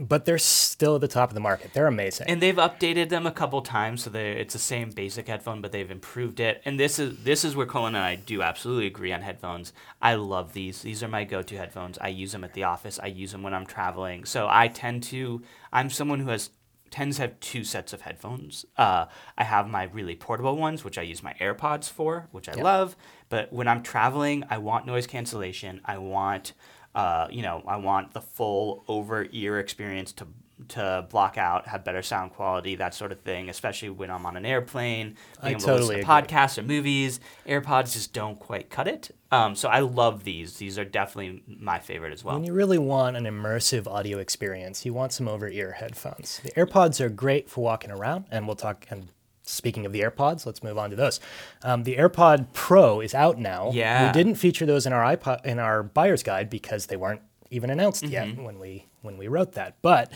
but 0.00 0.24
they're 0.24 0.38
still 0.38 0.94
at 0.94 1.02
the 1.02 1.08
top 1.08 1.28
of 1.28 1.34
the 1.34 1.40
market. 1.40 1.74
They're 1.74 1.86
amazing. 1.86 2.28
And 2.28 2.40
they've 2.40 2.56
updated 2.56 3.10
them 3.10 3.26
a 3.26 3.30
couple 3.30 3.60
times, 3.60 4.04
so 4.04 4.10
they 4.10 4.32
it's 4.32 4.54
the 4.54 4.58
same 4.58 4.90
basic 4.90 5.28
headphone, 5.28 5.60
but 5.60 5.70
they've 5.70 5.90
improved 5.90 6.40
it. 6.40 6.62
And 6.64 6.80
this 6.80 6.98
is 6.98 7.22
this 7.24 7.44
is 7.44 7.54
where 7.54 7.66
Cullen 7.66 7.94
and 7.94 8.02
I 8.02 8.14
do 8.14 8.40
absolutely 8.40 8.86
agree 8.86 9.12
on 9.12 9.20
headphones. 9.20 9.74
I 10.00 10.14
love 10.14 10.54
these. 10.54 10.80
These 10.80 11.02
are 11.02 11.08
my 11.08 11.24
go-to 11.24 11.58
headphones. 11.58 11.98
I 11.98 12.08
use 12.08 12.32
them 12.32 12.42
at 12.42 12.54
the 12.54 12.64
office. 12.64 12.98
I 13.02 13.08
use 13.08 13.32
them 13.32 13.42
when 13.42 13.52
I'm 13.52 13.66
traveling. 13.66 14.24
So 14.24 14.48
I 14.50 14.68
tend 14.68 15.02
to. 15.04 15.42
I'm 15.74 15.90
someone 15.90 16.20
who 16.20 16.30
has 16.30 16.50
tends 16.90 17.16
to 17.16 17.22
have 17.22 17.38
two 17.40 17.64
sets 17.64 17.92
of 17.92 18.00
headphones. 18.00 18.64
Uh, 18.76 19.06
I 19.36 19.44
have 19.44 19.68
my 19.68 19.84
really 19.84 20.14
portable 20.14 20.56
ones, 20.56 20.84
which 20.84 20.96
I 20.98 21.02
use 21.02 21.22
my 21.22 21.34
AirPods 21.34 21.90
for, 21.90 22.28
which 22.30 22.48
I 22.48 22.54
love. 22.54 22.96
But 23.28 23.52
when 23.52 23.68
I'm 23.68 23.82
traveling, 23.82 24.44
I 24.50 24.58
want 24.58 24.86
noise 24.86 25.06
cancellation. 25.06 25.80
I 25.84 25.98
want 25.98 26.52
uh, 26.96 27.28
you 27.30 27.42
know, 27.42 27.62
I 27.66 27.76
want 27.76 28.14
the 28.14 28.22
full 28.22 28.82
over 28.88 29.28
ear 29.30 29.60
experience 29.60 30.12
to 30.12 30.26
to 30.68 31.06
block 31.10 31.36
out, 31.36 31.68
have 31.68 31.84
better 31.84 32.00
sound 32.00 32.32
quality, 32.32 32.76
that 32.76 32.94
sort 32.94 33.12
of 33.12 33.20
thing. 33.20 33.50
Especially 33.50 33.90
when 33.90 34.10
I'm 34.10 34.24
on 34.24 34.38
an 34.38 34.46
airplane, 34.46 35.16
I 35.38 35.48
being 35.48 35.56
able 35.56 35.66
totally 35.66 35.96
to 35.96 36.00
listen 36.00 36.24
to 36.24 36.28
podcasts 36.28 36.56
or 36.56 36.62
movies. 36.62 37.20
AirPods 37.46 37.92
just 37.92 38.14
don't 38.14 38.38
quite 38.38 38.70
cut 38.70 38.88
it. 38.88 39.10
Um, 39.30 39.54
so 39.54 39.68
I 39.68 39.80
love 39.80 40.24
these. 40.24 40.56
These 40.56 40.78
are 40.78 40.86
definitely 40.86 41.42
my 41.46 41.78
favorite 41.78 42.14
as 42.14 42.24
well. 42.24 42.36
when 42.36 42.44
you 42.44 42.54
really 42.54 42.78
want 42.78 43.18
an 43.18 43.24
immersive 43.24 43.86
audio 43.86 44.16
experience, 44.16 44.86
you 44.86 44.94
want 44.94 45.12
some 45.12 45.28
over 45.28 45.46
ear 45.46 45.72
headphones. 45.72 46.40
The 46.42 46.52
AirPods 46.52 46.98
are 47.02 47.10
great 47.10 47.50
for 47.50 47.62
walking 47.62 47.90
around, 47.90 48.24
and 48.30 48.46
we'll 48.46 48.56
talk. 48.56 48.86
And 48.88 49.08
speaking 49.46 49.86
of 49.86 49.92
the 49.92 50.00
AirPods, 50.00 50.44
let's 50.44 50.62
move 50.62 50.76
on 50.76 50.90
to 50.90 50.96
those. 50.96 51.20
Um, 51.62 51.84
the 51.84 51.96
AirPod 51.96 52.48
Pro 52.52 53.00
is 53.00 53.14
out 53.14 53.38
now. 53.38 53.70
Yeah. 53.72 54.08
We 54.08 54.12
didn't 54.12 54.34
feature 54.34 54.66
those 54.66 54.84
in 54.86 54.92
our 54.92 55.16
iPod 55.16 55.46
in 55.46 55.58
our 55.58 55.82
buyer's 55.82 56.22
guide 56.22 56.50
because 56.50 56.86
they 56.86 56.96
weren't 56.96 57.22
even 57.50 57.70
announced 57.70 58.02
Mm-hmm. 58.04 58.12
yet 58.12 58.36
when 58.44 58.58
we 58.58 58.86
when 59.02 59.16
we 59.16 59.28
wrote 59.28 59.52
that. 59.52 59.76
But 59.82 60.12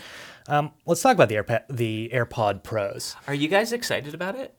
um, 0.47 0.71
let's 0.85 1.01
talk 1.01 1.15
about 1.15 1.29
the 1.29 1.35
AirPod 1.35 1.63
the 1.69 2.11
AirPod 2.13 2.61
Pros. 2.61 3.15
Are 3.27 3.33
you 3.33 3.47
guys 3.47 3.71
excited 3.71 4.13
about 4.13 4.35
it? 4.35 4.53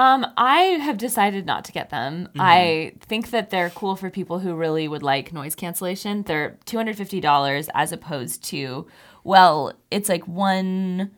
Um, 0.00 0.24
I 0.36 0.60
have 0.60 0.96
decided 0.96 1.44
not 1.44 1.64
to 1.64 1.72
get 1.72 1.90
them. 1.90 2.28
I 2.38 2.92
think 3.00 3.30
that 3.30 3.50
they're 3.50 3.70
cool 3.70 3.96
for 3.96 4.10
people 4.10 4.38
who 4.38 4.54
really 4.54 4.86
would 4.86 5.02
like 5.02 5.32
noise 5.32 5.56
cancellation. 5.56 6.22
They're 6.22 6.56
two 6.66 6.76
hundred 6.76 6.96
fifty 6.96 7.18
dollars 7.20 7.68
as 7.74 7.90
opposed 7.90 8.44
to, 8.44 8.86
well, 9.24 9.72
it's 9.90 10.08
like 10.08 10.22
one 10.28 11.10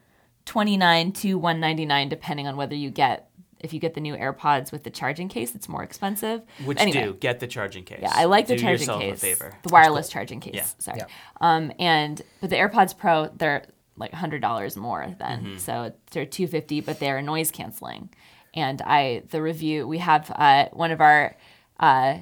twenty 0.50 0.76
nine 0.76 1.12
to 1.12 1.38
one 1.38 1.60
ninety 1.60 1.86
nine 1.86 2.08
depending 2.08 2.48
on 2.48 2.56
whether 2.56 2.74
you 2.74 2.90
get 2.90 3.30
if 3.60 3.72
you 3.72 3.78
get 3.78 3.94
the 3.94 4.00
new 4.00 4.16
AirPods 4.16 4.72
with 4.72 4.82
the 4.82 4.90
charging 4.90 5.28
case. 5.28 5.54
It's 5.54 5.68
more 5.68 5.82
expensive. 5.84 6.42
Which 6.64 6.80
Anyway. 6.80 7.04
do 7.04 7.12
get 7.14 7.38
the 7.38 7.46
charging 7.46 7.84
case. 7.84 8.00
Yeah, 8.02 8.10
I 8.12 8.24
like 8.24 8.46
the 8.48 8.56
Do 8.56 8.62
charging 8.62 8.88
yourself 8.88 9.00
case. 9.02 9.18
A 9.22 9.26
favor. 9.26 9.54
The 9.62 9.68
wireless 9.68 10.08
charging 10.08 10.40
case. 10.40 10.54
Yeah. 10.54 10.66
Sorry. 10.78 10.98
Yeah. 10.98 11.06
Um, 11.40 11.70
and 11.78 12.20
but 12.40 12.50
the 12.50 12.56
AirPods 12.56 12.96
Pro, 12.98 13.28
they're 13.28 13.64
like 13.96 14.12
hundred 14.12 14.40
dollars 14.42 14.76
more 14.76 15.14
than 15.18 15.40
Mm-hmm. 15.44 15.58
so 15.58 15.92
they're 16.10 16.26
two 16.26 16.48
fifty, 16.48 16.80
but 16.80 16.98
they're 16.98 17.22
noise 17.22 17.50
canceling. 17.52 18.08
And 18.52 18.82
I, 18.82 19.22
the 19.30 19.40
review, 19.40 19.86
we 19.86 19.98
have 19.98 20.32
uh, 20.34 20.66
one 20.72 20.90
of 20.90 21.00
our 21.00 21.36
uh, 21.78 22.18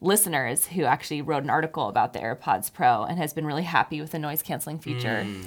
listeners 0.00 0.66
who 0.66 0.84
actually 0.84 1.22
wrote 1.22 1.42
an 1.42 1.50
article 1.50 1.88
about 1.88 2.12
the 2.12 2.18
AirPods 2.20 2.72
Pro 2.72 3.04
and 3.04 3.18
has 3.18 3.32
been 3.32 3.46
really 3.46 3.62
happy 3.64 4.00
with 4.00 4.12
the 4.12 4.18
noise 4.18 4.42
canceling 4.42 4.78
feature. 4.78 5.24
Mm. 5.26 5.46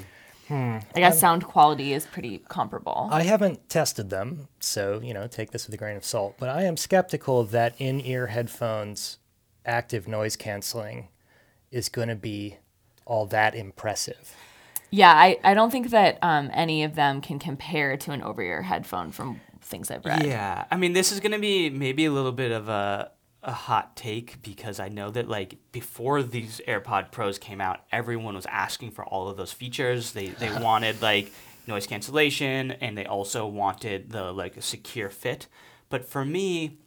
I 0.49 0.81
guess 0.95 1.19
sound 1.19 1.43
quality 1.43 1.93
is 1.93 2.05
pretty 2.05 2.39
comparable. 2.49 3.09
I 3.11 3.23
haven't 3.23 3.67
tested 3.69 4.09
them, 4.09 4.47
so 4.59 4.99
you 5.03 5.13
know, 5.13 5.27
take 5.27 5.51
this 5.51 5.65
with 5.65 5.73
a 5.73 5.77
grain 5.77 5.97
of 5.97 6.05
salt. 6.05 6.35
But 6.39 6.49
I 6.49 6.63
am 6.63 6.77
skeptical 6.77 7.43
that 7.45 7.75
in-ear 7.79 8.27
headphones 8.27 9.17
active 9.65 10.07
noise 10.07 10.35
canceling 10.35 11.07
is 11.71 11.89
going 11.89 12.07
to 12.07 12.15
be 12.15 12.57
all 13.05 13.25
that 13.27 13.55
impressive. 13.55 14.35
yeah, 14.91 15.11
I, 15.13 15.37
I 15.43 15.53
don't 15.53 15.71
think 15.71 15.89
that 15.89 16.17
um, 16.21 16.49
any 16.53 16.83
of 16.83 16.95
them 16.95 17.21
can 17.21 17.39
compare 17.39 17.97
to 17.97 18.11
an 18.11 18.21
over-ear 18.21 18.61
headphone 18.61 19.11
from 19.11 19.41
things 19.61 19.89
I've 19.91 20.05
read. 20.05 20.25
Yeah, 20.25 20.65
I 20.71 20.77
mean, 20.77 20.93
this 20.93 21.11
is 21.11 21.19
gonna 21.19 21.39
be 21.39 21.69
maybe 21.69 22.05
a 22.05 22.11
little 22.11 22.31
bit 22.31 22.51
of 22.51 22.69
a 22.69 23.11
a 23.45 23.51
hot 23.51 23.95
take 23.95 24.41
because 24.41 24.79
I 24.79 24.89
know 24.89 25.09
that 25.11 25.29
like 25.29 25.57
before 25.71 26.23
these 26.23 26.59
AirPod 26.67 27.11
Pros 27.11 27.37
came 27.37 27.61
out, 27.61 27.81
everyone 27.91 28.35
was 28.35 28.47
asking 28.47 28.91
for 28.91 29.05
all 29.05 29.29
of 29.29 29.37
those 29.37 29.53
features. 29.53 30.11
They 30.11 30.27
they 30.27 30.51
wanted 30.59 31.01
like 31.01 31.31
noise 31.67 31.87
cancellation 31.87 32.71
and 32.71 32.97
they 32.97 33.05
also 33.05 33.45
wanted 33.45 34.11
the 34.11 34.31
like 34.31 34.61
secure 34.61 35.09
fit. 35.09 35.47
But 35.89 36.05
for 36.05 36.25
me, 36.25 36.79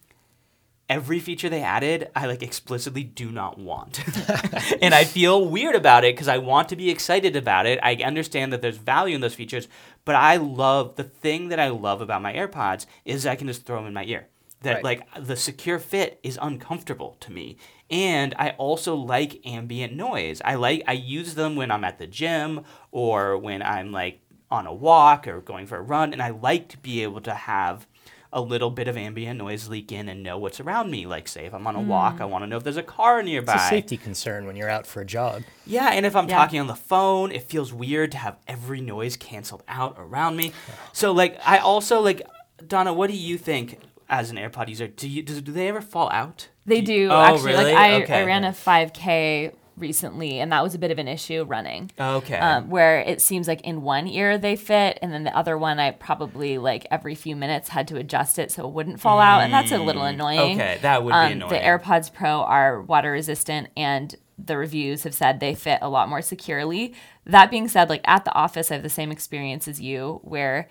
every 0.88 1.20
feature 1.20 1.48
they 1.48 1.62
added, 1.62 2.10
I 2.16 2.26
like 2.26 2.42
explicitly 2.42 3.04
do 3.04 3.30
not 3.30 3.58
want. 3.58 4.02
and 4.82 4.94
I 4.94 5.04
feel 5.16 5.46
weird 5.46 5.74
about 5.74 6.04
it 6.04 6.14
because 6.14 6.28
I 6.28 6.38
want 6.38 6.68
to 6.70 6.76
be 6.76 6.90
excited 6.90 7.36
about 7.36 7.66
it. 7.66 7.78
I 7.82 7.94
understand 7.96 8.52
that 8.52 8.62
there's 8.62 8.78
value 8.78 9.14
in 9.14 9.20
those 9.20 9.34
features, 9.34 9.68
but 10.04 10.16
I 10.16 10.36
love 10.36 10.96
the 10.96 11.04
thing 11.04 11.48
that 11.48 11.60
I 11.60 11.68
love 11.68 12.00
about 12.00 12.22
my 12.22 12.32
AirPods 12.32 12.86
is 13.04 13.26
I 13.26 13.36
can 13.36 13.46
just 13.46 13.64
throw 13.64 13.76
them 13.76 13.86
in 13.86 13.94
my 13.94 14.04
ear. 14.04 14.26
That 14.62 14.74
Right. 14.76 14.84
like 14.84 15.24
the 15.24 15.36
secure 15.36 15.78
fit 15.78 16.18
is 16.24 16.38
uncomfortable 16.42 17.16
to 17.20 17.30
me. 17.32 17.56
And 17.90 18.34
I 18.38 18.50
also 18.58 18.96
like 18.96 19.40
ambient 19.46 19.94
noise. 19.94 20.42
I 20.44 20.56
like 20.56 20.82
I 20.86 20.92
use 20.94 21.34
them 21.36 21.54
when 21.54 21.70
I'm 21.70 21.84
at 21.84 21.98
the 21.98 22.06
gym 22.08 22.64
or 22.90 23.38
when 23.38 23.62
I'm 23.62 23.92
like 23.92 24.20
on 24.50 24.66
a 24.66 24.72
walk 24.74 25.28
or 25.28 25.40
going 25.40 25.66
for 25.66 25.76
a 25.76 25.82
run 25.82 26.12
and 26.12 26.20
I 26.22 26.30
like 26.30 26.68
to 26.70 26.78
be 26.78 27.02
able 27.04 27.20
to 27.20 27.34
have 27.34 27.86
a 28.32 28.40
little 28.40 28.70
bit 28.70 28.88
of 28.88 28.96
ambient 28.96 29.38
noise 29.38 29.68
leak 29.68 29.90
in 29.92 30.08
and 30.08 30.22
know 30.22 30.36
what's 30.36 30.58
around 30.60 30.90
me. 30.90 31.06
Like 31.06 31.28
say 31.28 31.46
if 31.46 31.54
I'm 31.54 31.66
on 31.66 31.76
a 31.76 31.80
walk, 31.80 32.16
mm. 32.16 32.20
I 32.22 32.24
want 32.26 32.42
to 32.42 32.46
know 32.48 32.56
if 32.56 32.64
there's 32.64 32.76
a 32.76 32.82
car 32.82 33.22
nearby. 33.22 33.54
It's 33.54 33.62
a 33.64 33.68
safety 33.68 33.96
concern 33.96 34.44
when 34.44 34.56
you're 34.56 34.68
out 34.68 34.86
for 34.86 35.00
a 35.00 35.06
jog. 35.06 35.44
Yeah, 35.66 35.90
and 35.92 36.04
if 36.04 36.14
I'm 36.16 36.28
Yeah. 36.28 36.36
talking 36.36 36.60
on 36.60 36.66
the 36.66 36.74
phone, 36.74 37.30
it 37.32 37.44
feels 37.44 37.72
weird 37.72 38.10
to 38.12 38.18
have 38.18 38.36
every 38.48 38.80
noise 38.80 39.16
canceled 39.16 39.62
out 39.68 39.94
around 39.98 40.36
me. 40.36 40.52
So 40.92 41.12
like 41.12 41.38
I 41.46 41.58
also 41.58 42.00
like 42.00 42.22
Donna, 42.66 42.92
what 42.92 43.08
do 43.08 43.16
you 43.16 43.38
think 43.38 43.78
as 44.08 44.30
an 44.30 44.36
AirPod 44.36 44.68
user? 44.68 44.86
Do 44.88 45.08
you 45.08 45.22
do, 45.22 45.40
do 45.40 45.52
they 45.52 45.68
ever 45.68 45.80
fall 45.80 46.10
out? 46.10 46.48
They 46.66 46.80
Do 46.80 46.92
you- 46.92 47.10
Oh, 47.10 47.20
actually. 47.20 47.52
really? 47.52 47.64
Like 47.72 47.76
I, 47.76 48.02
Okay. 48.02 48.20
I 48.20 48.24
ran 48.24 48.44
a 48.44 48.52
5K 48.52 49.52
recently, 49.76 50.40
and 50.40 50.50
that 50.50 50.62
was 50.62 50.74
a 50.74 50.78
bit 50.78 50.90
of 50.90 50.98
an 50.98 51.06
issue 51.06 51.44
running. 51.44 51.90
Okay. 52.00 52.36
Um, 52.36 52.68
where 52.68 52.98
it 52.98 53.20
seems 53.20 53.46
like 53.46 53.60
in 53.60 53.82
one 53.82 54.08
ear 54.08 54.36
they 54.36 54.56
fit, 54.56 54.98
and 55.02 55.12
then 55.12 55.22
the 55.24 55.36
other 55.36 55.56
one 55.56 55.78
I 55.78 55.92
probably 55.92 56.58
like 56.58 56.86
every 56.90 57.14
few 57.14 57.36
minutes 57.36 57.68
had 57.68 57.86
to 57.88 57.96
adjust 57.96 58.38
it 58.40 58.50
so 58.50 58.66
it 58.66 58.72
wouldn't 58.74 59.00
fall 59.00 59.20
out, 59.20 59.42
and 59.42 59.52
that's 59.52 59.70
a 59.72 59.78
little 59.78 60.02
annoying. 60.02 60.58
Mm, 60.58 60.60
okay, 60.60 60.78
that 60.82 61.04
would 61.04 61.10
be 61.12 61.14
Um, 61.16 61.32
annoying. 61.32 61.50
The 61.52 61.58
AirPods 61.60 62.12
Pro 62.12 62.40
are 62.42 62.82
water 62.82 63.12
resistant, 63.12 63.68
and 63.76 64.14
the 64.36 64.56
reviews 64.56 65.04
have 65.04 65.14
said 65.14 65.38
they 65.40 65.54
fit 65.54 65.78
a 65.80 65.88
lot 65.88 66.08
more 66.08 66.22
securely. 66.22 66.92
That 67.24 67.50
being 67.50 67.68
said, 67.68 67.88
like 67.88 68.02
at 68.04 68.24
the 68.24 68.32
office, 68.34 68.70
I 68.70 68.74
have 68.74 68.82
the 68.82 68.88
same 68.88 69.12
experience 69.12 69.68
as 69.68 69.80
you, 69.80 70.20
where 70.24 70.68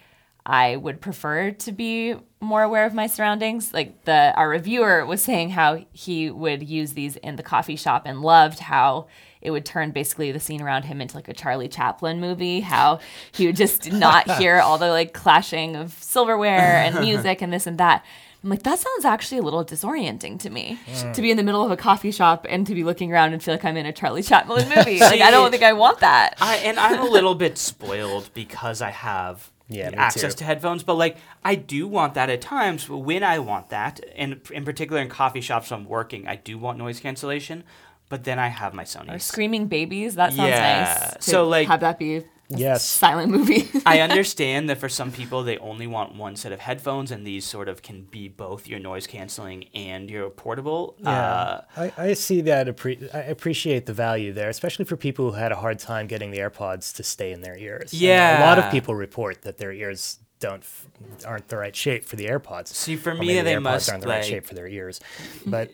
I 0.49 0.77
would 0.77 1.01
prefer 1.01 1.51
to 1.51 1.71
be 1.73 2.15
more 2.39 2.63
aware 2.63 2.85
of 2.85 2.93
my 2.93 3.07
surroundings. 3.07 3.73
Like 3.73 4.05
the 4.05 4.33
our 4.35 4.47
reviewer 4.47 5.05
was 5.05 5.21
saying 5.21 5.49
how 5.49 5.85
he 5.91 6.31
would 6.31 6.67
use 6.67 6.93
these 6.93 7.17
in 7.17 7.35
the 7.35 7.43
coffee 7.43 7.75
shop 7.75 8.03
and 8.05 8.21
loved 8.21 8.59
how 8.59 9.07
it 9.41 9.51
would 9.51 9.65
turn 9.65 9.91
basically 9.91 10.31
the 10.31 10.39
scene 10.39 10.61
around 10.61 10.83
him 10.83 11.01
into 11.01 11.17
like 11.17 11.27
a 11.27 11.33
Charlie 11.33 11.67
Chaplin 11.67 12.21
movie. 12.21 12.61
How 12.61 12.99
he 13.33 13.45
would 13.45 13.57
just 13.57 13.91
not 13.91 14.37
hear 14.37 14.59
all 14.59 14.77
the 14.77 14.87
like 14.87 15.13
clashing 15.13 15.75
of 15.75 15.91
silverware 15.91 16.77
and 16.77 16.99
music 17.01 17.41
and 17.41 17.51
this 17.51 17.67
and 17.67 17.77
that. 17.79 18.05
I'm 18.41 18.49
like, 18.49 18.63
that 18.63 18.79
sounds 18.79 19.03
actually 19.03 19.39
a 19.39 19.41
little 19.41 19.65
disorienting 19.65 20.39
to 20.41 20.49
me 20.49 20.79
hmm. 20.85 21.11
to 21.11 21.21
be 21.21 21.31
in 21.31 21.37
the 21.37 21.43
middle 21.43 21.65
of 21.65 21.71
a 21.71 21.75
coffee 21.75 22.11
shop 22.11 22.45
and 22.47 22.65
to 22.67 22.75
be 22.75 22.85
looking 22.85 23.11
around 23.11 23.33
and 23.33 23.43
feel 23.43 23.55
like 23.55 23.65
I'm 23.65 23.75
in 23.75 23.85
a 23.85 23.91
Charlie 23.91 24.23
Chaplin 24.23 24.69
movie. 24.69 24.99
like, 24.99 25.19
I 25.19 25.31
don't 25.31 25.51
think 25.51 25.63
I 25.63 25.73
want 25.73 25.99
that. 25.99 26.35
I 26.39 26.57
and 26.57 26.79
I'm 26.79 27.01
a 27.01 27.09
little 27.09 27.35
bit 27.35 27.57
spoiled 27.57 28.29
because 28.33 28.81
I 28.81 28.91
have 28.91 29.51
Yeah, 29.69 29.91
access 29.95 30.33
too. 30.33 30.39
to 30.39 30.43
headphones, 30.45 30.83
but 30.83 30.95
like 30.95 31.17
I 31.43 31.55
do 31.55 31.87
want 31.87 32.13
that 32.13 32.29
at 32.29 32.39
times 32.41 32.87
when 32.89 33.23
I 33.23 33.39
want 33.39 33.69
that, 33.69 33.99
and 34.15 34.39
in 34.51 34.63
particular 34.63 35.01
in 35.01 35.09
coffee 35.09 35.41
shops 35.41 35.71
when 35.71 35.81
I'm 35.81 35.85
working, 35.87 36.27
I 36.27 36.37
do 36.37 36.57
want 36.57 36.77
noise 36.77 36.99
cancellation, 37.01 37.63
but 38.07 38.23
then 38.23 38.39
I 38.39 38.47
have 38.47 38.73
my 38.73 38.83
Sony. 38.85 39.13
Or 39.15 39.19
screaming 39.19 39.67
babies. 39.67 40.15
That 40.15 40.31
sounds 40.33 40.49
Yeah. 40.49 40.85
nice. 41.01 41.13
to 41.15 41.21
So, 41.31 41.47
like- 41.47 41.67
have 41.67 41.81
that 41.81 41.99
be 41.99 42.17
a 42.17 42.23
Yes. 42.49 42.83
silent 42.85 43.31
movie. 43.31 43.69
I 43.85 43.99
understand 44.07 44.69
that 44.69 44.77
for 44.77 44.87
some 44.89 45.11
people 45.11 45.43
they 45.43 45.57
only 45.57 45.87
want 45.87 46.15
one 46.15 46.35
set 46.35 46.51
of 46.51 46.59
headphones, 46.59 47.11
and 47.11 47.25
these 47.27 47.45
sort 47.45 47.67
of 47.67 47.81
can 47.81 48.03
be 48.03 48.27
both 48.29 48.67
your 48.67 48.79
noise 48.79 49.05
canceling 49.07 49.65
and 49.73 50.09
your 50.09 50.29
portable. 50.29 50.95
Uh, 51.05 51.61
I, 51.75 51.91
I 51.97 52.13
see 52.13 52.41
that. 52.41 52.67
Appre- 52.67 53.13
I 53.13 53.19
appreciate 53.19 53.85
the 53.85 53.93
value 53.93 54.31
there, 54.33 54.49
especially 54.49 54.85
for 54.85 54.95
people 54.95 55.31
who 55.31 55.37
had 55.37 55.51
a 55.51 55.57
hard 55.57 55.79
time 55.79 56.07
getting 56.07 56.31
the 56.31 56.37
AirPods 56.39 56.95
to 56.95 57.03
stay 57.03 57.31
in 57.33 57.41
their 57.41 57.57
ears. 57.57 57.91
And 57.93 58.43
a 58.43 58.45
lot 58.45 58.59
of 58.59 58.71
people 58.71 58.95
report 58.95 59.41
that 59.41 59.57
their 59.57 59.71
ears 59.73 60.19
don't 60.39 60.61
f- 60.61 60.85
aren't 61.25 61.47
the 61.47 61.57
right 61.57 61.75
shape 61.75 62.05
for 62.05 62.15
the 62.15 62.27
AirPods. 62.27 62.67
See, 62.69 62.95
for 62.95 63.09
Or 63.11 63.15
me, 63.15 63.27
maybe 63.27 63.35
the 63.39 63.43
they 63.43 63.53
AirPods 63.55 63.61
must, 63.63 63.89
aren't 63.89 64.03
the 64.03 64.09
right 64.09 64.23
shape 64.23 64.45
for 64.45 64.53
their 64.53 64.67
ears. 64.67 64.99
But 65.45 65.71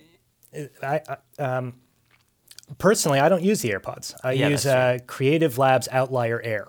uh, 0.58 0.64
I, 0.82 1.02
I 1.38 1.44
um, 1.44 1.74
personally, 2.78 3.20
I 3.20 3.30
don't 3.30 3.44
use 3.44 3.62
the 3.62 3.72
AirPods. 3.72 4.14
I 4.24 4.34
Yeah, 4.34 4.50
use 4.50 4.66
uh, 4.66 5.00
Creative 5.08 5.58
Labs 5.58 5.88
Outlier 5.92 6.42
Air, 6.44 6.68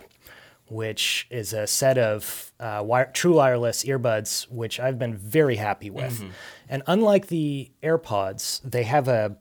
which 0.68 1.26
is 1.30 1.52
a 1.52 1.66
set 1.66 1.98
of 1.98 2.52
uh, 2.60 2.82
wire- 2.84 3.10
true 3.12 3.34
wireless 3.34 3.84
earbuds, 3.84 4.50
which 4.50 4.80
I've 4.80 4.98
been 4.98 5.16
very 5.16 5.56
happy 5.56 5.90
with. 5.90 6.14
Mm-hmm. 6.20 6.28
And 6.68 6.82
unlike 6.86 7.26
the 7.28 7.70
AirPods, 7.82 8.60
they 8.62 8.84
have 8.84 9.08
a 9.08 9.36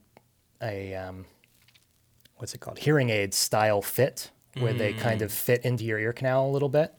a 0.61 0.95
um, 0.95 1.25
what's 2.37 2.53
it 2.53 2.59
called 2.59 2.79
hearing 2.79 3.09
aid 3.09 3.33
style 3.33 3.81
fit 3.81 4.31
where 4.59 4.73
they 4.73 4.93
kind 4.93 5.21
Mm. 5.21 5.25
of 5.25 5.31
fit 5.31 5.65
into 5.65 5.83
your 5.83 5.97
ear 5.99 6.13
canal 6.13 6.47
a 6.47 6.51
little 6.51 6.69
bit. 6.69 6.93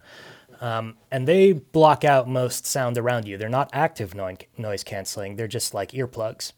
Um, 0.61 0.96
and 1.11 1.27
they 1.29 1.53
block 1.53 2.05
out 2.05 2.29
most 2.29 2.66
sound 2.66 2.98
around 2.98 3.27
you. 3.29 3.37
They're 3.38 3.48
not 3.48 3.70
active 3.72 4.14
noise, 4.14 4.38
noise 4.59 4.83
canceling. 4.83 5.37
They're 5.37 5.46
just 5.48 5.72
like 5.74 5.92
earplugs. 5.92 6.53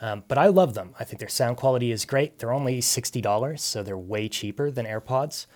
Um, 0.00 0.24
but 0.28 0.38
I 0.38 0.46
love 0.46 0.74
them. 0.74 0.94
I 0.98 1.04
think 1.04 1.18
their 1.18 1.28
sound 1.28 1.56
quality 1.56 1.90
is 1.90 2.04
great. 2.04 2.38
They're 2.38 2.52
only 2.52 2.80
sixty 2.80 3.20
dollars, 3.20 3.62
so 3.62 3.82
they're 3.82 3.98
way 3.98 4.28
cheaper 4.28 4.70
than 4.70 4.86
AirPods. 4.86 5.46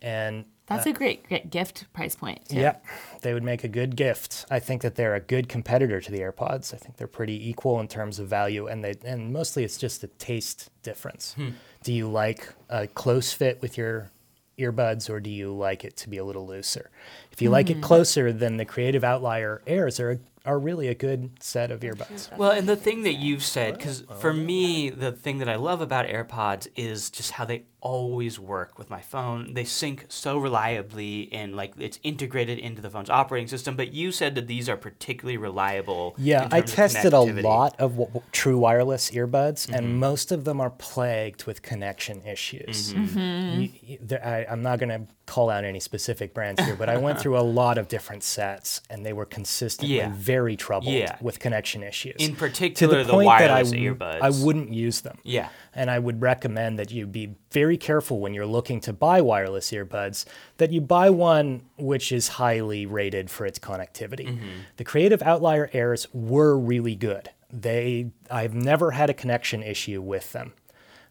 And 0.00 0.44
That's 0.66 0.86
uh, 0.86 0.90
a 0.90 0.92
great, 0.92 1.28
great 1.28 1.50
gift 1.50 1.86
price 1.92 2.16
point. 2.16 2.48
too. 2.48 2.56
Yep, 2.56 2.84
they 3.22 3.32
would 3.32 3.44
make 3.44 3.62
a 3.62 3.68
good 3.68 3.94
gift. 3.94 4.44
I 4.50 4.58
think 4.58 4.82
that 4.82 4.96
they're 4.96 5.14
a 5.14 5.20
good 5.20 5.48
competitor 5.48 6.00
to 6.00 6.10
the 6.10 6.18
AirPods. 6.18 6.74
I 6.74 6.76
think 6.76 6.96
they're 6.96 7.06
pretty 7.06 7.48
equal 7.48 7.78
in 7.78 7.86
terms 7.86 8.18
of 8.18 8.26
value, 8.28 8.66
and 8.66 8.82
they 8.82 8.94
and 9.04 9.32
mostly 9.32 9.62
it's 9.62 9.78
just 9.78 10.02
a 10.02 10.08
taste 10.08 10.70
difference. 10.82 11.34
Hmm. 11.34 11.50
Do 11.84 11.92
you 11.92 12.08
like 12.08 12.52
a 12.68 12.88
close 12.88 13.32
fit 13.32 13.62
with 13.62 13.78
your 13.78 14.10
earbuds, 14.58 15.08
or 15.08 15.20
do 15.20 15.30
you 15.30 15.52
like 15.52 15.84
it 15.84 15.96
to 15.98 16.08
be 16.08 16.18
a 16.18 16.24
little 16.24 16.46
looser? 16.46 16.90
If 17.30 17.40
you 17.40 17.50
like 17.50 17.70
it 17.70 17.76
hmm. 17.76 17.82
closer, 17.82 18.32
then 18.32 18.56
the 18.56 18.64
Creative 18.64 19.04
Outlier 19.04 19.62
Airs 19.66 20.00
are 20.00 20.20
are 20.44 20.58
really 20.58 20.88
a 20.88 20.94
good 20.94 21.30
set 21.40 21.70
of 21.70 21.80
earbuds. 21.80 22.36
Well, 22.36 22.50
and 22.50 22.68
the 22.68 22.76
thing 22.76 23.02
that 23.02 23.14
you've 23.14 23.44
said, 23.44 23.78
because 23.78 24.04
for 24.18 24.32
me, 24.32 24.90
the 24.90 25.12
thing 25.12 25.38
that 25.38 25.48
I 25.48 25.56
love 25.56 25.80
about 25.80 26.06
AirPods 26.06 26.68
is 26.76 27.10
just 27.10 27.32
how 27.32 27.44
they 27.44 27.64
always 27.82 28.38
work 28.38 28.78
with 28.78 28.88
my 28.88 29.00
phone. 29.00 29.54
They 29.54 29.64
sync 29.64 30.06
so 30.08 30.38
reliably 30.38 31.28
and 31.32 31.54
like 31.54 31.74
it's 31.78 31.98
integrated 32.04 32.58
into 32.58 32.80
the 32.80 32.88
phone's 32.88 33.10
operating 33.10 33.48
system. 33.48 33.76
But 33.76 33.92
you 33.92 34.12
said 34.12 34.36
that 34.36 34.46
these 34.46 34.68
are 34.68 34.76
particularly 34.76 35.36
reliable. 35.36 36.14
Yeah, 36.16 36.48
I 36.50 36.60
tested 36.60 37.12
a 37.12 37.20
lot 37.20 37.74
of 37.80 37.92
w- 37.92 38.06
w- 38.06 38.22
true 38.30 38.56
wireless 38.56 39.10
earbuds, 39.10 39.68
and 39.68 39.86
mm-hmm. 39.86 39.98
most 39.98 40.30
of 40.32 40.44
them 40.44 40.60
are 40.60 40.70
plagued 40.70 41.44
with 41.44 41.60
connection 41.62 42.22
issues. 42.22 42.94
Mm-hmm. 42.94 43.18
Mm-hmm. 43.18 43.60
You- 43.60 43.70
you- 43.82 44.16
I, 44.22 44.46
I'm 44.48 44.62
not 44.62 44.78
going 44.78 44.90
to 44.90 45.12
call 45.26 45.50
out 45.50 45.64
any 45.64 45.80
specific 45.80 46.34
brands 46.34 46.62
here, 46.64 46.76
but 46.76 46.88
I 46.88 46.96
went 46.98 47.18
through 47.18 47.38
a 47.38 47.42
lot 47.42 47.78
of 47.78 47.88
different 47.88 48.22
sets, 48.22 48.80
and 48.90 49.04
they 49.04 49.12
were 49.12 49.24
consistently 49.24 49.96
Yeah. 49.96 50.12
very 50.14 50.56
troubled 50.56 50.94
Yeah. 50.94 51.16
with 51.20 51.40
connection 51.40 51.82
issues. 51.82 52.16
In 52.18 52.32
to 52.32 52.36
particular, 52.36 52.98
the 52.98 53.04
the, 53.04 53.12
point 53.12 53.28
that 53.28 53.50
I, 53.50 53.62
wireless 53.62 53.72
earbuds. 53.72 54.20
I 54.20 54.30
wouldn't 54.44 54.72
use 54.72 55.00
them. 55.00 55.18
Yeah. 55.24 55.48
And 55.74 55.90
I 55.90 55.98
would 55.98 56.20
recommend 56.22 56.78
that 56.78 56.90
you 56.90 57.06
be 57.06 57.34
very 57.52 57.76
careful 57.76 58.18
when 58.20 58.34
you're 58.34 58.46
looking 58.46 58.80
to 58.80 58.92
buy 58.92 59.20
wireless 59.20 59.70
earbuds, 59.70 60.24
that 60.56 60.72
you 60.72 60.80
buy 60.80 61.10
one 61.10 61.62
which 61.76 62.10
is 62.12 62.28
highly 62.28 62.86
rated 62.86 63.30
for 63.30 63.46
its 63.46 63.58
connectivity. 63.58 64.38
The 64.78 64.84
Creative 64.84 65.22
Outlier 65.22 65.70
Airs 65.72 66.06
were 66.12 66.56
really 66.58 66.94
good. 66.96 67.30
They 67.50 68.10
I've 68.30 68.54
never 68.54 68.92
had 68.92 69.10
a 69.10 69.14
connection 69.14 69.62
issue 69.62 70.00
with 70.00 70.32
them. 70.32 70.52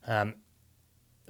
Um, 0.07 0.35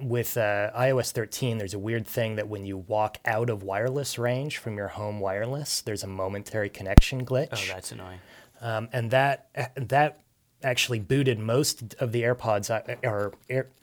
with 0.00 0.36
uh, 0.36 0.70
iOS 0.76 1.12
13, 1.12 1.58
there's 1.58 1.74
a 1.74 1.78
weird 1.78 2.06
thing 2.06 2.34
that 2.36 2.48
when 2.48 2.64
you 2.64 2.76
walk 2.78 3.18
out 3.24 3.48
of 3.50 3.62
wireless 3.62 4.18
range 4.18 4.56
from 4.58 4.76
your 4.76 4.88
home 4.88 5.20
wireless, 5.20 5.80
there's 5.82 6.02
a 6.02 6.08
momentary 6.08 6.68
connection 6.70 7.24
glitch 7.24 7.48
Oh, 7.52 7.74
that's 7.74 7.92
annoying. 7.92 8.18
um, 8.60 8.88
and 8.92 9.10
that 9.12 9.46
that 9.76 10.21
actually 10.64 11.00
booted 11.00 11.38
most 11.38 11.94
of 12.00 12.12
the 12.12 12.22
AirPods 12.22 12.70
or 13.04 13.32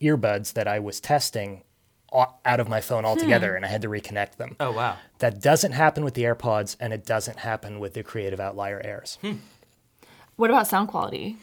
earbuds 0.01 0.53
that 0.53 0.67
I 0.67 0.79
was 0.79 0.99
testing 0.99 1.63
out 2.13 2.59
of 2.59 2.67
my 2.67 2.81
phone 2.81 3.05
altogether, 3.05 3.55
and 3.55 3.63
I 3.63 3.67
had 3.67 3.81
to 3.83 3.87
reconnect 3.87 4.37
them. 4.37 4.55
Oh, 4.59 4.71
wow. 4.71 4.97
That 5.19 5.41
doesn't 5.41 5.73
happen 5.73 6.03
with 6.03 6.15
the 6.15 6.23
AirPods, 6.23 6.75
and 6.79 6.91
it 6.91 7.05
doesn't 7.05 7.39
happen 7.39 7.79
with 7.79 7.93
the 7.93 8.03
Creative 8.03 8.39
Outlier 8.39 8.81
Airs. 8.83 9.19
What 10.35 10.49
about 10.49 10.67
sound 10.67 10.87
quality? 10.87 11.37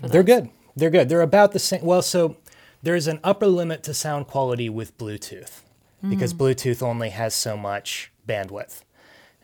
They're 0.00 0.22
good. 0.22 0.50
They're 0.74 0.90
good. 0.90 1.08
They're 1.08 1.20
about 1.20 1.52
the 1.52 1.58
same. 1.58 1.84
Well, 1.84 2.02
so 2.02 2.36
there's 2.82 3.06
an 3.06 3.20
upper 3.24 3.46
limit 3.46 3.82
to 3.84 3.94
sound 3.94 4.26
quality 4.26 4.68
with 4.68 4.96
Bluetooth 4.98 5.62
because 6.08 6.32
Bluetooth 6.32 6.82
only 6.82 7.10
has 7.10 7.34
so 7.34 7.56
much 7.56 8.12
bandwidth, 8.26 8.82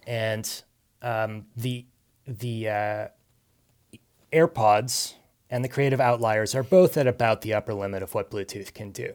and 0.06 0.62
um, 1.00 1.46
the 1.56 1.86
the 2.26 2.68
uh, 2.68 3.08
AirPods 4.32 5.14
and 5.52 5.62
the 5.62 5.68
Creative 5.68 6.00
Outliers 6.00 6.54
are 6.54 6.62
both 6.62 6.96
at 6.96 7.06
about 7.06 7.42
the 7.42 7.52
upper 7.52 7.74
limit 7.74 8.02
of 8.02 8.14
what 8.14 8.30
Bluetooth 8.30 8.72
can 8.72 8.90
do. 8.90 9.14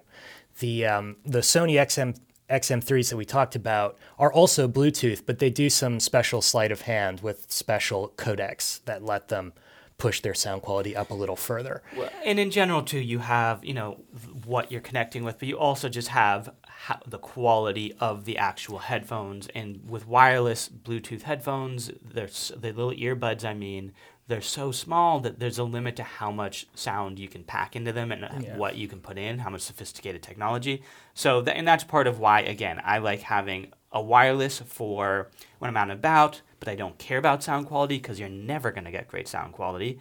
The 0.60 0.86
um, 0.86 1.18
the 1.26 1.40
Sony 1.40 1.74
XM 1.74 2.16
XM3s 2.50 3.10
that 3.10 3.18
we 3.18 3.26
talked 3.26 3.56
about 3.56 3.98
are 4.18 4.32
also 4.32 4.68
Bluetooth, 4.68 5.24
but 5.26 5.40
they 5.40 5.50
do 5.50 5.70
some 5.70 6.00
special 6.00 6.42
sleight 6.42 6.72
of 6.72 6.82
hand 6.82 7.20
with 7.22 7.52
special 7.52 8.14
codecs 8.16 8.84
that 8.86 9.04
let 9.04 9.28
them 9.28 9.52
push 9.98 10.22
their 10.22 10.36
sound 10.36 10.62
quality 10.62 10.96
up 10.96 11.10
a 11.10 11.14
little 11.14 11.36
further. 11.36 11.82
And 12.24 12.40
in 12.40 12.52
general 12.52 12.84
too, 12.84 13.00
you 13.00 13.18
have 13.20 13.66
you 13.66 13.74
know 13.74 13.98
what 14.46 14.72
you're 14.72 14.80
connecting 14.80 15.24
with, 15.24 15.40
but 15.40 15.48
you 15.48 15.58
also 15.58 15.90
just 15.90 16.10
have 16.10 16.54
ho- 16.86 17.00
the 17.06 17.18
quality 17.20 17.94
of 18.00 18.26
the 18.26 18.38
actual 18.38 18.80
headphones. 18.80 19.48
And 19.56 19.82
with 19.90 20.08
wireless 20.08 20.70
Bluetooth 20.70 21.24
headphones, 21.24 21.92
there's 22.04 22.52
the 22.56 22.72
little 22.72 22.92
earbuds. 22.92 23.44
I 23.46 23.54
mean, 23.54 23.94
they're 24.28 24.42
so 24.42 24.72
small 24.74 25.20
that 25.22 25.40
there's 25.40 25.58
a 25.58 25.64
limit 25.64 25.96
to 25.96 26.04
how 26.04 26.32
much 26.32 26.68
sound 26.76 27.18
you 27.18 27.30
can 27.30 27.44
pack 27.44 27.76
into 27.78 27.94
them 27.94 28.12
and 28.12 28.44
Yeah. 28.44 28.58
what 28.58 28.76
you 28.76 28.88
can 28.88 29.00
put 29.00 29.18
in, 29.18 29.40
how 29.40 29.50
much 29.50 29.62
sophisticated 29.62 30.22
technology. 30.22 30.84
So, 31.14 31.42
tha- 31.42 31.56
and 31.56 31.66
that's 31.68 31.86
part 31.86 32.08
of 32.08 32.20
why, 32.20 32.42
again, 32.42 32.82
I 32.84 32.98
like 32.98 33.22
having 33.22 33.72
a 33.94 34.02
wireless 34.02 34.60
for 34.60 35.30
when 35.60 35.70
I'm 35.70 35.78
out 35.78 35.84
and 35.84 35.94
about, 35.94 36.42
but 36.60 36.68
I 36.68 36.76
don't 36.76 36.98
care 36.98 37.18
about 37.18 37.42
sound 37.42 37.68
quality 37.68 37.98
because 37.98 38.20
you're 38.20 38.28
never 38.28 38.72
going 38.72 38.84
to 38.84 38.92
get 38.92 39.08
great 39.08 39.30
sound 39.30 39.54
quality. 39.54 40.00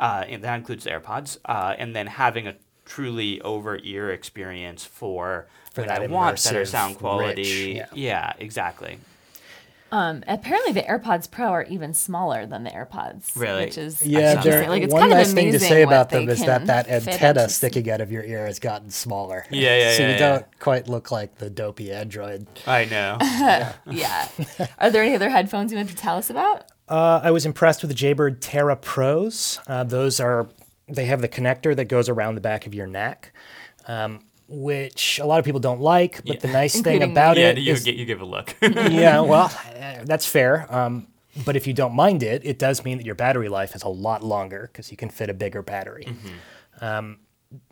Uh, 0.00 0.24
and 0.28 0.42
that 0.42 0.56
includes 0.56 0.82
the 0.84 0.90
AirPods. 0.90 1.38
Uh, 1.44 1.74
and 1.78 1.94
then 1.94 2.08
having 2.08 2.48
a 2.48 2.56
truly 2.88 3.40
over 3.42 3.78
ear 3.84 4.10
experience 4.10 4.84
for, 4.84 5.46
For 5.72 5.82
when 5.82 5.88
that 5.88 6.02
I 6.02 6.06
want 6.08 6.42
better 6.42 6.62
immersive, 6.62 6.66
sound 6.68 6.96
quality. 6.98 7.42
rich, 7.42 7.76
yeah. 7.76 7.86
yeah, 7.94 8.32
exactly. 8.38 8.98
Um, 9.90 10.22
apparently 10.28 10.72
the 10.72 10.82
AirPods 10.82 11.30
Pro 11.30 11.46
are 11.46 11.62
even 11.62 11.94
smaller 11.94 12.44
than 12.44 12.62
the 12.62 12.68
AirPods. 12.70 13.34
Really? 13.34 13.64
Which 13.64 13.78
is 13.78 14.06
Yeah, 14.06 14.34
saw 14.34 14.42
they're, 14.42 14.52
interesting. 14.62 14.68
Like 14.68 14.82
it's 14.82 14.92
one 14.92 15.00
kind 15.00 15.12
nice 15.12 15.28
of 15.30 15.34
thing 15.34 15.52
to 15.52 15.58
say 15.58 15.80
about 15.80 16.10
them 16.10 16.28
is 16.28 16.44
that 16.44 16.66
that 16.66 16.88
antenna 16.90 17.42
into- 17.44 17.52
sticking 17.54 17.90
out 17.90 18.02
of 18.02 18.12
your 18.12 18.22
ear 18.22 18.44
has 18.44 18.58
gotten 18.58 18.90
smaller. 18.90 19.46
Yeah, 19.50 19.78
yeah, 19.78 19.92
So 19.94 20.02
yeah, 20.02 20.08
you 20.08 20.12
yeah. 20.14 20.18
don't 20.18 20.58
quite 20.60 20.88
look 20.88 21.10
like 21.10 21.36
the 21.38 21.48
dopey 21.48 21.90
android. 21.90 22.46
I 22.66 22.84
know. 22.84 23.16
Yeah. 23.90 24.28
Are 24.78 24.90
there 24.90 25.02
any 25.02 25.14
other 25.14 25.30
headphones 25.30 25.72
you 25.72 25.78
want 25.78 25.88
to 25.88 25.96
tell 25.96 26.18
us 26.18 26.28
about? 26.28 26.64
Uh, 26.86 27.20
I 27.24 27.30
was 27.30 27.46
impressed 27.46 27.80
with 27.82 27.88
the 27.88 27.94
Jaybird 27.94 28.42
Tarah 28.42 28.76
Pros. 28.76 29.58
Uh, 29.66 29.84
those 29.84 30.20
are 30.20 30.48
they 30.88 31.04
have 31.06 31.20
the 31.20 31.28
connector 31.28 31.74
that 31.76 31.86
goes 31.86 32.08
around 32.08 32.34
the 32.34 32.40
back 32.40 32.66
of 32.66 32.74
your 32.74 32.86
neck, 32.86 33.32
um, 33.86 34.20
which 34.48 35.18
a 35.18 35.26
lot 35.26 35.38
of 35.38 35.44
people 35.44 35.60
don't 35.60 35.80
like. 35.80 36.24
But 36.24 36.40
the 36.40 36.48
nice 36.48 36.72
thing 36.72 36.94
Including 36.94 37.08
me. 37.08 37.12
about 37.12 37.36
yeah, 37.36 37.48
it 37.50 37.58
you, 37.58 37.72
is- 37.72 37.84
gi- 37.84 37.92
you 37.92 38.04
give 38.04 38.20
a 38.20 38.24
look. 38.24 38.54
yeah, 38.62 39.20
well, 39.32 39.52
uh, 39.80 40.04
that's 40.04 40.26
fair. 40.26 40.66
Um, 40.74 41.08
but 41.44 41.54
if 41.56 41.66
you 41.66 41.72
don't 41.74 41.94
mind 41.94 42.22
it, 42.22 42.42
it 42.44 42.58
does 42.58 42.84
mean 42.84 42.96
that 42.98 43.06
your 43.06 43.14
battery 43.14 43.48
life 43.48 43.76
is 43.76 43.82
a 43.82 43.88
lot 43.88 44.22
longer 44.24 44.68
because 44.72 44.90
you 44.90 44.96
can 44.96 45.08
fit 45.08 45.30
a 45.30 45.34
bigger 45.34 45.62
battery. 45.62 46.08
Um, 46.80 47.18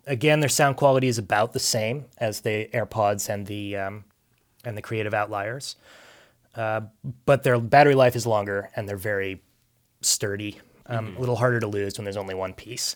again, 0.05 0.39
their 0.39 0.49
sound 0.49 0.77
quality 0.77 1.07
is 1.07 1.17
about 1.17 1.53
the 1.53 1.59
same 1.59 2.05
as 2.17 2.41
the 2.41 2.69
AirPods 2.73 3.27
and 3.29 3.45
the 3.47 3.75
um, 3.77 4.03
and 4.63 4.77
the 4.77 4.81
Creative 4.81 5.13
Outliers, 5.13 5.75
uh, 6.55 6.81
but 7.25 7.43
their 7.43 7.59
battery 7.59 7.95
life 7.95 8.15
is 8.15 8.25
longer 8.25 8.69
and 8.75 8.87
they're 8.87 8.95
very 8.97 9.41
sturdy. 10.01 10.59
Um, 10.87 11.15
A 11.17 11.19
little 11.19 11.35
harder 11.35 11.59
to 11.59 11.67
lose 11.67 11.97
when 11.97 12.05
there's 12.05 12.17
only 12.17 12.35
one 12.35 12.53
piece. 12.53 12.95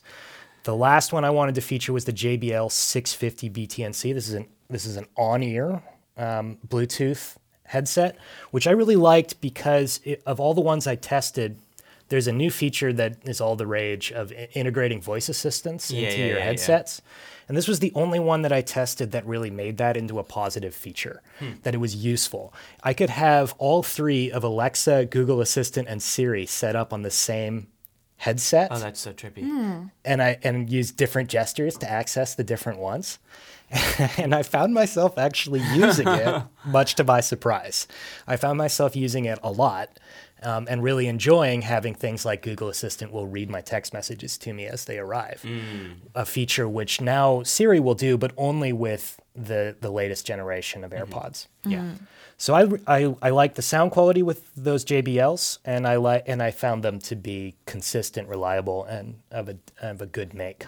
The 0.63 0.75
last 0.75 1.11
one 1.11 1.25
I 1.25 1.29
wanted 1.31 1.55
to 1.55 1.61
feature 1.61 1.91
was 1.91 2.05
the 2.05 2.13
JBL 2.13 2.71
650 2.71 3.49
BTNC. 3.49 4.13
This 4.13 4.27
is 4.27 4.33
an 4.35 4.47
this 4.69 4.85
is 4.85 4.95
an 4.95 5.05
on-ear 5.17 5.81
um, 6.17 6.57
Bluetooth 6.67 7.35
headset, 7.65 8.17
which 8.51 8.67
I 8.67 8.71
really 8.71 8.95
liked 8.95 9.41
because 9.41 9.99
it, 10.05 10.21
of 10.25 10.39
all 10.39 10.53
the 10.53 10.61
ones 10.61 10.87
I 10.87 10.95
tested, 10.95 11.57
there's 12.09 12.27
a 12.27 12.31
new 12.31 12.49
feature 12.51 12.93
that 12.93 13.17
is 13.23 13.41
all 13.41 13.55
the 13.57 13.67
rage 13.67 14.11
of 14.11 14.31
integrating 14.53 15.01
voice 15.01 15.27
assistants 15.29 15.91
Yeah, 15.91 16.07
into 16.09 16.19
yeah, 16.21 16.25
your 16.27 16.37
yeah. 16.37 16.43
headsets. 16.45 17.01
And 17.49 17.57
this 17.57 17.67
was 17.67 17.79
the 17.79 17.91
only 17.95 18.19
one 18.19 18.43
that 18.43 18.53
I 18.53 18.61
tested 18.61 19.11
that 19.11 19.25
really 19.25 19.49
made 19.49 19.75
that 19.77 19.97
into 19.97 20.19
a 20.19 20.23
positive 20.23 20.73
feature, 20.73 21.21
Hmm. 21.39 21.53
that 21.63 21.73
it 21.73 21.79
was 21.79 21.95
useful. 21.95 22.53
I 22.83 22.93
could 22.93 23.09
have 23.09 23.53
all 23.57 23.83
three 23.83 24.31
of 24.31 24.43
Alexa, 24.43 25.05
Google 25.07 25.41
Assistant, 25.41 25.87
and 25.89 26.01
Siri 26.01 26.45
set 26.45 26.75
up 26.77 26.93
on 26.93 27.01
the 27.01 27.11
same 27.11 27.67
headset 28.21 28.67
oh, 28.69 28.77
that's 28.77 28.99
so 28.99 29.11
trippy. 29.11 29.43
Hmm. 29.43 29.85
and 30.05 30.21
I 30.21 30.37
and 30.43 30.69
use 30.69 30.91
different 30.91 31.27
gestures 31.27 31.75
to 31.79 31.89
access 31.89 32.35
the 32.35 32.43
different 32.43 32.77
ones. 32.77 33.17
and 34.17 34.35
I 34.35 34.43
found 34.43 34.75
myself 34.75 35.17
actually 35.17 35.61
using 35.73 36.07
it, 36.07 36.43
much 36.65 36.93
to 36.95 37.03
my 37.03 37.21
surprise. 37.21 37.87
I 38.27 38.35
found 38.35 38.59
myself 38.59 38.95
using 38.95 39.25
it 39.25 39.39
a 39.41 39.51
lot 39.51 39.97
um, 40.43 40.67
and 40.69 40.83
really 40.83 41.07
enjoying 41.07 41.63
having 41.63 41.95
things 41.95 42.23
like 42.23 42.43
Google 42.43 42.69
Assistant 42.69 43.11
will 43.11 43.25
read 43.25 43.49
my 43.49 43.61
text 43.61 43.91
messages 43.91 44.37
to 44.39 44.53
me 44.53 44.67
as 44.67 44.85
they 44.85 44.99
arrive. 44.99 45.41
Hmm. 45.41 45.93
A 46.13 46.25
feature 46.25 46.69
which 46.69 47.01
now 47.01 47.41
Siri 47.41 47.79
will 47.79 47.95
do, 47.95 48.19
but 48.19 48.33
only 48.37 48.71
with 48.71 49.19
the, 49.35 49.75
the 49.81 49.89
latest 49.89 50.27
generation 50.27 50.83
of 50.83 50.91
mm-hmm. 50.91 51.11
AirPods. 51.11 51.47
Hmm. 51.63 51.71
Yeah. 51.71 51.91
So 52.41 52.55
I, 52.55 52.67
I, 52.87 53.15
I 53.21 53.29
like 53.29 53.53
the 53.53 53.61
sound 53.61 53.91
quality 53.91 54.23
with 54.23 54.49
those 54.55 54.83
JBLs, 54.83 55.59
and 55.63 55.85
I 55.85 55.97
like 55.97 56.23
and 56.25 56.41
I 56.41 56.49
found 56.49 56.81
them 56.81 56.97
to 57.01 57.15
be 57.15 57.53
consistent, 57.67 58.27
reliable, 58.27 58.83
and 58.83 59.19
of 59.29 59.47
a 59.47 59.57
of 59.79 60.01
a 60.01 60.07
good 60.07 60.33
make. 60.33 60.65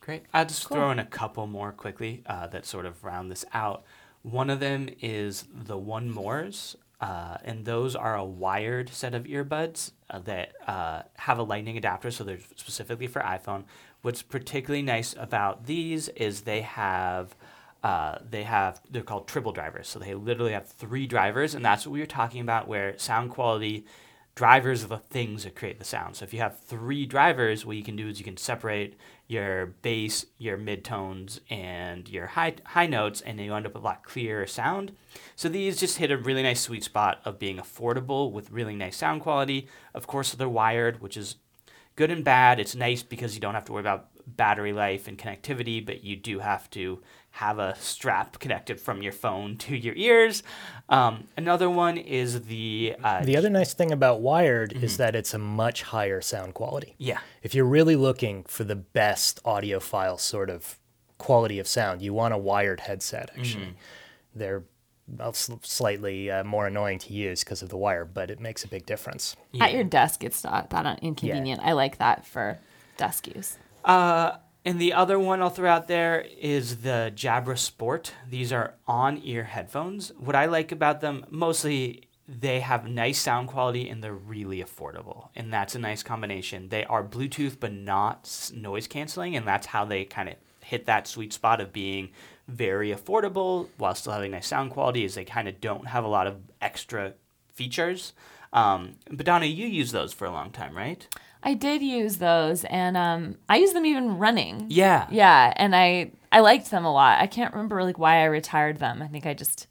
Great. 0.00 0.22
I'll 0.32 0.46
just 0.46 0.68
throw 0.68 0.92
in 0.92 1.00
a 1.00 1.04
couple 1.04 1.48
more 1.48 1.72
quickly 1.72 2.22
uh, 2.26 2.46
that 2.46 2.66
sort 2.66 2.86
of 2.86 3.02
round 3.02 3.32
this 3.32 3.44
out. 3.52 3.82
One 4.22 4.48
of 4.48 4.60
them 4.60 4.88
is 5.00 5.46
the 5.52 5.76
One 5.76 6.08
Mores, 6.08 6.76
uh, 7.00 7.38
and 7.42 7.64
those 7.64 7.96
are 7.96 8.14
a 8.14 8.24
wired 8.24 8.88
set 8.90 9.12
of 9.12 9.24
earbuds 9.24 9.90
uh, 10.08 10.20
that 10.20 10.52
uh, 10.68 11.02
have 11.14 11.40
a 11.40 11.42
lightning 11.42 11.76
adapter, 11.76 12.12
so 12.12 12.22
they're 12.22 12.38
specifically 12.54 13.08
for 13.08 13.22
iPhone. 13.22 13.64
What's 14.02 14.22
particularly 14.22 14.82
nice 14.82 15.16
about 15.18 15.66
these 15.66 16.10
is 16.10 16.42
they 16.42 16.60
have 16.60 17.34
uh, 17.86 18.18
they 18.28 18.42
have 18.42 18.80
they're 18.90 19.00
called 19.00 19.28
triple 19.28 19.52
drivers, 19.52 19.86
so 19.86 20.00
they 20.00 20.12
literally 20.12 20.50
have 20.50 20.66
three 20.66 21.06
drivers, 21.06 21.54
and 21.54 21.64
that's 21.64 21.86
what 21.86 21.92
we 21.92 22.00
were 22.00 22.06
talking 22.06 22.40
about, 22.40 22.66
where 22.66 22.98
sound 22.98 23.30
quality 23.30 23.86
drivers 24.34 24.82
are 24.82 24.88
the 24.88 24.98
things 24.98 25.44
that 25.44 25.54
create 25.54 25.78
the 25.78 25.84
sound. 25.84 26.16
So 26.16 26.24
if 26.24 26.34
you 26.34 26.40
have 26.40 26.58
three 26.58 27.06
drivers, 27.06 27.64
what 27.64 27.76
you 27.76 27.84
can 27.84 27.94
do 27.94 28.08
is 28.08 28.18
you 28.18 28.24
can 28.24 28.36
separate 28.38 28.96
your 29.28 29.66
bass, 29.82 30.26
your 30.36 30.58
midtones, 30.58 31.38
and 31.48 32.08
your 32.08 32.26
high 32.26 32.54
high 32.64 32.88
notes, 32.88 33.20
and 33.20 33.38
then 33.38 33.46
you 33.46 33.54
end 33.54 33.66
up 33.66 33.74
with 33.74 33.84
a 33.84 33.86
lot 33.86 34.02
clearer 34.02 34.48
sound. 34.48 34.90
So 35.36 35.48
these 35.48 35.78
just 35.78 35.98
hit 35.98 36.10
a 36.10 36.16
really 36.16 36.42
nice 36.42 36.62
sweet 36.62 36.82
spot 36.82 37.20
of 37.24 37.38
being 37.38 37.58
affordable 37.58 38.32
with 38.32 38.50
really 38.50 38.74
nice 38.74 38.96
sound 38.96 39.20
quality. 39.20 39.68
Of 39.94 40.08
course, 40.08 40.32
they're 40.32 40.48
wired, 40.48 41.00
which 41.00 41.16
is 41.16 41.36
good 41.94 42.10
and 42.10 42.24
bad. 42.24 42.58
It's 42.58 42.74
nice 42.74 43.04
because 43.04 43.36
you 43.36 43.40
don't 43.40 43.54
have 43.54 43.66
to 43.66 43.72
worry 43.72 43.82
about 43.82 44.08
battery 44.26 44.72
life 44.72 45.06
and 45.06 45.16
connectivity, 45.16 45.86
but 45.86 46.02
you 46.02 46.16
do 46.16 46.40
have 46.40 46.68
to 46.70 47.00
have 47.36 47.58
a 47.58 47.74
strap 47.78 48.38
connected 48.38 48.80
from 48.80 49.02
your 49.02 49.12
phone 49.12 49.56
to 49.58 49.76
your 49.76 49.94
ears. 49.94 50.42
Um, 50.88 51.28
another 51.36 51.68
one 51.68 51.98
is 51.98 52.44
the 52.46 52.94
uh, 53.04 53.22
The 53.24 53.36
other 53.36 53.50
nice 53.50 53.74
thing 53.74 53.92
about 53.92 54.22
wired 54.22 54.72
is 54.72 54.96
that 54.96 55.14
it's 55.14 55.34
a 55.34 55.38
much 55.38 55.82
higher 55.82 56.22
sound 56.22 56.54
quality. 56.54 56.94
yeah. 56.96 57.18
If 57.42 57.54
you're 57.54 57.66
really 57.66 57.94
looking 57.94 58.44
for 58.44 58.64
the 58.64 58.74
best 58.76 59.42
audiophile 59.44 60.18
sort 60.18 60.48
of 60.48 60.78
quality 61.18 61.58
of 61.58 61.68
sound, 61.68 62.00
you 62.00 62.14
want 62.14 62.32
a 62.32 62.38
wired 62.38 62.80
headset. 62.80 63.30
Actually, 63.38 63.74
they're 64.34 64.64
slightly 65.62 66.30
uh, 66.30 66.42
more 66.42 66.66
annoying 66.66 66.98
to 67.00 67.12
use 67.12 67.44
because 67.44 67.60
of 67.62 67.68
the 67.68 67.76
wire, 67.76 68.06
but 68.06 68.30
it 68.30 68.40
makes 68.40 68.64
a 68.64 68.68
big 68.68 68.86
difference. 68.86 69.36
At 69.60 69.72
your 69.74 69.84
desk, 69.84 70.24
it's 70.24 70.42
not 70.42 70.70
that 70.70 71.00
inconvenient. 71.02 71.60
I 71.62 71.72
like 71.72 71.98
that 71.98 72.24
for 72.24 72.58
desk 72.96 73.28
use. 73.28 73.58
Uh, 73.84 74.38
and 74.66 74.80
the 74.80 74.94
other 74.94 75.16
one 75.16 75.40
I'll 75.40 75.48
throw 75.48 75.70
out 75.70 75.86
there 75.86 76.26
is 76.40 76.78
the 76.78 77.12
Jabra 77.14 77.56
Sport. 77.56 78.12
These 78.28 78.52
are 78.52 78.74
on 78.88 79.20
ear 79.22 79.44
headphones. 79.44 80.10
What 80.18 80.34
I 80.34 80.46
like 80.46 80.72
about 80.72 81.00
them 81.00 81.24
mostly, 81.30 82.08
they 82.26 82.58
have 82.58 82.88
nice 82.88 83.20
sound 83.20 83.46
quality 83.46 83.88
and 83.88 84.02
they're 84.02 84.12
really 84.12 84.60
affordable. 84.60 85.28
And 85.36 85.52
that's 85.52 85.76
a 85.76 85.78
nice 85.78 86.02
combination. 86.02 86.68
They 86.68 86.84
are 86.84 87.04
Bluetooth 87.04 87.60
but 87.60 87.72
not 87.72 88.50
noise 88.52 88.88
canceling, 88.88 89.36
and 89.36 89.46
that's 89.46 89.68
how 89.68 89.84
they 89.84 90.04
kind 90.04 90.28
of 90.28 90.34
hit 90.64 90.86
that 90.86 91.06
sweet 91.06 91.32
spot 91.32 91.60
of 91.60 91.72
being 91.72 92.10
very 92.48 92.90
affordable 92.92 93.68
while 93.76 93.94
still 93.94 94.14
having 94.14 94.32
nice 94.32 94.48
sound 94.48 94.72
quality. 94.72 95.04
Is 95.04 95.14
they 95.14 95.24
kind 95.24 95.46
of 95.46 95.60
don't 95.60 95.86
have 95.86 96.02
a 96.02 96.08
lot 96.08 96.26
of 96.26 96.38
extra 96.60 97.14
features. 97.52 98.14
Um, 98.52 98.96
but 99.10 99.26
Donna, 99.26 99.46
you 99.46 99.66
use 99.68 99.92
those 99.92 100.12
for 100.12 100.24
a 100.24 100.30
long 100.32 100.50
time, 100.50 100.76
right? 100.76 101.06
I 101.46 101.54
did 101.54 101.80
use 101.80 102.16
those, 102.16 102.64
and 102.64 102.96
um, 102.96 103.36
I 103.48 103.58
use 103.58 103.72
them 103.72 103.86
even 103.86 104.18
running. 104.18 104.66
Yeah. 104.68 105.06
Yeah, 105.12 105.52
and 105.54 105.76
I 105.76 106.10
I 106.32 106.40
liked 106.40 106.72
them 106.72 106.84
a 106.84 106.92
lot. 106.92 107.20
I 107.20 107.28
can't 107.28 107.54
remember 107.54 107.84
like 107.84 108.00
why 108.00 108.16
I 108.16 108.24
retired 108.24 108.78
them. 108.78 109.00
I 109.00 109.06
think 109.06 109.26
I 109.26 109.32
just 109.32 109.68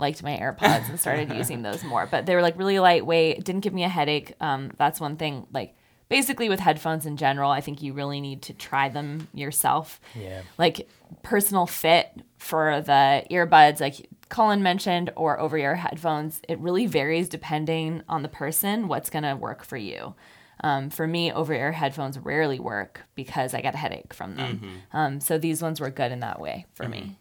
liked 0.00 0.20
my 0.24 0.36
AirPods 0.36 0.88
and 0.88 0.98
started 0.98 1.32
using 1.36 1.62
those 1.62 1.84
more. 1.84 2.06
But 2.06 2.26
they 2.26 2.34
were 2.34 2.42
like 2.42 2.58
really 2.58 2.80
lightweight. 2.80 3.44
Didn't 3.44 3.60
give 3.60 3.72
me 3.72 3.84
a 3.84 3.88
headache. 3.88 4.34
Um, 4.40 4.72
that's 4.76 5.00
one 5.00 5.16
thing. 5.16 5.46
Like 5.52 5.76
basically 6.08 6.48
with 6.48 6.58
headphones 6.58 7.06
in 7.06 7.16
general, 7.16 7.52
I 7.52 7.60
think 7.60 7.82
you 7.82 7.92
really 7.92 8.20
need 8.20 8.42
to 8.42 8.52
try 8.52 8.88
them 8.88 9.28
yourself. 9.32 10.00
Yeah. 10.16 10.42
Like 10.58 10.88
personal 11.22 11.66
fit 11.66 12.10
for 12.36 12.80
the 12.80 13.24
earbuds, 13.30 13.80
like 13.80 14.08
Cullen 14.28 14.60
mentioned, 14.64 15.12
or 15.14 15.38
over 15.38 15.56
ear 15.56 15.76
headphones, 15.76 16.40
it 16.48 16.58
really 16.58 16.86
varies 16.86 17.28
depending 17.28 18.02
on 18.08 18.22
the 18.22 18.28
person. 18.28 18.88
What's 18.88 19.08
gonna 19.08 19.36
work 19.36 19.62
for 19.62 19.76
you. 19.76 20.16
Um, 20.62 20.90
for 20.90 21.06
me, 21.06 21.32
over 21.32 21.52
ear 21.52 21.72
headphones 21.72 22.18
rarely 22.18 22.60
work 22.60 23.02
because 23.14 23.52
I 23.54 23.60
get 23.60 23.74
a 23.74 23.78
headache 23.78 24.14
from 24.14 24.36
them. 24.36 24.58
Mm-hmm. 24.58 24.96
Um, 24.96 25.20
so 25.20 25.38
these 25.38 25.60
ones 25.62 25.80
were 25.80 25.90
good 25.90 26.12
in 26.12 26.20
that 26.20 26.40
way 26.40 26.66
for 26.74 26.88
me. 26.88 27.16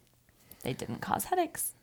They 0.64 0.74
didn't 0.74 1.02
cause 1.02 1.26
headaches. 1.26 1.74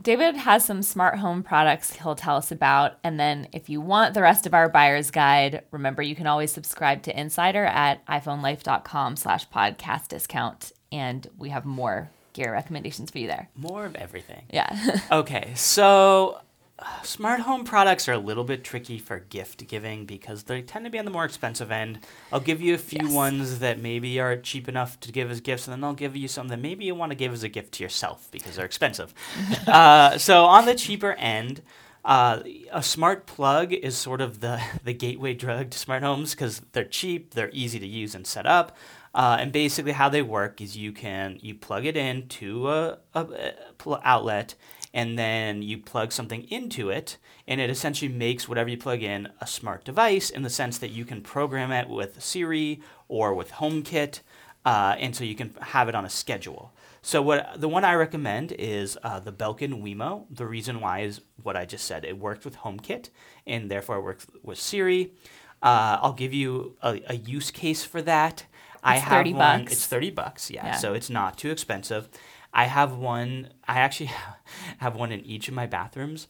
David 0.00 0.36
has 0.36 0.64
some 0.64 0.82
smart 0.82 1.18
home 1.18 1.42
products 1.42 1.94
he'll 1.94 2.14
tell 2.14 2.36
us 2.36 2.52
about. 2.52 2.98
And 3.02 3.18
then 3.18 3.48
if 3.52 3.68
you 3.68 3.80
want 3.80 4.14
the 4.14 4.22
rest 4.22 4.46
of 4.46 4.54
our 4.54 4.68
buyer's 4.68 5.10
guide, 5.10 5.64
remember 5.72 6.02
you 6.02 6.14
can 6.14 6.28
always 6.28 6.52
subscribe 6.52 7.02
to 7.02 7.20
Insider 7.20 7.64
at 7.64 8.06
iPhoneLife.com 8.06 9.16
slash 9.16 9.48
podcast 9.48 10.08
discount. 10.08 10.72
And 10.92 11.26
we 11.36 11.48
have 11.50 11.64
more 11.64 12.10
gear 12.32 12.52
recommendations 12.52 13.10
for 13.10 13.18
you 13.18 13.26
there. 13.26 13.48
More 13.56 13.86
of 13.86 13.96
everything. 13.96 14.44
Yeah. 14.52 15.00
Okay, 15.10 15.52
so 15.56 16.40
smart 17.02 17.40
home 17.40 17.64
products 17.64 18.08
are 18.08 18.12
a 18.12 18.18
little 18.18 18.44
bit 18.44 18.62
tricky 18.64 18.98
for 18.98 19.18
gift 19.18 19.66
giving 19.66 20.06
because 20.06 20.44
they 20.44 20.62
tend 20.62 20.84
to 20.84 20.90
be 20.90 20.98
on 20.98 21.04
the 21.04 21.10
more 21.10 21.24
expensive 21.24 21.70
end. 21.70 22.00
I'll 22.32 22.40
give 22.40 22.60
you 22.60 22.74
a 22.74 22.78
few 22.78 23.06
Yes. 23.06 23.12
ones 23.12 23.58
that 23.58 23.80
maybe 23.80 24.20
are 24.20 24.36
cheap 24.36 24.68
enough 24.68 24.98
to 25.00 25.12
give 25.12 25.30
as 25.30 25.40
gifts, 25.40 25.66
and 25.66 25.72
then 25.74 25.84
I'll 25.84 25.94
give 25.94 26.14
you 26.16 26.28
some 26.28 26.48
that 26.48 26.58
maybe 26.60 26.84
you 26.84 26.94
want 26.94 27.10
to 27.10 27.16
give 27.16 27.32
as 27.32 27.42
a 27.42 27.48
gift 27.48 27.72
to 27.74 27.82
yourself 27.82 28.28
because 28.30 28.56
they're 28.56 28.64
expensive. 28.66 29.12
uh, 29.66 30.18
so 30.18 30.44
on 30.44 30.66
the 30.66 30.74
cheaper 30.74 31.12
end, 31.14 31.62
uh, 32.04 32.42
a 32.72 32.82
smart 32.82 33.26
plug 33.26 33.72
is 33.72 33.96
sort 33.96 34.20
of 34.20 34.40
the, 34.40 34.60
the 34.84 34.94
gateway 34.94 35.34
drug 35.34 35.70
to 35.70 35.78
smart 35.78 36.02
homes 36.02 36.30
because 36.32 36.60
they're 36.72 36.84
cheap, 36.84 37.34
they're 37.34 37.50
easy 37.52 37.78
to 37.78 37.86
use 37.86 38.14
and 38.14 38.26
set 38.26 38.46
up. 38.46 38.76
Uh, 39.14 39.38
and 39.40 39.50
basically, 39.52 39.92
how 39.92 40.08
they 40.08 40.22
work 40.22 40.60
is 40.60 40.76
you 40.76 40.92
can 40.92 41.38
you 41.40 41.54
plug 41.54 41.86
it 41.86 41.96
into 41.96 42.68
a, 42.70 42.98
a, 43.14 43.20
a 43.20 43.52
pl- 43.78 44.00
outlet, 44.04 44.54
and 44.94 45.18
then 45.18 45.62
you 45.62 45.78
plug 45.78 46.12
something 46.12 46.44
into 46.50 46.90
it, 46.90 47.16
and 47.46 47.60
it 47.60 47.70
essentially 47.70 48.10
makes 48.10 48.48
whatever 48.48 48.68
you 48.70 48.76
plug 48.78 49.02
in 49.02 49.28
a 49.40 49.46
smart 49.46 49.84
device 49.84 50.30
in 50.30 50.42
the 50.42 50.50
sense 50.50 50.78
that 50.78 50.90
you 50.90 51.04
can 51.04 51.20
program 51.22 51.70
it 51.72 51.88
with 51.88 52.22
Siri 52.22 52.80
or 53.08 53.34
with 53.34 53.52
HomeKit, 53.52 54.20
uh, 54.64 54.96
and 54.98 55.14
so 55.14 55.24
you 55.24 55.34
can 55.34 55.54
have 55.60 55.88
it 55.88 55.94
on 55.94 56.04
a 56.04 56.10
schedule. 56.10 56.72
So 57.00 57.22
what 57.22 57.60
the 57.60 57.68
one 57.68 57.84
I 57.84 57.94
recommend 57.94 58.52
is 58.52 58.98
uh, 59.02 59.20
the 59.20 59.32
Belkin 59.32 59.82
Wemo. 59.82 60.24
The 60.30 60.46
reason 60.46 60.80
why 60.80 61.00
is 61.00 61.20
what 61.42 61.56
I 61.56 61.64
just 61.64 61.84
said. 61.84 62.04
It 62.04 62.18
works 62.18 62.44
with 62.44 62.56
HomeKit, 62.58 63.08
and 63.46 63.70
therefore 63.70 63.96
it 63.98 64.02
works 64.02 64.26
with 64.42 64.58
Siri. 64.58 65.12
Uh, 65.62 65.98
I'll 66.02 66.12
give 66.12 66.34
you 66.34 66.76
a, 66.82 67.00
a 67.08 67.14
use 67.16 67.50
case 67.50 67.84
for 67.84 68.02
that. 68.02 68.46
I 68.82 68.96
It's 68.96 69.04
have 69.04 69.18
30 69.18 69.32
one. 69.32 69.60
bucks. 69.60 69.72
It's 69.72 69.86
thirty 69.86 70.10
bucks. 70.10 70.50
Yeah, 70.50 70.66
Yeah. 70.66 70.76
so 70.76 70.92
it's 70.94 71.10
not 71.10 71.36
too 71.38 71.50
expensive. 71.50 72.08
I 72.58 72.64
have 72.64 72.96
one. 72.96 73.50
I 73.68 73.78
actually 73.78 74.10
have 74.78 74.96
one 74.96 75.12
in 75.12 75.24
each 75.24 75.46
of 75.46 75.54
my 75.54 75.66
bathrooms, 75.66 76.26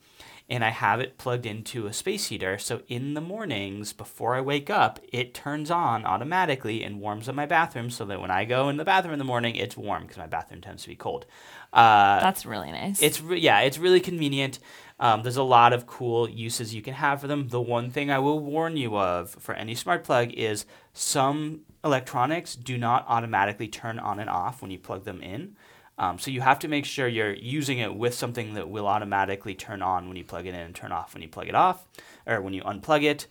and 0.47 0.63
I 0.63 0.69
have 0.69 1.01
it 1.01 1.17
plugged 1.17 1.47
into 1.47 1.87
a 1.87 1.93
space 1.95 2.27
heater. 2.27 2.59
So 2.59 2.83
in 2.87 3.15
the 3.15 3.23
mornings 3.23 3.95
before 3.95 4.35
I 4.35 4.43
wake 4.43 4.69
up, 4.69 5.01
it 5.11 5.33
turns 5.33 5.71
on 5.71 6.05
automatically 6.05 6.85
and 6.85 7.01
warms 7.01 7.31
up 7.31 7.35
my 7.35 7.47
bathroom, 7.47 7.89
so 7.89 8.05
that 8.05 8.21
when 8.21 8.31
I 8.31 8.45
go 8.45 8.69
in 8.69 8.77
the 8.77 8.85
bathroom 8.85 9.15
in 9.15 9.19
the 9.19 9.25
morning, 9.25 9.57
it's 9.57 9.75
warm 9.75 10.03
because 10.03 10.19
my 10.19 10.27
bathroom 10.27 10.61
tends 10.61 10.83
to 10.83 10.91
be 10.91 10.97
cold. 10.97 11.25
Uh, 11.73 12.21
That's 12.21 12.45
really 12.45 12.73
nice. 12.73 13.01
it's 13.01 13.23
re- 13.23 13.41
yeah, 13.41 13.61
it's 13.61 13.79
really 13.79 14.01
convenient. 14.01 14.59
Um, 15.01 15.23
there's 15.23 15.39
a 15.39 15.43
lot 15.43 15.73
of 15.73 15.87
cool 15.87 16.29
uses 16.29 16.75
you 16.75 16.83
can 16.83 16.93
have 16.93 17.23
for 17.23 17.27
them. 17.27 17.49
The 17.49 17.61
one 17.61 17.91
thing 17.91 18.11
I 18.11 18.19
will 18.19 18.41
warn 18.41 18.77
you 18.77 18.99
of 18.99 19.31
for 19.31 19.55
any 19.55 19.75
smart 19.75 20.05
plug 20.05 20.33
is 20.33 20.67
some 20.93 21.61
electronics 21.83 22.55
do 22.55 22.77
not 22.77 23.07
automatically 23.09 23.69
turn 23.69 23.99
on 23.99 24.21
and 24.21 24.29
off 24.29 24.61
when 24.61 24.71
you 24.71 24.79
plug 24.79 25.05
them 25.05 25.23
in. 25.23 25.57
Um, 25.99 26.19
so 26.19 26.31
you 26.31 26.41
have 26.41 26.61
to 26.61 26.69
make 26.69 26.85
sure 26.85 27.09
you're 27.09 27.35
using 27.35 27.79
it 27.79 27.95
with 27.95 28.15
something 28.15 28.55
that 28.55 28.71
will 28.71 28.87
automatically 28.87 29.55
turn 29.55 29.83
on 29.83 30.07
when 30.07 30.17
you 30.17 30.25
plug 30.25 30.47
it 30.47 30.51
in 30.51 30.61
and 30.61 30.75
turn 30.75 30.93
off 30.93 31.13
when 31.13 31.23
you 31.23 31.29
plug 31.29 31.49
it 31.49 31.55
off, 31.55 31.87
or 32.27 32.41
when 32.41 32.55
you 32.55 32.63
unplug 32.63 33.03
it. 33.03 33.27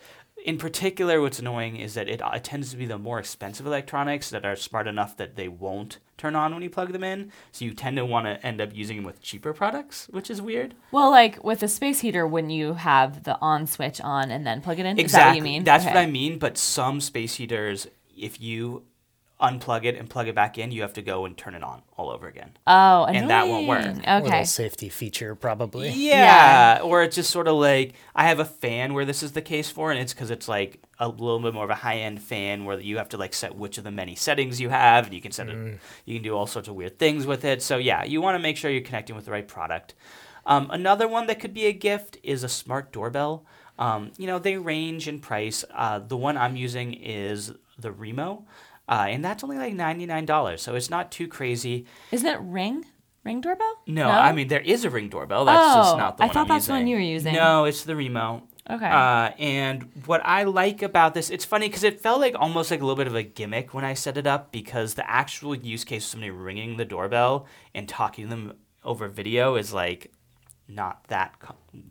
In 0.46 0.58
particular, 0.58 1.20
what's 1.20 1.40
annoying 1.40 1.78
is 1.78 1.96
that 1.96 2.08
it, 2.08 2.22
it 2.24 2.44
tends 2.44 2.70
to 2.72 2.78
be 2.78 2.86
the 2.86 2.98
more 2.98 3.20
expensive 3.20 3.66
electronics 3.66 4.30
that 4.30 4.46
are 4.46 4.56
smart 4.56 4.88
enough 4.88 5.18
that 5.18 5.36
they 5.36 5.48
won't 5.48 5.98
turn 6.18 6.36
on 6.36 6.54
when 6.54 6.62
you 6.62 6.70
plug 6.70 6.92
them 6.94 7.04
in. 7.04 7.32
So 7.52 7.66
you 7.66 7.74
tend 7.74 7.98
to 7.98 8.06
want 8.06 8.28
to 8.28 8.46
end 8.46 8.62
up 8.62 8.76
using 8.76 8.98
them 8.98 9.06
with 9.06 9.22
cheaper 9.22 9.52
products, 9.52 10.08
which 10.12 10.30
is 10.30 10.42
weird. 10.42 10.76
well, 10.92 11.10
like 11.10 11.44
with 11.44 11.64
a 11.64 11.68
space 11.68 12.02
heater, 12.02 12.28
when 12.28 12.50
you 12.50 12.76
have 12.76 13.24
the 13.24 13.38
on 13.42 13.66
switch 13.66 14.00
on 14.02 14.30
and 14.30 14.46
then 14.46 14.62
plug 14.62 14.80
it 14.80 14.86
in. 14.86 15.00
Exactly. 15.00 15.06
Is 15.06 15.12
that 15.12 15.28
what 15.28 15.36
you 15.38 15.42
mean? 15.42 15.64
That's 15.64 15.86
what 15.86 15.98
I 15.98 16.06
mean. 16.06 16.38
But 16.38 16.58
some 16.58 17.02
space 17.02 17.36
heaters, 17.36 17.88
if 18.16 18.40
you 18.40 18.84
unplug 19.40 19.86
it 19.86 19.96
and 19.96 20.10
plug 20.10 20.28
it 20.28 20.34
back 20.34 20.58
in, 20.58 20.72
you 20.72 20.82
have 20.82 20.94
to 20.94 21.02
go 21.04 21.26
and 21.26 21.38
turn 21.38 21.54
it 21.54 21.62
on 21.62 21.84
all 21.96 22.10
over 22.10 22.28
again. 22.28 22.52
Oh, 22.66 23.06
And 23.06 23.30
that 23.30 23.48
won't 23.48 23.68
work. 23.68 23.82
annoying. 23.86 23.98
Little 23.98 24.28
Okay. 24.28 24.44
safety 24.46 24.90
feature, 24.90 25.36
probably. 25.36 25.90
Yeah. 25.90 26.80
Or 26.84 27.04
it's 27.04 27.16
just 27.16 27.30
sort 27.30 27.48
of 27.48 27.56
like 27.58 27.94
I 28.16 28.26
have 28.28 28.40
a 28.40 28.46
fan 28.46 28.94
where 28.96 29.06
this 29.06 29.22
is 29.22 29.34
the 29.34 29.42
case 29.44 29.70
for, 29.70 29.92
and 29.92 30.00
it's 30.00 30.14
because 30.14 30.32
it's 30.32 30.48
like 30.48 30.82
a 31.00 31.08
little 31.08 31.40
bit 31.40 31.54
more 31.54 31.64
of 31.66 31.70
a 31.70 31.76
high 31.76 31.98
end 31.98 32.20
fan 32.22 32.66
where 32.66 32.80
you 32.80 32.98
have 32.98 33.10
to 33.10 33.18
like 33.18 33.34
set 33.36 33.56
which 33.56 33.78
of 33.78 33.84
the 33.84 33.92
many 33.92 34.16
settings 34.16 34.60
you 34.60 34.70
have, 34.70 35.06
and 35.06 35.14
you 35.14 35.22
can 35.22 35.32
set 35.32 35.50
it, 35.50 35.78
you 36.06 36.16
can 36.16 36.24
do 36.24 36.36
all 36.36 36.48
sorts 36.48 36.68
of 36.68 36.74
weird 36.76 36.98
things 36.98 37.28
with 37.28 37.46
it. 37.46 37.62
So 37.62 37.78
yeah, 37.78 38.04
you 38.04 38.22
want 38.22 38.36
to 38.36 38.40
make 38.40 38.58
sure 38.58 38.72
you're 38.72 38.82
connecting 38.82 39.16
with 39.16 39.26
the 39.26 39.32
right 39.32 39.48
product. 39.48 39.94
Um, 40.48 40.68
another 40.72 41.08
one 41.08 41.28
that 41.28 41.40
could 41.40 41.54
be 41.54 41.66
a 41.68 41.74
gift 41.74 42.18
is 42.24 42.44
a 42.44 42.50
smart 42.50 42.92
doorbell. 42.92 43.46
Um, 43.78 44.14
you 44.18 44.26
know, 44.26 44.40
they 44.40 44.58
range 44.58 45.08
in 45.08 45.20
price. 45.20 45.64
Uh, 45.72 46.00
the 46.00 46.18
one 46.18 46.38
I'm 46.38 46.56
using 46.56 46.94
is 46.96 47.52
the 47.78 47.92
Remo, 47.92 48.44
uh, 48.90 49.06
and 49.10 49.24
that's 49.24 49.44
only 49.44 49.58
like 49.58 49.74
$99, 49.74 50.60
so 50.60 50.76
it's 50.76 50.90
not 50.90 51.12
too 51.12 51.28
crazy. 51.28 51.86
Isn't 52.12 52.28
it 52.28 52.40
Ring? 52.42 52.86
Ring 53.24 53.42
doorbell? 53.42 53.76
No, 53.88 54.08
I 54.08 54.32
mean 54.32 54.48
there 54.48 54.62
is 54.62 54.86
a 54.86 54.90
ring 54.90 55.10
doorbell. 55.10 55.44
That's 55.44 55.76
just 55.76 55.96
Oh, 55.96 55.98
not 55.98 56.16
the 56.18 56.24
I 56.24 56.28
one 56.28 56.34
thought 56.34 56.42
I'm 56.44 56.48
that's 56.48 56.68
the 56.68 56.72
one 56.74 56.88
you 56.88 56.96
were 56.96 57.02
using. 57.02 57.34
No, 57.34 57.66
it's 57.66 57.84
the 57.84 57.94
Remo. 57.94 58.44
Okay. 58.70 58.86
Uh, 58.86 59.32
and 59.38 59.90
what 60.06 60.22
I 60.26 60.44
like 60.44 60.82
about 60.82 61.14
this, 61.14 61.30
it's 61.30 61.44
funny 61.44 61.68
because 61.68 61.84
it 61.84 62.00
felt 62.00 62.22
like 62.22 62.36
almost 62.40 62.72
like 62.72 62.80
a 62.80 62.84
little 62.86 62.96
bit 62.96 63.08
of 63.08 63.16
a 63.16 63.24
gimmick 63.24 63.74
when 63.74 63.84
I 63.84 63.96
set 63.96 64.18
it 64.18 64.28
up 64.28 64.52
because 64.54 64.94
the 64.94 65.10
actual 65.10 65.56
use 65.56 65.84
case 65.84 66.06
of 66.06 66.12
somebody 66.12 66.32
ringing 66.32 66.78
the 66.78 66.86
doorbell 66.86 67.48
and 67.76 67.88
talking 67.90 68.26
to 68.26 68.30
them 68.30 68.54
over 68.84 69.10
video 69.10 69.56
is 69.56 69.74
like 69.74 70.12
not 70.68 71.04
that 71.08 71.34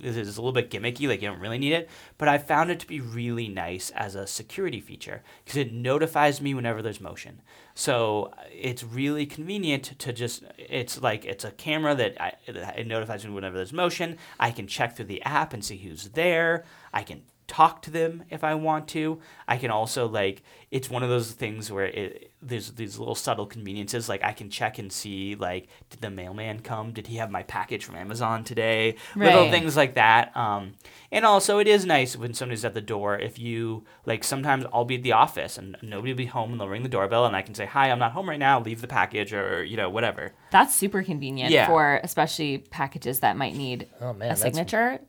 it 0.00 0.16
is 0.16 0.36
a 0.36 0.40
little 0.40 0.52
bit 0.52 0.70
gimmicky 0.70 1.08
like 1.08 1.22
you 1.22 1.28
don't 1.28 1.40
really 1.40 1.58
need 1.58 1.72
it 1.72 1.88
but 2.18 2.28
i 2.28 2.36
found 2.38 2.70
it 2.70 2.78
to 2.78 2.86
be 2.86 3.00
really 3.00 3.48
nice 3.48 3.90
as 3.90 4.14
a 4.14 4.26
security 4.26 4.80
feature 4.80 5.22
because 5.44 5.56
it 5.56 5.72
notifies 5.72 6.40
me 6.40 6.54
whenever 6.54 6.82
there's 6.82 7.00
motion. 7.00 7.40
So 7.74 8.32
it's 8.52 8.82
really 8.82 9.26
convenient 9.26 9.98
to 9.98 10.12
just 10.12 10.44
it's 10.58 11.00
like 11.00 11.24
it's 11.24 11.44
a 11.44 11.50
camera 11.52 11.94
that 11.94 12.20
I, 12.20 12.32
it 12.46 12.86
notifies 12.86 13.24
me 13.24 13.32
whenever 13.32 13.56
there's 13.56 13.72
motion. 13.72 14.18
I 14.38 14.50
can 14.50 14.66
check 14.66 14.96
through 14.96 15.06
the 15.06 15.22
app 15.22 15.52
and 15.52 15.64
see 15.64 15.76
who's 15.76 16.10
there. 16.10 16.64
I 16.92 17.02
can 17.02 17.22
talk 17.48 17.80
to 17.82 17.90
them 17.90 18.24
if 18.30 18.42
I 18.42 18.54
want 18.54 18.88
to. 18.88 19.20
I 19.46 19.56
can 19.56 19.70
also 19.70 20.06
like 20.08 20.42
it's 20.70 20.90
one 20.90 21.02
of 21.04 21.08
those 21.08 21.30
things 21.32 21.70
where 21.70 21.86
it 21.86 22.32
there's 22.42 22.72
these 22.72 22.98
little 22.98 23.14
subtle 23.14 23.46
conveniences 23.46 24.08
like 24.08 24.22
I 24.24 24.32
can 24.32 24.50
check 24.50 24.78
and 24.78 24.92
see 24.92 25.34
like 25.36 25.68
did 25.90 26.00
the 26.00 26.10
mailman 26.10 26.60
come? 26.60 26.92
Did 26.92 27.06
he 27.06 27.16
have 27.16 27.30
my 27.30 27.42
package 27.44 27.84
from 27.84 27.94
Amazon 27.96 28.42
today? 28.44 28.96
Little 29.14 29.48
things 29.50 29.76
like 29.76 29.94
that. 29.94 30.36
Um 30.36 30.74
and 31.12 31.24
also 31.24 31.58
it 31.58 31.68
is 31.68 31.86
nice 31.86 32.16
when 32.16 32.34
somebody's 32.34 32.64
at 32.64 32.74
the 32.74 32.80
door 32.80 33.18
if 33.18 33.38
you 33.38 33.84
like 34.04 34.24
sometimes 34.24 34.64
I'll 34.72 34.84
be 34.84 34.96
at 34.96 35.02
the 35.02 35.12
office 35.12 35.56
and 35.56 35.76
nobody 35.82 36.12
will 36.12 36.18
be 36.18 36.26
home 36.26 36.50
and 36.52 36.60
they'll 36.60 36.68
ring 36.68 36.82
the 36.82 36.88
doorbell 36.88 37.26
and 37.26 37.36
I 37.36 37.42
can 37.42 37.54
say, 37.54 37.66
"Hi, 37.66 37.90
I'm 37.90 37.98
not 38.00 38.12
home 38.12 38.28
right 38.28 38.38
now. 38.38 38.60
Leave 38.60 38.80
the 38.80 38.88
package 38.88 39.32
or, 39.32 39.62
you 39.64 39.76
know, 39.76 39.88
whatever." 39.88 40.32
That's 40.50 40.74
super 40.74 41.02
convenient 41.02 41.50
Yeah. 41.52 41.66
for 41.66 42.00
especially 42.02 42.58
packages 42.58 43.20
that 43.20 43.36
might 43.36 43.54
need 43.54 43.88
Oh, 44.00 44.12
man, 44.12 44.32
a 44.32 44.36
signature. 44.36 45.00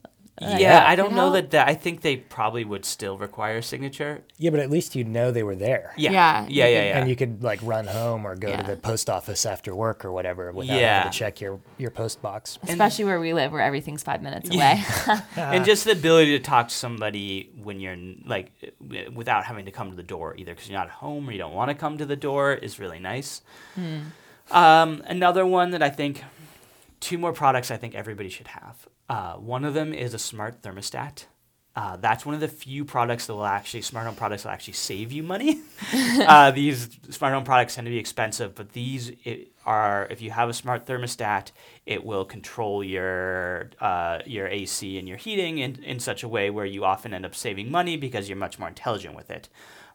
Yeah, 0.42 0.58
yeah. 0.58 0.84
I 0.88 0.96
don't 0.96 1.08
Could 1.10 1.16
know 1.16 1.22
help. 1.32 1.34
that, 1.34 1.52
that 1.52 1.68
I 1.68 1.74
think 1.74 2.02
they 2.02 2.18
probably 2.18 2.64
would 2.64 2.86
still 2.86 3.18
require 3.18 3.58
a 3.58 3.64
signature. 3.64 4.24
Yeah, 4.38 4.52
but 4.52 4.60
at 4.60 4.70
least 4.70 4.96
you'd 4.96 5.08
know 5.08 5.32
they 5.32 5.44
were 5.44 5.56
there. 5.56 5.94
Yeah. 5.98 6.12
Yeah, 6.12 6.46
Yeah, 6.48 6.66
yeah, 6.68 6.84
yeah. 6.90 7.00
And 7.00 7.10
you 7.10 7.16
could 7.16 7.42
like 7.44 7.60
run 7.64 7.88
home 7.88 8.26
or 8.26 8.36
go 8.36 8.50
Yeah. 8.50 8.62
to 8.62 8.72
the 8.72 8.78
post 8.78 9.10
office 9.10 9.46
after 9.46 9.74
work 9.76 10.06
or 10.06 10.12
whatever 10.12 10.52
without 10.52 10.78
Yeah. 10.80 10.98
having 10.98 11.12
to 11.12 11.18
check 11.18 11.42
your, 11.42 11.60
your 11.78 11.90
post 11.92 12.22
box. 12.22 12.60
Especially 12.68 13.06
where 13.06 13.20
we 13.20 13.34
live, 13.34 13.52
where 13.52 13.62
everything's 13.62 14.04
five 14.04 14.22
minutes 14.22 14.50
away. 14.54 14.84
and 15.36 15.66
just 15.66 15.86
the 15.86 15.92
ability 15.94 16.38
to 16.38 16.44
talk 16.44 16.68
to 16.70 16.76
somebody 16.76 17.50
when 17.64 17.80
you're 17.80 17.98
like 18.26 18.52
without 19.14 19.44
having 19.46 19.66
to 19.66 19.72
come 19.72 19.90
to 19.90 19.96
the 19.96 20.04
door 20.04 20.36
either 20.38 20.54
because 20.54 20.70
you're 20.70 20.78
not 20.80 20.90
home 20.90 21.28
or 21.28 21.32
you 21.32 21.38
don't 21.38 21.54
want 21.54 21.70
to 21.70 21.76
come 21.76 21.98
to 21.98 22.06
the 22.06 22.16
door 22.16 22.54
is 22.54 22.80
really 22.80 23.00
nice 23.00 23.42
um, 24.52 25.04
another 25.06 25.46
one 25.46 25.72
that 25.72 25.84
i 25.84 25.90
think 25.90 26.24
two 27.00 27.18
more 27.18 27.34
products 27.34 27.70
i 27.72 27.78
think 27.78 27.94
everybody 27.96 28.30
should 28.30 28.48
have 28.48 28.88
uh, 29.10 29.34
one 29.34 29.64
of 29.66 29.74
them 29.74 29.94
is 29.94 30.14
a 30.14 30.20
smart 30.20 30.62
thermostat 30.62 31.26
uh, 31.78 31.96
that's 31.98 32.26
one 32.26 32.34
of 32.34 32.42
the 32.42 32.48
few 32.48 32.84
products 32.84 33.28
that 33.28 33.36
will 33.36 33.46
actually 33.46 33.84
smart 33.84 34.08
home 34.08 34.16
products 34.16 34.44
will 34.44 34.50
actually 34.50 34.74
save 34.74 35.12
you 35.12 35.22
money. 35.22 35.62
uh, 35.94 36.50
these 36.50 36.90
smart 37.12 37.36
home 37.36 37.44
products 37.44 37.76
tend 37.76 37.86
to 37.86 37.92
be 37.92 38.00
expensive, 38.00 38.56
but 38.56 38.72
these 38.72 39.12
it, 39.24 39.52
are 39.64 40.08
if 40.10 40.20
you 40.20 40.32
have 40.32 40.50
a 40.50 40.54
smart 40.54 40.88
thermostat, 40.88 41.52
it 41.86 42.04
will 42.04 42.26
control 42.26 42.84
your 42.84 43.70
uh, 43.80 44.18
your 44.26 44.48
AC 44.48 44.98
and 44.98 45.08
your 45.08 45.18
heating 45.18 45.60
in, 45.60 45.76
in 45.84 46.00
such 46.00 46.24
a 46.24 46.28
way 46.28 46.50
where 46.50 46.66
you 46.66 46.84
often 46.84 47.14
end 47.14 47.28
up 47.28 47.36
saving 47.36 47.70
money 47.70 47.96
because 47.96 48.28
you're 48.28 48.40
much 48.40 48.58
more 48.58 48.70
intelligent 48.70 49.16
with 49.16 49.30
it. 49.30 49.48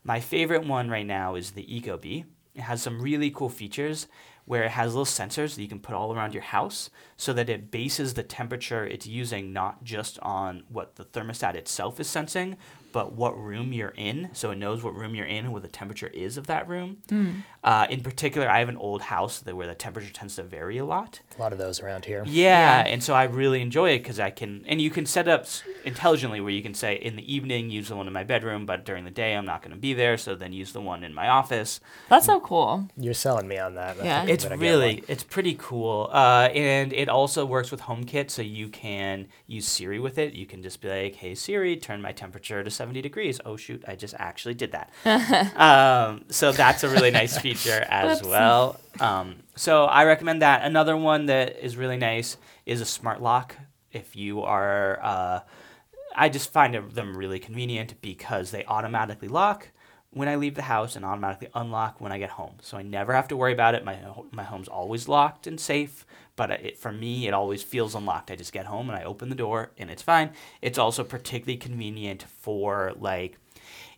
My 0.04 0.20
favorite 0.20 0.64
one 0.64 0.88
right 0.88 1.06
now 1.06 1.34
is 1.34 1.50
the 1.50 1.64
Ecobee. 1.64 2.26
It 2.54 2.60
has 2.60 2.80
some 2.80 3.02
really 3.02 3.32
cool 3.32 3.48
features 3.48 4.06
where 4.44 4.64
it 4.64 4.70
has 4.72 4.94
little 4.94 5.04
sensors 5.04 5.54
that 5.54 5.62
you 5.62 5.68
can 5.68 5.80
put 5.80 5.94
all 5.94 6.14
around 6.14 6.34
your 6.34 6.42
house 6.42 6.90
so 7.16 7.32
that 7.32 7.48
it 7.48 7.70
bases 7.70 8.14
the 8.14 8.22
temperature 8.22 8.84
it's 8.84 9.06
using 9.06 9.52
not 9.52 9.84
just 9.84 10.18
on 10.20 10.64
what 10.68 10.96
the 10.96 11.04
thermostat 11.04 11.54
itself 11.54 12.00
is 12.00 12.08
sensing, 12.08 12.56
but 12.92 13.12
what 13.14 13.36
room 13.38 13.72
you're 13.72 13.94
in. 13.96 14.30
So 14.32 14.50
it 14.50 14.56
knows 14.58 14.82
what 14.82 14.94
room 14.94 15.14
you're 15.14 15.26
in 15.26 15.44
and 15.44 15.52
what 15.52 15.62
the 15.62 15.68
temperature 15.68 16.08
is 16.08 16.36
of 16.36 16.46
that 16.48 16.68
room. 16.68 16.98
Uh, 17.64 17.86
in 17.90 18.00
particular, 18.02 18.48
I 18.48 18.58
have 18.58 18.68
an 18.68 18.76
old 18.76 19.02
house 19.02 19.38
that, 19.40 19.54
where 19.56 19.66
the 19.68 19.74
temperature 19.74 20.12
tends 20.12 20.36
to 20.36 20.42
vary 20.42 20.78
a 20.78 20.84
lot. 20.84 21.20
A 21.38 21.40
lot 21.40 21.52
of 21.52 21.58
those 21.58 21.80
around 21.80 22.04
here. 22.04 22.24
Yeah, 22.26 22.82
Yeah. 22.84 22.92
and 22.92 23.02
so 23.02 23.14
I 23.14 23.24
really 23.24 23.60
enjoy 23.62 23.90
it 23.90 23.98
because 23.98 24.18
I 24.20 24.30
can, 24.30 24.64
and 24.66 24.80
you 24.80 24.90
can 24.90 25.06
set 25.06 25.28
up 25.28 25.46
intelligently 25.84 26.40
where 26.40 26.52
you 26.52 26.62
can 26.62 26.74
say 26.74 26.94
in 26.96 27.16
the 27.16 27.32
evening 27.34 27.70
use 27.70 27.88
the 27.88 27.96
one 27.96 28.06
in 28.06 28.12
my 28.12 28.24
bedroom, 28.24 28.66
but 28.66 28.84
during 28.84 29.04
the 29.04 29.10
day 29.10 29.34
I'm 29.36 29.46
not 29.46 29.62
going 29.62 29.72
to 29.74 29.78
be 29.80 29.94
there, 29.94 30.16
so 30.18 30.34
then 30.34 30.52
use 30.52 30.72
the 30.72 30.80
one 30.80 31.04
in 31.04 31.14
my 31.14 31.28
office. 31.28 31.80
That's 32.08 32.26
so 32.26 32.40
cool. 32.40 32.88
You're 32.96 33.14
selling 33.14 33.46
me 33.48 33.58
on 33.58 33.74
that. 33.76 34.00
I 34.00 34.04
Yeah. 34.04 34.24
It's 34.26 34.44
that 34.44 34.52
I 34.52 34.56
get 34.56 34.62
really, 34.62 35.04
it's 35.08 35.22
pretty 35.22 35.54
cool, 35.58 36.10
uh, 36.12 36.48
and 36.54 36.92
it 36.92 37.08
also 37.08 37.44
works 37.46 37.70
with 37.70 37.82
HomeKit, 37.82 38.30
so 38.30 38.42
you 38.42 38.68
can 38.68 39.28
use 39.46 39.66
Siri 39.66 39.98
with 40.00 40.18
it. 40.18 40.34
You 40.34 40.46
can 40.46 40.62
just 40.62 40.80
be 40.80 40.88
like, 40.88 41.14
"Hey 41.16 41.34
Siri, 41.34 41.76
turn 41.76 42.02
my 42.02 42.12
temperature 42.12 42.62
to 42.64 42.70
70 42.82 43.00
degrees." 43.02 43.40
Oh 43.44 43.56
shoot, 43.56 43.84
I 43.86 43.94
just 43.94 44.14
actually 44.18 44.54
did 44.54 44.72
that. 44.72 44.90
um, 45.56 46.24
so 46.28 46.52
that's 46.52 46.82
a 46.82 46.88
really 46.88 47.10
nice 47.20 47.38
feature 47.38 47.84
as 47.88 48.22
well. 48.22 48.80
Um, 49.00 49.36
so 49.56 49.84
I 49.84 50.04
recommend 50.04 50.42
that. 50.42 50.64
Another 50.64 50.96
one 50.96 51.26
that 51.26 51.64
is 51.64 51.76
really 51.76 51.96
nice 51.96 52.36
is 52.66 52.80
a 52.80 52.86
smart 52.86 53.22
lock. 53.22 53.56
If 53.92 54.16
you 54.16 54.42
are, 54.42 54.98
uh, 55.02 55.40
I 56.14 56.28
just 56.28 56.52
find 56.52 56.74
them 56.74 57.16
really 57.16 57.38
convenient 57.38 58.00
because 58.00 58.50
they 58.50 58.64
automatically 58.64 59.28
lock 59.28 59.68
when 60.12 60.28
I 60.28 60.36
leave 60.36 60.54
the 60.54 60.62
house 60.62 60.94
and 60.94 61.04
automatically 61.04 61.48
unlock 61.54 62.00
when 62.00 62.12
I 62.12 62.18
get 62.18 62.30
home. 62.30 62.54
So 62.60 62.76
I 62.76 62.82
never 62.82 63.12
have 63.14 63.28
to 63.28 63.36
worry 63.36 63.52
about 63.52 63.74
it. 63.74 63.84
My 63.84 63.98
my 64.30 64.44
home's 64.44 64.68
always 64.68 65.08
locked 65.08 65.46
and 65.46 65.58
safe. 65.58 66.06
But 66.36 66.50
it, 66.50 66.78
for 66.78 66.92
me, 66.92 67.26
it 67.26 67.34
always 67.34 67.62
feels 67.62 67.94
unlocked. 67.94 68.30
I 68.30 68.36
just 68.36 68.52
get 68.52 68.66
home 68.66 68.88
and 68.88 68.98
I 68.98 69.04
open 69.04 69.28
the 69.28 69.34
door 69.34 69.72
and 69.76 69.90
it's 69.90 70.02
fine. 70.02 70.30
It's 70.60 70.78
also 70.78 71.04
particularly 71.04 71.58
convenient 71.58 72.24
for 72.40 72.92
like 72.98 73.38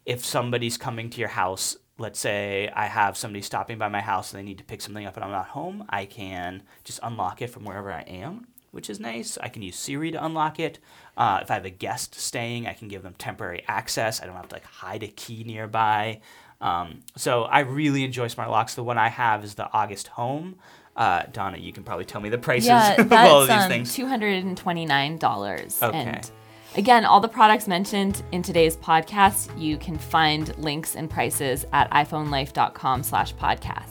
if 0.05 0.25
somebody's 0.25 0.77
coming 0.77 1.11
to 1.11 1.21
your 1.21 1.29
house, 1.29 1.77
let's 1.99 2.19
say 2.19 2.71
I 2.75 2.87
have 2.87 3.17
somebody 3.17 3.43
stopping 3.43 3.79
by 3.79 3.89
my 3.89 4.01
house 4.01 4.33
and 4.33 4.39
they 4.39 4.45
need 4.45 4.59
to 4.59 4.65
pick 4.65 4.83
something 4.83 5.07
up 5.07 5.17
and 5.17 5.25
I'm 5.25 5.31
not 5.31 5.49
home, 5.49 5.85
I 5.89 6.05
can 6.07 6.63
just 6.85 7.01
unlock 7.03 7.41
it 7.41 7.51
from 7.51 7.65
wherever 7.65 7.91
I 7.93 8.03
am, 8.03 8.49
which 8.73 8.91
is 8.91 9.01
nice. 9.01 9.39
I 9.41 9.49
can 9.49 9.63
use 9.63 9.77
Siri 9.77 10.11
to 10.11 10.25
unlock 10.25 10.59
it. 10.61 10.79
Uh, 11.17 11.39
if 11.43 11.51
I 11.51 11.55
have 11.55 11.65
a 11.65 11.71
guest 11.71 12.15
staying, 12.17 12.67
I 12.67 12.73
can 12.73 12.89
give 12.89 13.03
them 13.03 13.15
temporary 13.19 13.63
access. 13.69 14.21
I 14.21 14.27
don't 14.27 14.35
have 14.37 14.49
to 14.49 14.57
like 14.57 14.65
hide 14.65 15.03
a 15.03 15.09
key 15.09 15.45
nearby. 15.45 16.21
Um, 16.61 17.01
so 17.17 17.45
I 17.45 17.61
really 17.61 18.05
enjoy 18.05 18.29
smart 18.29 18.51
locks. 18.51 18.75
The 18.75 18.85
one 18.85 18.99
I 18.99 19.09
have 19.09 19.45
is 19.45 19.55
the 19.55 19.71
August 19.73 20.09
Home. 20.09 20.57
Uh, 20.97 21.23
Donna, 21.33 21.57
you 21.59 21.73
can 21.73 21.83
probably 21.85 22.05
tell 22.05 22.21
me 22.21 22.29
the 22.29 22.39
prices 22.39 22.69
Yeah, 22.69 22.93
of 23.01 23.13
all 23.13 23.43
of 23.43 23.49
these 23.49 23.63
um, 23.63 23.69
things. 23.69 23.95
two 23.95 24.07
hundred 24.07 24.45
and 24.45 24.57
twenty 24.57 24.87
nine 24.87 25.19
dollars. 25.19 25.83
Okay. 25.83 25.99
And 25.99 26.31
again, 26.77 27.05
all 27.05 27.21
the 27.21 27.29
products 27.29 27.67
mentioned 27.69 28.23
in 28.33 28.43
today's 28.43 28.77
podcast, 28.77 29.57
you 29.61 29.77
can 29.77 29.99
find 29.99 30.57
links 30.59 30.95
and 30.97 31.11
prices 31.11 31.67
at 31.73 31.91
iPhoneLife.com/slash/podcast. 31.91 33.91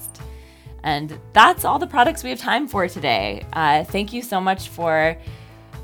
And 0.86 1.18
that's 1.32 1.64
all 1.64 1.80
the 1.80 1.88
products 1.88 2.24
we 2.24 2.30
have 2.30 2.40
time 2.40 2.68
for 2.68 2.88
today. 2.90 3.46
Uh, 3.54 3.86
thank 3.86 4.12
you 4.12 4.22
so 4.22 4.42
much 4.42 4.68
for 4.70 5.18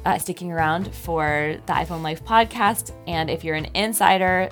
uh, 0.05 0.17
sticking 0.17 0.51
around 0.51 0.93
for 0.93 1.57
the 1.65 1.73
iPhone 1.73 2.01
Life 2.01 2.23
podcast. 2.23 2.93
And 3.07 3.29
if 3.29 3.43
you're 3.43 3.55
an 3.55 3.67
insider, 3.75 4.49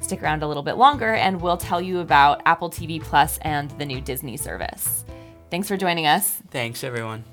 stick 0.00 0.22
around 0.22 0.42
a 0.42 0.48
little 0.48 0.62
bit 0.62 0.76
longer, 0.76 1.14
and 1.14 1.40
we'll 1.40 1.56
tell 1.56 1.80
you 1.80 2.00
about 2.00 2.42
Apple 2.46 2.70
TV 2.70 3.00
Plus 3.00 3.38
and 3.38 3.70
the 3.72 3.86
new 3.86 4.00
Disney 4.00 4.36
service. 4.36 5.04
Thanks 5.50 5.68
for 5.68 5.76
joining 5.76 6.06
us. 6.06 6.40
Thanks, 6.50 6.84
everyone. 6.84 7.24